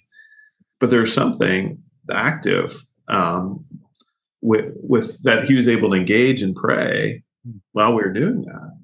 But 0.81 0.91
there's 0.91 1.13
something 1.13 1.79
active 2.11 2.85
um, 3.09 3.65
with 4.43 4.73
with 4.77 5.21
that 5.23 5.45
he 5.45 5.55
was 5.55 5.69
able 5.69 5.91
to 5.91 5.97
engage 5.97 6.41
and 6.41 6.55
pray 6.55 7.23
while 7.73 7.95
we 7.95 8.03
were 8.03 8.13
doing 8.13 8.43
that. 8.43 8.76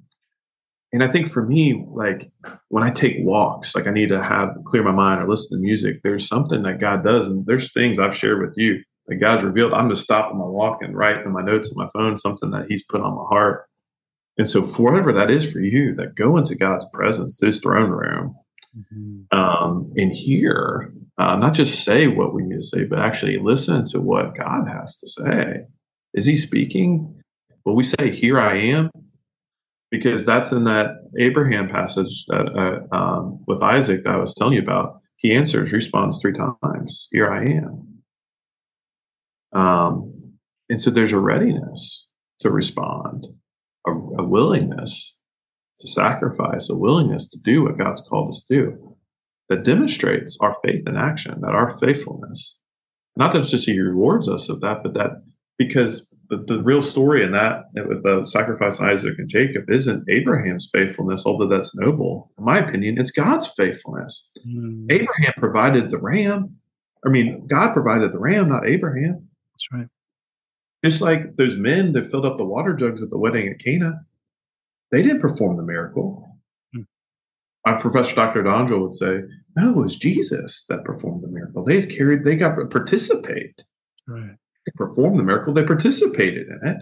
And 0.92 1.02
I 1.02 1.10
think 1.10 1.28
for 1.28 1.44
me, 1.44 1.84
like 1.88 2.30
when 2.68 2.82
I 2.82 2.90
take 2.90 3.16
walks, 3.20 3.74
like 3.74 3.86
I 3.86 3.90
need 3.90 4.10
to 4.10 4.22
have 4.22 4.50
clear 4.64 4.82
my 4.82 4.92
mind 4.92 5.22
or 5.22 5.28
listen 5.28 5.56
to 5.56 5.62
music. 5.62 6.00
There's 6.02 6.28
something 6.28 6.62
that 6.62 6.80
God 6.80 7.02
does, 7.02 7.28
and 7.28 7.46
there's 7.46 7.72
things 7.72 7.98
I've 7.98 8.16
shared 8.16 8.40
with 8.40 8.54
you 8.56 8.82
that 9.06 9.16
God's 9.16 9.42
revealed. 9.42 9.72
I'm 9.72 9.88
just 9.88 10.02
stopping 10.02 10.38
my 10.38 10.44
walk 10.44 10.82
and 10.82 10.96
writing 10.96 11.32
my 11.32 11.42
notes 11.42 11.70
on 11.70 11.82
my 11.82 11.90
phone, 11.92 12.18
something 12.18 12.50
that 12.50 12.66
He's 12.68 12.84
put 12.84 13.00
on 13.00 13.16
my 13.16 13.24
heart. 13.24 13.66
And 14.36 14.48
so, 14.48 14.66
for 14.66 14.82
whatever 14.82 15.12
that 15.14 15.30
is 15.30 15.50
for 15.50 15.60
you, 15.60 15.94
that 15.94 16.14
go 16.14 16.36
into 16.36 16.54
God's 16.54 16.86
presence, 16.92 17.38
His 17.40 17.58
throne 17.58 17.90
room, 17.90 18.36
mm-hmm. 18.76 19.38
um, 19.38 19.92
and 19.96 20.12
hear, 20.12 20.92
uh, 21.16 21.36
not 21.36 21.54
just 21.54 21.84
say 21.84 22.06
what 22.06 22.34
we 22.34 22.42
need 22.42 22.56
to 22.56 22.62
say, 22.62 22.84
but 22.84 22.98
actually 22.98 23.38
listen 23.38 23.86
to 23.86 24.00
what 24.00 24.36
God 24.36 24.68
has 24.68 24.98
to 24.98 25.08
say. 25.08 25.62
Is 26.12 26.26
He 26.26 26.36
speaking? 26.36 27.18
Will 27.64 27.76
we 27.76 27.84
say, 27.84 28.10
Here 28.10 28.38
I 28.38 28.56
am? 28.56 28.90
Because 29.92 30.26
that's 30.26 30.50
in 30.50 30.64
that 30.64 30.96
Abraham 31.20 31.68
passage 31.68 32.24
that 32.28 32.48
uh, 32.92 32.96
um, 32.96 33.44
with 33.46 33.62
Isaac 33.62 34.00
I 34.06 34.16
was 34.16 34.34
telling 34.34 34.54
you 34.54 34.62
about. 34.62 34.98
He 35.16 35.32
answers, 35.32 35.70
responds 35.70 36.18
three 36.18 36.32
times, 36.32 37.08
Here 37.12 37.30
I 37.30 37.44
am. 37.44 37.92
Um, 39.52 40.32
and 40.68 40.80
so 40.80 40.90
there's 40.90 41.12
a 41.12 41.18
readiness 41.20 42.08
to 42.40 42.50
respond, 42.50 43.26
a, 43.86 43.90
a 43.90 44.26
willingness 44.26 45.16
to 45.78 45.88
sacrifice, 45.88 46.68
a 46.68 46.74
willingness 46.74 47.28
to 47.28 47.38
do 47.38 47.62
what 47.62 47.78
God's 47.78 48.00
called 48.00 48.30
us 48.30 48.44
to 48.48 48.54
do 48.54 48.96
that 49.48 49.64
demonstrates 49.64 50.38
our 50.40 50.56
faith 50.64 50.88
in 50.88 50.96
action, 50.96 51.40
that 51.42 51.54
our 51.54 51.78
faithfulness, 51.78 52.58
not 53.16 53.32
that 53.32 53.42
it's 53.42 53.50
just 53.50 53.66
He 53.66 53.78
rewards 53.78 54.28
us 54.28 54.48
of 54.48 54.60
that, 54.62 54.82
but 54.82 54.94
that 54.94 55.10
because 55.58 56.08
the, 56.32 56.42
the 56.46 56.62
real 56.62 56.80
story 56.80 57.22
in 57.22 57.32
that 57.32 57.64
with 57.74 58.02
the 58.02 58.24
sacrifice 58.24 58.78
of 58.78 58.86
Isaac 58.86 59.16
and 59.18 59.28
Jacob 59.28 59.68
isn't 59.68 60.08
Abraham's 60.08 60.68
faithfulness, 60.72 61.26
although 61.26 61.46
that's 61.46 61.76
noble. 61.76 62.32
In 62.38 62.44
my 62.44 62.58
opinion, 62.58 62.98
it's 62.98 63.10
God's 63.10 63.46
faithfulness. 63.48 64.30
Mm. 64.48 64.90
Abraham 64.90 65.34
provided 65.36 65.90
the 65.90 65.98
ram. 65.98 66.56
I 67.04 67.10
mean, 67.10 67.46
God 67.46 67.74
provided 67.74 68.12
the 68.12 68.18
ram, 68.18 68.48
not 68.48 68.66
Abraham. 68.66 69.28
That's 69.52 69.68
right. 69.72 69.88
Just 70.82 71.02
like 71.02 71.36
those 71.36 71.56
men 71.56 71.92
that 71.92 72.06
filled 72.06 72.24
up 72.24 72.38
the 72.38 72.46
water 72.46 72.74
jugs 72.74 73.02
at 73.02 73.10
the 73.10 73.18
wedding 73.18 73.48
at 73.48 73.58
Cana, 73.58 74.06
they 74.90 75.02
didn't 75.02 75.20
perform 75.20 75.58
the 75.58 75.62
miracle. 75.62 76.38
Mm. 76.74 76.86
My 77.66 77.74
professor, 77.74 78.14
Dr. 78.14 78.42
Dondra, 78.42 78.80
would 78.80 78.94
say, 78.94 79.20
no, 79.54 79.70
it 79.72 79.76
was 79.76 79.96
Jesus 79.96 80.64
that 80.70 80.82
performed 80.82 81.22
the 81.22 81.28
miracle. 81.28 81.62
They 81.62 81.82
carried, 81.82 82.24
they 82.24 82.36
got 82.36 82.54
to 82.54 82.64
participate. 82.64 83.64
Right 84.08 84.36
perform 84.76 85.16
the 85.16 85.24
miracle, 85.24 85.52
they 85.52 85.64
participated 85.64 86.46
in 86.48 86.68
it. 86.68 86.76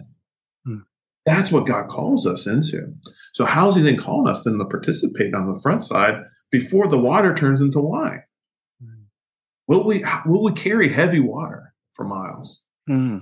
Hmm. 0.64 0.78
That's 1.26 1.50
what 1.50 1.66
God 1.66 1.88
calls 1.88 2.26
us 2.26 2.46
into. 2.46 2.94
So, 3.34 3.44
how's 3.44 3.76
He 3.76 3.82
then 3.82 3.96
calling 3.96 4.28
us 4.28 4.42
then 4.42 4.58
to 4.58 4.64
participate 4.64 5.34
on 5.34 5.52
the 5.52 5.60
front 5.60 5.82
side 5.82 6.14
before 6.50 6.88
the 6.88 6.98
water 6.98 7.34
turns 7.34 7.60
into 7.60 7.80
wine? 7.80 8.22
Hmm. 8.82 9.04
Will 9.66 9.84
we 9.84 10.04
will 10.26 10.42
we 10.42 10.52
carry 10.52 10.88
heavy 10.88 11.20
water 11.20 11.74
for 11.94 12.04
miles? 12.04 12.62
Hmm. 12.86 13.18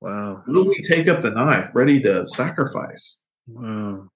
Wow. 0.00 0.42
Will 0.46 0.68
we 0.68 0.80
take 0.82 1.08
up 1.08 1.22
the 1.22 1.30
knife 1.30 1.74
ready 1.74 2.00
to 2.02 2.26
sacrifice? 2.26 3.20
Wow. 3.46 4.08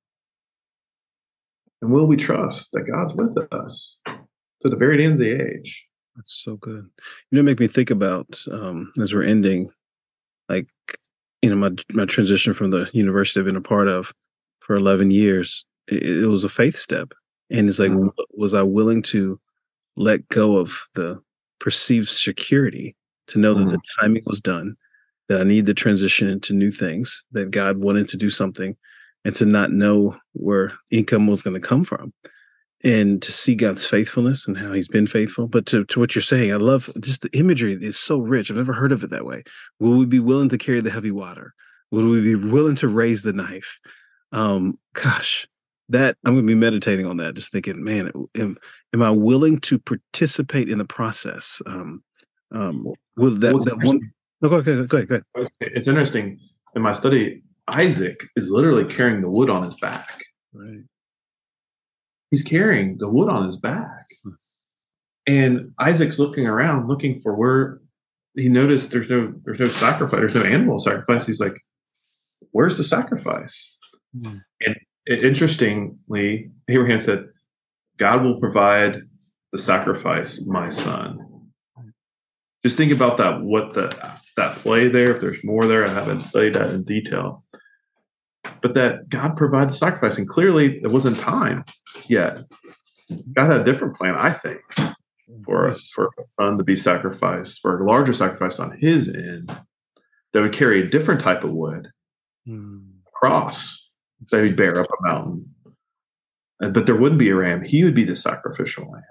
And 1.81 1.91
will 1.91 2.07
we 2.07 2.17
trust 2.17 2.73
that 2.73 2.83
God's 2.83 3.15
with 3.15 3.37
us 3.53 3.99
to 4.07 4.69
the 4.69 4.77
very 4.77 5.03
end 5.05 5.15
of 5.15 5.19
the 5.21 5.31
age? 5.31 5.88
That's 6.19 6.43
so 6.45 6.57
good. 6.57 6.91
You 7.31 7.37
know, 7.37 7.41
it 7.41 7.45
make 7.45 7.61
me 7.61 7.69
think 7.69 7.91
about 7.91 8.43
um, 8.51 8.93
as 9.01 9.15
we're 9.15 9.23
ending, 9.23 9.71
like 10.49 10.67
you 11.43 11.49
know, 11.49 11.55
my 11.55 11.71
my 11.91 12.07
transition 12.07 12.53
from 12.53 12.71
the 12.71 12.91
university 12.93 13.39
I've 13.39 13.47
been 13.47 13.55
a 13.55 13.61
part 13.61 13.87
of 13.87 14.13
for 14.59 14.75
eleven 14.75 15.13
years. 15.13 15.65
It, 15.87 16.03
it 16.03 16.27
was 16.27 16.43
a 16.43 16.49
faith 16.49 16.75
step, 16.75 17.15
and 17.51 17.69
it's 17.69 17.79
like, 17.79 17.93
mm-hmm. 17.93 18.09
was 18.33 18.53
I 18.53 18.63
willing 18.63 19.01
to 19.03 19.41
let 19.97 20.29
go 20.29 20.57
of 20.57 20.77
the 20.95 21.23
perceived 21.61 22.09
security 22.09 22.97
to 23.29 23.39
know 23.39 23.55
mm-hmm. 23.55 23.67
that 23.67 23.71
the 23.71 23.79
mm-hmm. 23.79 24.05
timing 24.05 24.23
was 24.27 24.41
done, 24.41 24.77
that 25.29 25.41
I 25.41 25.45
need 25.45 25.67
to 25.67 25.75
transition 25.75 26.29
into 26.29 26.53
new 26.53 26.73
things, 26.73 27.25
that 27.31 27.53
God 27.53 27.79
wanted 27.79 28.09
to 28.09 28.17
do 28.17 28.29
something, 28.29 28.77
and 29.25 29.37
to 29.37 29.47
not 29.47 29.71
know 29.71 30.17
where 30.33 30.73
income 30.91 31.29
was 31.29 31.43
going 31.43 31.55
to 31.55 31.69
come 31.69 31.85
from 31.85 32.13
and 32.85 33.21
to 33.23 33.33
see 33.33 33.55
God's 33.55 33.85
faithfulness 33.85 34.47
and 34.47 34.57
how 34.57 34.73
he's 34.73 34.89
been 34.89 35.07
faithful. 35.07 35.49
But 35.49 35.67
to, 35.67 35.85
to 35.87 36.01
what 36.01 36.15
you're 36.15 36.23
saying, 36.23 36.53
I 36.53 36.57
love 36.57 36.91
just 37.01 37.23
the 37.23 37.37
imagery 37.37 37.77
is 37.81 37.99
so 37.99 38.19
rich. 38.19 38.51
I've 38.51 38.57
never 38.57 38.73
heard 38.73 38.93
of 38.93 39.03
it 39.03 39.11
that 39.11 39.25
way. 39.25 39.43
Will 39.81 39.97
we 39.97 40.07
be 40.07 40.21
willing 40.21 40.49
to 40.51 40.59
carry 40.59 40.81
the 40.81 40.91
heavy 40.91 41.11
water? 41.11 41.55
Will 41.91 42.09
we 42.09 42.21
be 42.21 42.35
willing 42.35 42.77
to 42.77 42.89
raise 42.89 43.23
the 43.23 43.33
knife? 43.33 43.81
Um, 44.31 44.79
gosh, 44.93 45.47
that 45.89 46.17
I'm 46.25 46.35
going 46.35 46.47
to 46.47 46.51
be 46.51 46.55
meditating 46.55 47.07
on 47.07 47.17
that, 47.17 47.35
just 47.35 47.51
thinking, 47.51 47.83
man, 47.83 48.13
am, 48.37 48.59
am 48.93 49.03
I 49.03 49.11
willing 49.11 49.59
to 49.61 49.79
participate 49.79 50.69
in 50.69 50.79
the 50.79 50.85
process? 50.85 51.63
Um, 51.67 52.05
um, 52.53 52.87
will 53.17 53.35
that, 53.37 53.55
well, 53.55 53.65
that 53.65 53.79
one? 53.79 54.13
No, 54.41 54.51
go 54.51 54.57
ahead, 54.57 54.89
go 54.89 54.99
ahead, 54.99 55.09
go 55.09 55.15
ahead. 55.37 55.51
It's 55.61 55.89
interesting. 55.89 56.39
In 56.77 56.83
my 56.83 56.93
study, 56.93 57.43
Isaac 57.67 58.21
is 58.37 58.51
literally 58.51 58.85
carrying 58.85 59.21
the 59.21 59.29
wood 59.29 59.51
on 59.51 59.65
his 59.65 59.75
back. 59.77 60.23
Right. 60.53 60.81
He's 62.31 62.43
carrying 62.43 62.99
the 62.99 63.09
wood 63.09 63.29
on 63.29 63.47
his 63.47 63.57
back. 63.57 64.07
Hmm. 64.23 64.31
And 65.27 65.73
Isaac's 65.79 66.19
looking 66.19 66.47
around, 66.47 66.89
looking 66.89 67.19
for 67.21 67.35
where 67.35 67.81
he 68.35 68.49
noticed 68.49 68.91
there's 68.91 69.11
no 69.11 69.35
there's 69.45 69.59
no 69.59 69.67
sacrifice, 69.67 70.21
there's 70.21 70.35
no 70.35 70.43
animal 70.43 70.79
sacrifice. 70.79 71.27
He's 71.27 71.41
like, 71.41 71.57
Where's 72.53 72.77
the 72.77 72.85
sacrifice? 72.85 73.77
Mm. 74.17 74.43
And 74.61 74.77
interestingly, 75.07 76.51
Abraham 76.69 76.99
said, 76.99 77.27
God 77.99 78.23
will 78.23 78.41
provide 78.41 79.03
the 79.53 79.59
sacrifice, 79.59 80.45
my 80.47 80.71
son. 80.71 81.19
Just 82.65 82.77
think 82.77 82.93
about 82.93 83.17
that, 83.19 83.43
what 83.43 83.75
the 83.75 83.89
that 84.37 84.57
play 84.57 84.89
there, 84.89 85.15
if 85.15 85.21
there's 85.21 85.43
more 85.45 85.67
there, 85.67 85.87
I 85.87 85.91
haven't 85.91 86.23
studied 86.23 86.55
that 86.55 86.71
in 86.71 86.85
detail 86.85 87.45
but 88.63 88.75
that 88.75 89.09
God 89.09 89.37
provided 89.37 89.71
the 89.71 89.75
sacrifice. 89.75 90.19
And 90.19 90.29
clearly, 90.29 90.81
it 90.83 90.91
wasn't 90.91 91.19
time 91.19 91.65
yet. 92.07 92.43
God 93.35 93.51
had 93.51 93.61
a 93.61 93.65
different 93.65 93.97
plan, 93.97 94.15
I 94.17 94.31
think, 94.31 94.61
for 95.45 95.69
us, 95.69 95.83
for 95.95 96.07
a 96.07 96.23
son 96.39 96.59
to 96.59 96.65
be 96.65 96.77
sacrificed, 96.77 97.61
for 97.61 97.81
a 97.81 97.87
larger 97.87 98.13
sacrifice 98.13 98.59
on 98.59 98.77
his 98.79 99.09
end 99.09 99.51
that 100.33 100.43
would 100.43 100.53
carry 100.53 100.83
a 100.83 100.89
different 100.89 101.21
type 101.21 101.43
of 101.43 101.53
wood, 101.53 101.89
mm. 102.47 102.87
cross, 103.15 103.91
so 104.27 104.43
he'd 104.43 104.57
bear 104.57 104.79
up 104.81 104.87
a 104.87 105.09
mountain. 105.09 105.55
But 106.61 106.87
there 106.87 106.97
wouldn't 106.97 107.21
be 107.21 107.31
a 107.31 107.37
ram. 107.37 107.63
He 107.63 107.85
would 107.85 107.95
be 107.95 108.05
the 108.05 108.17
sacrificial 108.17 108.91
lamb. 108.91 109.03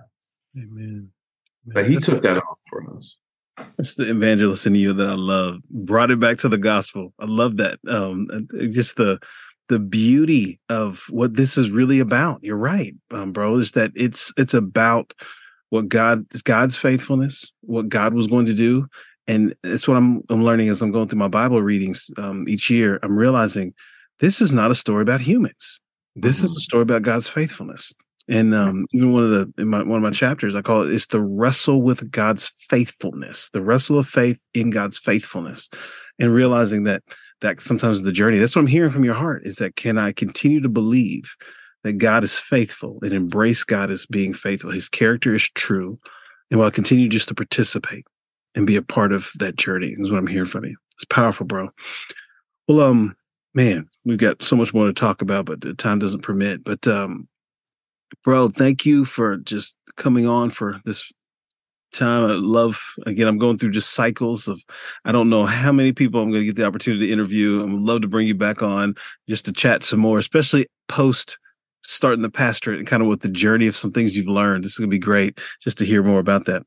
Amen. 0.58 1.12
But 1.66 1.90
he 1.90 1.98
took 1.98 2.22
that 2.22 2.38
on 2.38 2.56
for 2.70 2.96
us. 2.96 3.18
That's 3.78 3.96
the 3.96 4.10
evangelist 4.10 4.66
in 4.66 4.76
you 4.76 4.94
that 4.94 5.08
I 5.08 5.16
love. 5.16 5.58
Brought 5.70 6.12
it 6.12 6.20
back 6.20 6.38
to 6.40 6.50
the 6.50 6.58
gospel. 6.58 7.14
I 7.20 7.26
love 7.26 7.58
that. 7.58 7.80
Um, 7.88 8.28
just 8.72 8.96
the 8.96 9.20
the 9.70 9.80
beauty 9.80 10.60
of 10.70 11.04
what 11.10 11.36
this 11.36 11.58
is 11.58 11.72
really 11.72 12.00
about. 12.00 12.44
You're 12.44 12.58
right, 12.58 12.96
um, 13.12 13.34
bro. 13.34 13.58
Is 13.58 13.72
that 13.74 13.92
it's 13.96 14.32
it's 14.38 14.54
about 14.54 15.14
what 15.70 15.90
God 15.90 16.26
God's 16.44 16.78
faithfulness, 16.78 17.54
what 17.62 17.90
God 17.90 18.14
was 18.14 18.28
going 18.28 18.46
to 18.46 18.54
do, 18.54 18.88
and 19.28 19.54
it's 19.64 19.88
what 19.88 19.98
I'm 19.98 20.24
I'm 20.30 20.44
learning 20.44 20.70
as 20.70 20.82
I'm 20.82 20.92
going 20.92 21.08
through 21.08 21.20
my 21.20 21.28
Bible 21.28 21.62
readings 21.62 22.10
um, 22.18 22.48
each 22.48 22.70
year. 22.70 23.00
I'm 23.04 23.18
realizing 23.18 23.74
this 24.20 24.42
is 24.42 24.54
not 24.54 24.72
a 24.72 24.76
story 24.76 25.02
about 25.02 25.22
humans. 25.22 25.80
This 26.16 26.38
mm-hmm. 26.38 26.46
is 26.46 26.58
a 26.58 26.62
story 26.62 26.84
about 26.84 27.04
God's 27.04 27.30
faithfulness. 27.30 27.94
And 28.30 28.54
um, 28.54 28.86
even 28.92 29.14
one 29.14 29.24
of 29.24 29.30
the 29.30 29.62
in 29.62 29.70
my, 29.70 29.84
one 29.84 29.98
of 29.98 30.04
my 30.04 30.12
chapters, 30.12 30.54
I 30.54 30.62
call 30.62 30.84
it 30.84 30.94
it's 30.94 31.08
the 31.08 31.22
wrestle 31.22 31.82
with 31.82 32.12
God's 32.12 32.52
faithfulness, 32.70 33.50
the 33.52 33.62
wrestle 33.62 33.98
of 33.98 34.08
faith 34.08 34.42
in 34.54 34.70
God's 34.70 34.98
faithfulness, 34.98 35.70
and 36.20 36.34
realizing 36.34 36.84
that 36.84 37.04
that 37.42 37.62
sometimes 37.62 38.02
the 38.02 38.12
journey. 38.12 38.38
That's 38.38 38.56
what 38.56 38.64
I'm 38.64 38.68
hearing 38.68 38.92
from 38.92 39.06
your 39.06 39.14
heart 39.14 39.46
is 39.46 39.58
that 39.58 39.76
can 39.76 39.98
I 39.98 40.12
continue 40.12 40.60
to 40.62 40.70
believe 40.70 41.36
that 41.84 41.94
God 41.94 42.24
is 42.24 42.38
faithful 42.38 43.00
and 43.02 43.14
embrace 43.14 43.64
God 43.64 43.92
as 43.92 44.06
being 44.06 44.34
faithful? 44.34 44.72
His 44.72 44.90
character 44.90 45.34
is 45.34 45.50
true, 45.50 46.00
and 46.52 46.60
will 46.60 46.68
I 46.68 46.72
continue 46.72 47.08
just 47.08 47.30
to 47.30 47.36
participate 47.36 48.06
and 48.56 48.68
be 48.68 48.76
a 48.76 48.82
part 48.82 49.14
of 49.14 49.32
that 49.40 49.56
journey? 49.56 49.96
Is 49.98 50.12
what 50.12 50.18
I'm 50.18 50.28
hearing 50.28 50.46
from 50.46 50.66
you. 50.66 50.76
It's 50.96 51.06
powerful, 51.06 51.46
bro. 51.46 51.70
Well, 52.68 52.82
um, 52.82 53.16
man, 53.54 53.88
we've 54.04 54.18
got 54.18 54.44
so 54.44 54.58
much 54.58 54.74
more 54.74 54.88
to 54.88 54.94
talk 54.94 55.22
about, 55.22 55.46
but 55.46 55.62
the 55.62 55.74
time 55.74 56.00
doesn't 56.00 56.24
permit. 56.24 56.64
But 56.64 56.86
um, 56.88 57.30
bro 58.24 58.50
thank 58.50 58.86
you 58.86 59.06
for 59.06 59.38
just 59.38 59.76
coming 59.96 60.28
on 60.28 60.50
for 60.50 60.80
this 60.86 61.12
time. 61.94 62.30
I 62.30 62.34
love 62.34 62.82
again 63.06 63.28
i'm 63.28 63.38
going 63.38 63.58
through 63.58 63.72
just 63.72 63.94
cycles 63.94 64.48
of 64.48 64.62
i 65.06 65.12
don't 65.12 65.30
know 65.30 65.46
how 65.46 65.72
many 65.72 65.94
people 65.94 66.22
i'm 66.22 66.30
going 66.30 66.42
to 66.42 66.46
get 66.46 66.56
the 66.56 66.66
opportunity 66.66 67.08
to 67.08 67.14
interview. 67.14 67.62
I 67.62 67.66
would 67.66 67.82
love 67.82 68.02
to 68.02 68.08
bring 68.08 68.28
you 68.28 68.36
back 68.36 68.62
on 68.62 68.96
just 69.28 69.46
to 69.46 69.54
chat 69.54 69.84
some 69.84 70.00
more 70.00 70.18
especially 70.18 70.68
post 70.88 71.40
starting 71.84 72.22
the 72.22 72.30
pastorate 72.30 72.80
and 72.80 72.88
kind 72.88 73.02
of 73.02 73.08
with 73.08 73.22
the 73.22 73.30
journey 73.30 73.66
of 73.68 73.76
some 73.76 73.92
things 73.92 74.16
you've 74.16 74.28
learned. 74.28 74.64
This 74.64 74.74
is 74.74 74.78
going 74.78 74.90
to 74.90 74.94
be 74.94 75.00
great 75.00 75.40
just 75.62 75.78
to 75.78 75.86
hear 75.86 76.04
more 76.04 76.20
about 76.20 76.46
that 76.46 76.64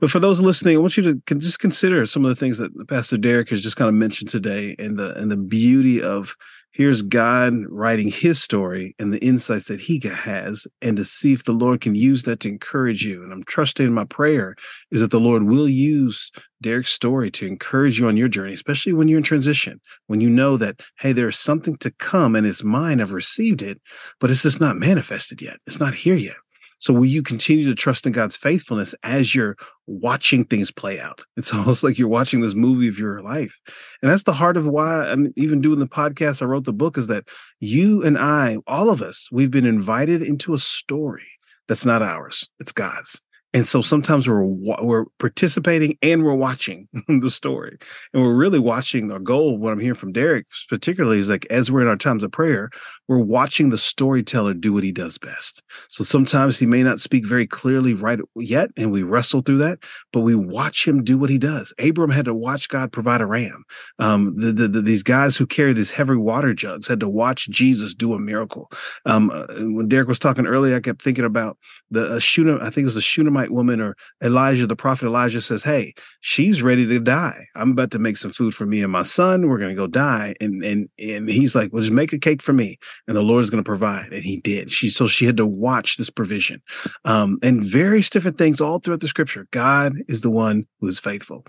but 0.00 0.10
for 0.10 0.20
those 0.20 0.40
listening, 0.40 0.76
I 0.76 0.80
want 0.80 0.96
you 0.96 1.02
to 1.02 1.34
just 1.36 1.58
consider 1.58 2.04
some 2.06 2.24
of 2.24 2.28
the 2.28 2.34
things 2.34 2.58
that 2.58 2.88
Pastor 2.88 3.16
Derek 3.16 3.50
has 3.50 3.62
just 3.62 3.76
kind 3.76 3.88
of 3.88 3.94
mentioned 3.94 4.30
today, 4.30 4.74
and 4.78 4.98
the 4.98 5.14
and 5.16 5.30
the 5.30 5.36
beauty 5.36 6.02
of 6.02 6.36
here's 6.74 7.02
God 7.02 7.54
writing 7.68 8.08
his 8.08 8.42
story 8.42 8.96
and 8.98 9.12
the 9.12 9.24
insights 9.24 9.66
that 9.66 9.78
he 9.78 10.00
has, 10.04 10.66
and 10.82 10.96
to 10.96 11.04
see 11.04 11.32
if 11.32 11.44
the 11.44 11.52
Lord 11.52 11.80
can 11.80 11.94
use 11.94 12.24
that 12.24 12.40
to 12.40 12.48
encourage 12.48 13.04
you. 13.04 13.22
And 13.22 13.32
I'm 13.32 13.44
trusting 13.44 13.92
my 13.92 14.04
prayer 14.04 14.56
is 14.90 15.00
that 15.00 15.12
the 15.12 15.20
Lord 15.20 15.44
will 15.44 15.68
use 15.68 16.32
Derek's 16.60 16.92
story 16.92 17.30
to 17.30 17.46
encourage 17.46 18.00
you 18.00 18.08
on 18.08 18.16
your 18.16 18.28
journey, 18.28 18.54
especially 18.54 18.92
when 18.92 19.06
you're 19.06 19.18
in 19.18 19.24
transition, 19.24 19.80
when 20.08 20.20
you 20.20 20.28
know 20.28 20.56
that, 20.56 20.80
hey, 20.98 21.12
there's 21.12 21.38
something 21.38 21.76
to 21.76 21.92
come 21.92 22.34
and 22.34 22.46
it's 22.46 22.64
mine, 22.64 23.00
I've 23.00 23.12
received 23.12 23.62
it, 23.62 23.80
but 24.18 24.30
it's 24.30 24.42
just 24.42 24.60
not 24.60 24.76
manifested 24.76 25.40
yet. 25.40 25.58
It's 25.66 25.78
not 25.78 25.94
here 25.94 26.16
yet. 26.16 26.36
So 26.84 26.92
will 26.92 27.06
you 27.06 27.22
continue 27.22 27.66
to 27.66 27.74
trust 27.74 28.04
in 28.04 28.12
God's 28.12 28.36
faithfulness 28.36 28.94
as 29.02 29.34
you're 29.34 29.56
watching 29.86 30.44
things 30.44 30.70
play 30.70 31.00
out? 31.00 31.22
It's 31.34 31.50
almost 31.54 31.82
like 31.82 31.98
you're 31.98 32.08
watching 32.08 32.42
this 32.42 32.54
movie 32.54 32.88
of 32.88 32.98
your 32.98 33.22
life. 33.22 33.58
And 34.02 34.12
that's 34.12 34.24
the 34.24 34.34
heart 34.34 34.58
of 34.58 34.66
why 34.66 35.06
I'm 35.06 35.32
even 35.34 35.62
doing 35.62 35.78
the 35.78 35.86
podcast. 35.86 36.42
I 36.42 36.44
wrote 36.44 36.64
the 36.64 36.74
book 36.74 36.98
is 36.98 37.06
that 37.06 37.24
you 37.58 38.04
and 38.04 38.18
I, 38.18 38.58
all 38.66 38.90
of 38.90 39.00
us, 39.00 39.30
we've 39.32 39.50
been 39.50 39.64
invited 39.64 40.20
into 40.20 40.52
a 40.52 40.58
story 40.58 41.24
that's 41.68 41.86
not 41.86 42.02
ours. 42.02 42.50
It's 42.60 42.72
God's. 42.72 43.22
And 43.54 43.66
so 43.66 43.80
sometimes 43.82 44.28
we're 44.28 44.44
we're 44.44 45.04
participating 45.20 45.96
and 46.02 46.24
we're 46.24 46.34
watching 46.34 46.88
the 47.08 47.30
story, 47.30 47.78
and 48.12 48.22
we're 48.22 48.34
really 48.34 48.58
watching. 48.58 49.12
Our 49.12 49.20
goal, 49.20 49.58
what 49.58 49.72
I'm 49.72 49.78
hearing 49.78 49.94
from 49.94 50.12
Derek, 50.12 50.46
particularly, 50.68 51.20
is 51.20 51.28
like 51.28 51.46
as 51.50 51.70
we're 51.70 51.82
in 51.82 51.88
our 51.88 51.96
times 51.96 52.24
of 52.24 52.32
prayer, 52.32 52.70
we're 53.06 53.18
watching 53.18 53.70
the 53.70 53.78
storyteller 53.78 54.54
do 54.54 54.72
what 54.72 54.82
he 54.82 54.90
does 54.90 55.18
best. 55.18 55.62
So 55.88 56.02
sometimes 56.02 56.58
he 56.58 56.66
may 56.66 56.82
not 56.82 57.00
speak 57.00 57.26
very 57.26 57.46
clearly 57.46 57.94
right 57.94 58.18
yet, 58.34 58.70
and 58.76 58.90
we 58.90 59.04
wrestle 59.04 59.40
through 59.40 59.58
that, 59.58 59.78
but 60.12 60.20
we 60.20 60.34
watch 60.34 60.86
him 60.86 61.04
do 61.04 61.16
what 61.16 61.30
he 61.30 61.38
does. 61.38 61.72
Abram 61.78 62.10
had 62.10 62.24
to 62.24 62.34
watch 62.34 62.68
God 62.68 62.90
provide 62.92 63.20
a 63.20 63.26
ram. 63.26 63.64
Um, 64.00 64.34
the, 64.36 64.52
the, 64.52 64.68
the, 64.68 64.82
these 64.82 65.04
guys 65.04 65.36
who 65.36 65.46
carry 65.46 65.72
these 65.72 65.92
heavy 65.92 66.16
water 66.16 66.54
jugs 66.54 66.88
had 66.88 66.98
to 67.00 67.08
watch 67.08 67.48
Jesus 67.50 67.94
do 67.94 68.14
a 68.14 68.18
miracle. 68.18 68.68
Um, 69.06 69.30
uh, 69.30 69.46
when 69.58 69.88
Derek 69.88 70.08
was 70.08 70.18
talking 70.18 70.46
earlier, 70.46 70.74
I 70.74 70.80
kept 70.80 71.02
thinking 71.02 71.24
about 71.24 71.56
the 71.90 72.14
uh, 72.14 72.16
I 72.16 72.70
think 72.70 72.78
it 72.78 72.84
was 72.84 72.94
the 72.94 73.00
Shunammite 73.00 73.43
woman 73.50 73.80
or 73.80 73.96
Elijah, 74.22 74.66
the 74.66 74.76
prophet 74.76 75.06
Elijah 75.06 75.40
says, 75.40 75.62
Hey, 75.62 75.94
she's 76.20 76.62
ready 76.62 76.86
to 76.86 77.00
die. 77.00 77.46
I'm 77.54 77.72
about 77.72 77.90
to 77.92 77.98
make 77.98 78.16
some 78.16 78.30
food 78.30 78.54
for 78.54 78.66
me 78.66 78.82
and 78.82 78.92
my 78.92 79.02
son. 79.02 79.48
We're 79.48 79.58
gonna 79.58 79.74
go 79.74 79.86
die. 79.86 80.34
And 80.40 80.62
and 80.64 80.88
and 80.98 81.28
he's 81.28 81.54
like, 81.54 81.72
Well, 81.72 81.82
just 81.82 81.92
make 81.92 82.12
a 82.12 82.18
cake 82.18 82.42
for 82.42 82.52
me, 82.52 82.78
and 83.06 83.16
the 83.16 83.22
Lord 83.22 83.44
is 83.44 83.50
gonna 83.50 83.62
provide. 83.62 84.12
And 84.12 84.24
he 84.24 84.38
did. 84.38 84.70
She 84.70 84.88
so 84.88 85.06
she 85.06 85.26
had 85.26 85.36
to 85.36 85.46
watch 85.46 85.96
this 85.96 86.10
provision. 86.10 86.62
Um, 87.04 87.38
and 87.42 87.62
various 87.62 88.10
different 88.10 88.38
things 88.38 88.60
all 88.60 88.78
throughout 88.78 89.00
the 89.00 89.08
scripture. 89.08 89.46
God 89.50 89.94
is 90.08 90.20
the 90.20 90.30
one 90.30 90.66
who 90.80 90.88
is 90.88 90.98
faithful. 90.98 91.44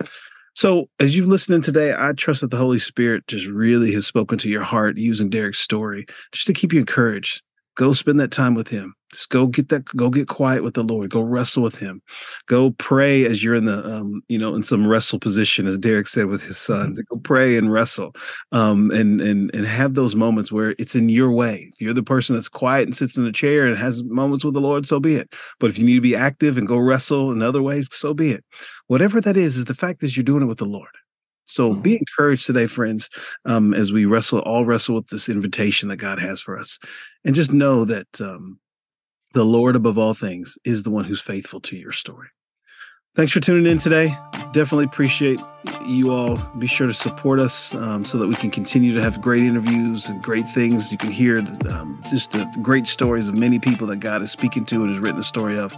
So, 0.56 0.90
as 1.02 1.18
you've 1.18 1.28
listened 1.28 1.66
today, 1.66 1.94
I 1.98 2.14
trust 2.14 2.40
that 2.40 2.50
the 2.50 2.58
Holy 2.58 2.80
Spirit 2.80 3.28
just 3.28 3.46
really 3.46 3.92
has 3.94 4.08
spoken 4.08 4.38
to 4.38 4.50
your 4.50 4.64
heart 4.64 4.98
using 4.98 5.30
Derek's 5.30 5.60
story 5.60 6.06
just 6.32 6.48
to 6.48 6.54
keep 6.54 6.72
you 6.72 6.80
encouraged. 6.80 7.42
Go 7.76 7.94
spend 7.94 8.20
that 8.20 8.32
time 8.32 8.56
with 8.56 8.70
him 8.70 8.96
Just 9.12 9.30
go 9.30 9.48
get 9.48 9.70
that. 9.70 9.86
Go 9.96 10.10
get 10.10 10.28
quiet 10.28 10.64
with 10.64 10.74
the 10.74 10.84
Lord. 10.84 11.10
Go 11.10 11.22
wrestle 11.22 11.64
with 11.64 11.78
Him. 11.78 12.02
Go 12.48 12.72
pray 12.72 13.26
as 13.26 13.44
you're 13.44 13.56
in 13.56 13.66
the, 13.66 13.86
um, 13.86 14.22
you 14.28 14.38
know, 14.38 14.56
in 14.56 14.64
some 14.64 14.88
wrestle 14.88 15.20
position, 15.20 15.68
as 15.68 15.78
Derek 15.78 16.08
said 16.08 16.28
with 16.28 16.42
his 16.42 16.58
son. 16.58 16.94
Mm-hmm. 16.94 17.02
Go 17.10 17.22
pray 17.22 17.58
and 17.58 17.72
wrestle, 17.72 18.14
um, 18.52 18.92
and 18.92 19.22
and 19.22 19.54
and 19.54 19.66
have 19.66 19.94
those 19.94 20.16
moments 20.16 20.52
where 20.52 20.76
it's 20.80 20.96
in 20.96 21.10
your 21.10 21.32
way. 21.32 21.70
If 21.74 21.82
you're 21.82 21.94
the 21.94 22.04
person 22.04 22.36
that's 22.36 22.50
quiet 22.50 22.88
and 22.88 22.96
sits 22.96 23.18
in 23.18 23.26
a 23.26 23.32
chair 23.32 23.66
and 23.66 23.78
has 23.78 24.04
moments 24.04 24.44
with 24.44 24.54
the 24.54 24.62
Lord, 24.62 24.86
so 24.86 25.00
be 25.00 25.16
it. 25.16 25.34
But 25.60 25.70
if 25.70 25.78
you 25.78 25.86
need 25.86 25.96
to 25.96 26.02
be 26.02 26.16
active 26.16 26.58
and 26.58 26.68
go 26.68 26.78
wrestle 26.78 27.32
in 27.32 27.42
other 27.42 27.62
ways, 27.62 27.88
so 27.92 28.14
be 28.14 28.32
it. 28.32 28.44
Whatever 28.88 29.22
that 29.22 29.38
is, 29.38 29.58
is 29.58 29.66
the 29.66 29.76
fact 29.76 30.04
is 30.04 30.16
you're 30.16 30.24
doing 30.24 30.44
it 30.44 30.48
with 30.48 30.60
the 30.60 30.66
Lord. 30.66 30.90
So 31.46 31.74
be 31.74 31.92
mm-hmm. 31.92 31.98
encouraged 32.00 32.46
today, 32.46 32.68
friends, 32.68 33.10
um, 33.46 33.74
as 33.74 33.92
we 33.92 34.06
wrestle, 34.06 34.40
all 34.40 34.66
wrestle 34.66 34.96
with 34.96 35.08
this 35.08 35.30
invitation 35.30 35.90
that 35.90 35.98
God 35.98 36.20
has 36.20 36.42
for 36.42 36.58
us. 36.58 36.80
And 37.24 37.36
just 37.36 37.54
know 37.54 37.86
that 37.86 38.20
um, 38.20 38.60
the 39.34 39.46
Lord, 39.46 39.76
above 39.76 39.98
all 39.98 40.14
things, 40.14 40.58
is 40.64 40.84
the 40.84 40.90
one 40.90 41.06
who's 41.06 41.22
faithful 41.22 41.60
to 41.62 41.78
your 41.78 41.92
story. 41.92 42.30
Thanks 43.16 43.32
for 43.32 43.40
tuning 43.40 43.66
in 43.72 43.78
today. 43.78 44.14
Definitely 44.52 44.86
appreciate 44.86 45.40
you 45.86 46.12
all. 46.12 46.38
Be 46.60 46.68
sure 46.68 46.86
to 46.86 46.94
support 46.94 47.40
us 47.40 47.74
um, 47.74 48.04
so 48.04 48.18
that 48.18 48.28
we 48.28 48.36
can 48.36 48.52
continue 48.52 48.94
to 48.94 49.02
have 49.02 49.22
great 49.22 49.42
interviews 49.42 50.10
and 50.10 50.22
great 50.22 50.48
things. 50.50 50.92
You 50.92 50.98
can 50.98 51.12
hear 51.12 51.38
um, 51.70 52.02
just 52.12 52.34
the 52.34 52.44
great 52.62 52.88
stories 52.88 53.30
of 53.30 53.38
many 53.38 53.58
people 53.58 53.88
that 53.88 54.02
God 54.02 54.22
is 54.22 54.32
speaking 54.32 54.66
to 54.66 54.82
and 54.82 54.90
has 54.90 55.00
written 55.00 55.20
a 55.22 55.24
story 55.24 55.58
of. 55.58 55.74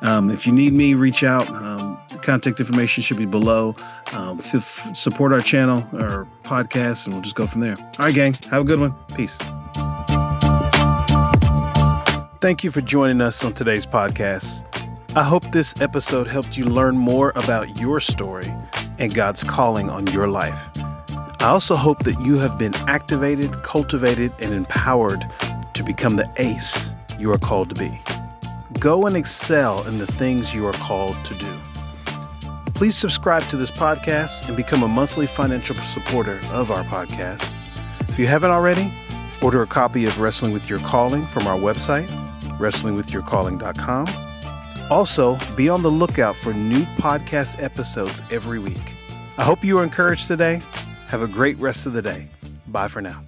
Um, 0.00 0.30
if 0.30 0.46
you 0.46 0.52
need 0.52 0.72
me, 0.72 0.94
reach 0.94 1.24
out. 1.24 1.46
Um, 1.50 1.98
contact 2.22 2.58
information 2.58 3.02
should 3.02 3.18
be 3.18 3.26
below. 3.26 3.76
Um, 4.14 4.38
f- 4.38 4.96
support 4.96 5.32
our 5.34 5.40
channel, 5.40 5.86
our 5.92 6.26
podcast, 6.44 7.04
and 7.04 7.14
we'll 7.14 7.22
just 7.22 7.36
go 7.36 7.46
from 7.46 7.60
there. 7.60 7.76
All 7.78 8.06
right, 8.06 8.14
gang. 8.14 8.32
Have 8.50 8.62
a 8.62 8.64
good 8.64 8.80
one. 8.80 8.94
Peace. 9.14 9.36
Thank 12.40 12.64
you 12.64 12.70
for 12.70 12.80
joining 12.80 13.20
us 13.20 13.44
on 13.44 13.52
today's 13.52 13.84
podcast. 13.84 14.64
I 15.16 15.24
hope 15.24 15.42
this 15.52 15.74
episode 15.80 16.26
helped 16.26 16.58
you 16.58 16.66
learn 16.66 16.98
more 16.98 17.32
about 17.34 17.80
your 17.80 17.98
story 17.98 18.46
and 18.98 19.12
God's 19.12 19.42
calling 19.42 19.88
on 19.88 20.06
your 20.08 20.28
life. 20.28 20.70
I 21.40 21.46
also 21.46 21.76
hope 21.76 22.00
that 22.00 22.20
you 22.20 22.36
have 22.38 22.58
been 22.58 22.74
activated, 22.86 23.62
cultivated, 23.62 24.32
and 24.42 24.52
empowered 24.52 25.24
to 25.72 25.82
become 25.82 26.16
the 26.16 26.30
ace 26.36 26.94
you 27.18 27.32
are 27.32 27.38
called 27.38 27.70
to 27.70 27.74
be. 27.74 27.98
Go 28.78 29.06
and 29.06 29.16
excel 29.16 29.82
in 29.86 29.96
the 29.96 30.06
things 30.06 30.54
you 30.54 30.66
are 30.66 30.74
called 30.74 31.16
to 31.24 31.34
do. 31.34 31.52
Please 32.74 32.94
subscribe 32.94 33.44
to 33.44 33.56
this 33.56 33.70
podcast 33.70 34.46
and 34.46 34.58
become 34.58 34.82
a 34.82 34.88
monthly 34.88 35.26
financial 35.26 35.74
supporter 35.76 36.38
of 36.50 36.70
our 36.70 36.84
podcast. 36.84 37.56
If 38.10 38.18
you 38.18 38.26
haven't 38.26 38.50
already, 38.50 38.92
order 39.40 39.62
a 39.62 39.66
copy 39.66 40.04
of 40.04 40.20
Wrestling 40.20 40.52
with 40.52 40.68
Your 40.68 40.80
Calling 40.80 41.24
from 41.24 41.46
our 41.46 41.58
website, 41.58 42.08
wrestlingwithyourcalling.com 42.58 44.27
also, 44.90 45.38
be 45.56 45.68
on 45.68 45.82
the 45.82 45.90
lookout 45.90 46.36
for 46.36 46.52
new 46.52 46.82
podcast 46.96 47.62
episodes 47.62 48.22
every 48.30 48.58
week. 48.58 48.94
I 49.36 49.44
hope 49.44 49.64
you 49.64 49.78
are 49.78 49.84
encouraged 49.84 50.26
today. 50.26 50.62
Have 51.08 51.22
a 51.22 51.28
great 51.28 51.58
rest 51.58 51.86
of 51.86 51.92
the 51.92 52.02
day. 52.02 52.28
Bye 52.66 52.88
for 52.88 53.00
now. 53.00 53.22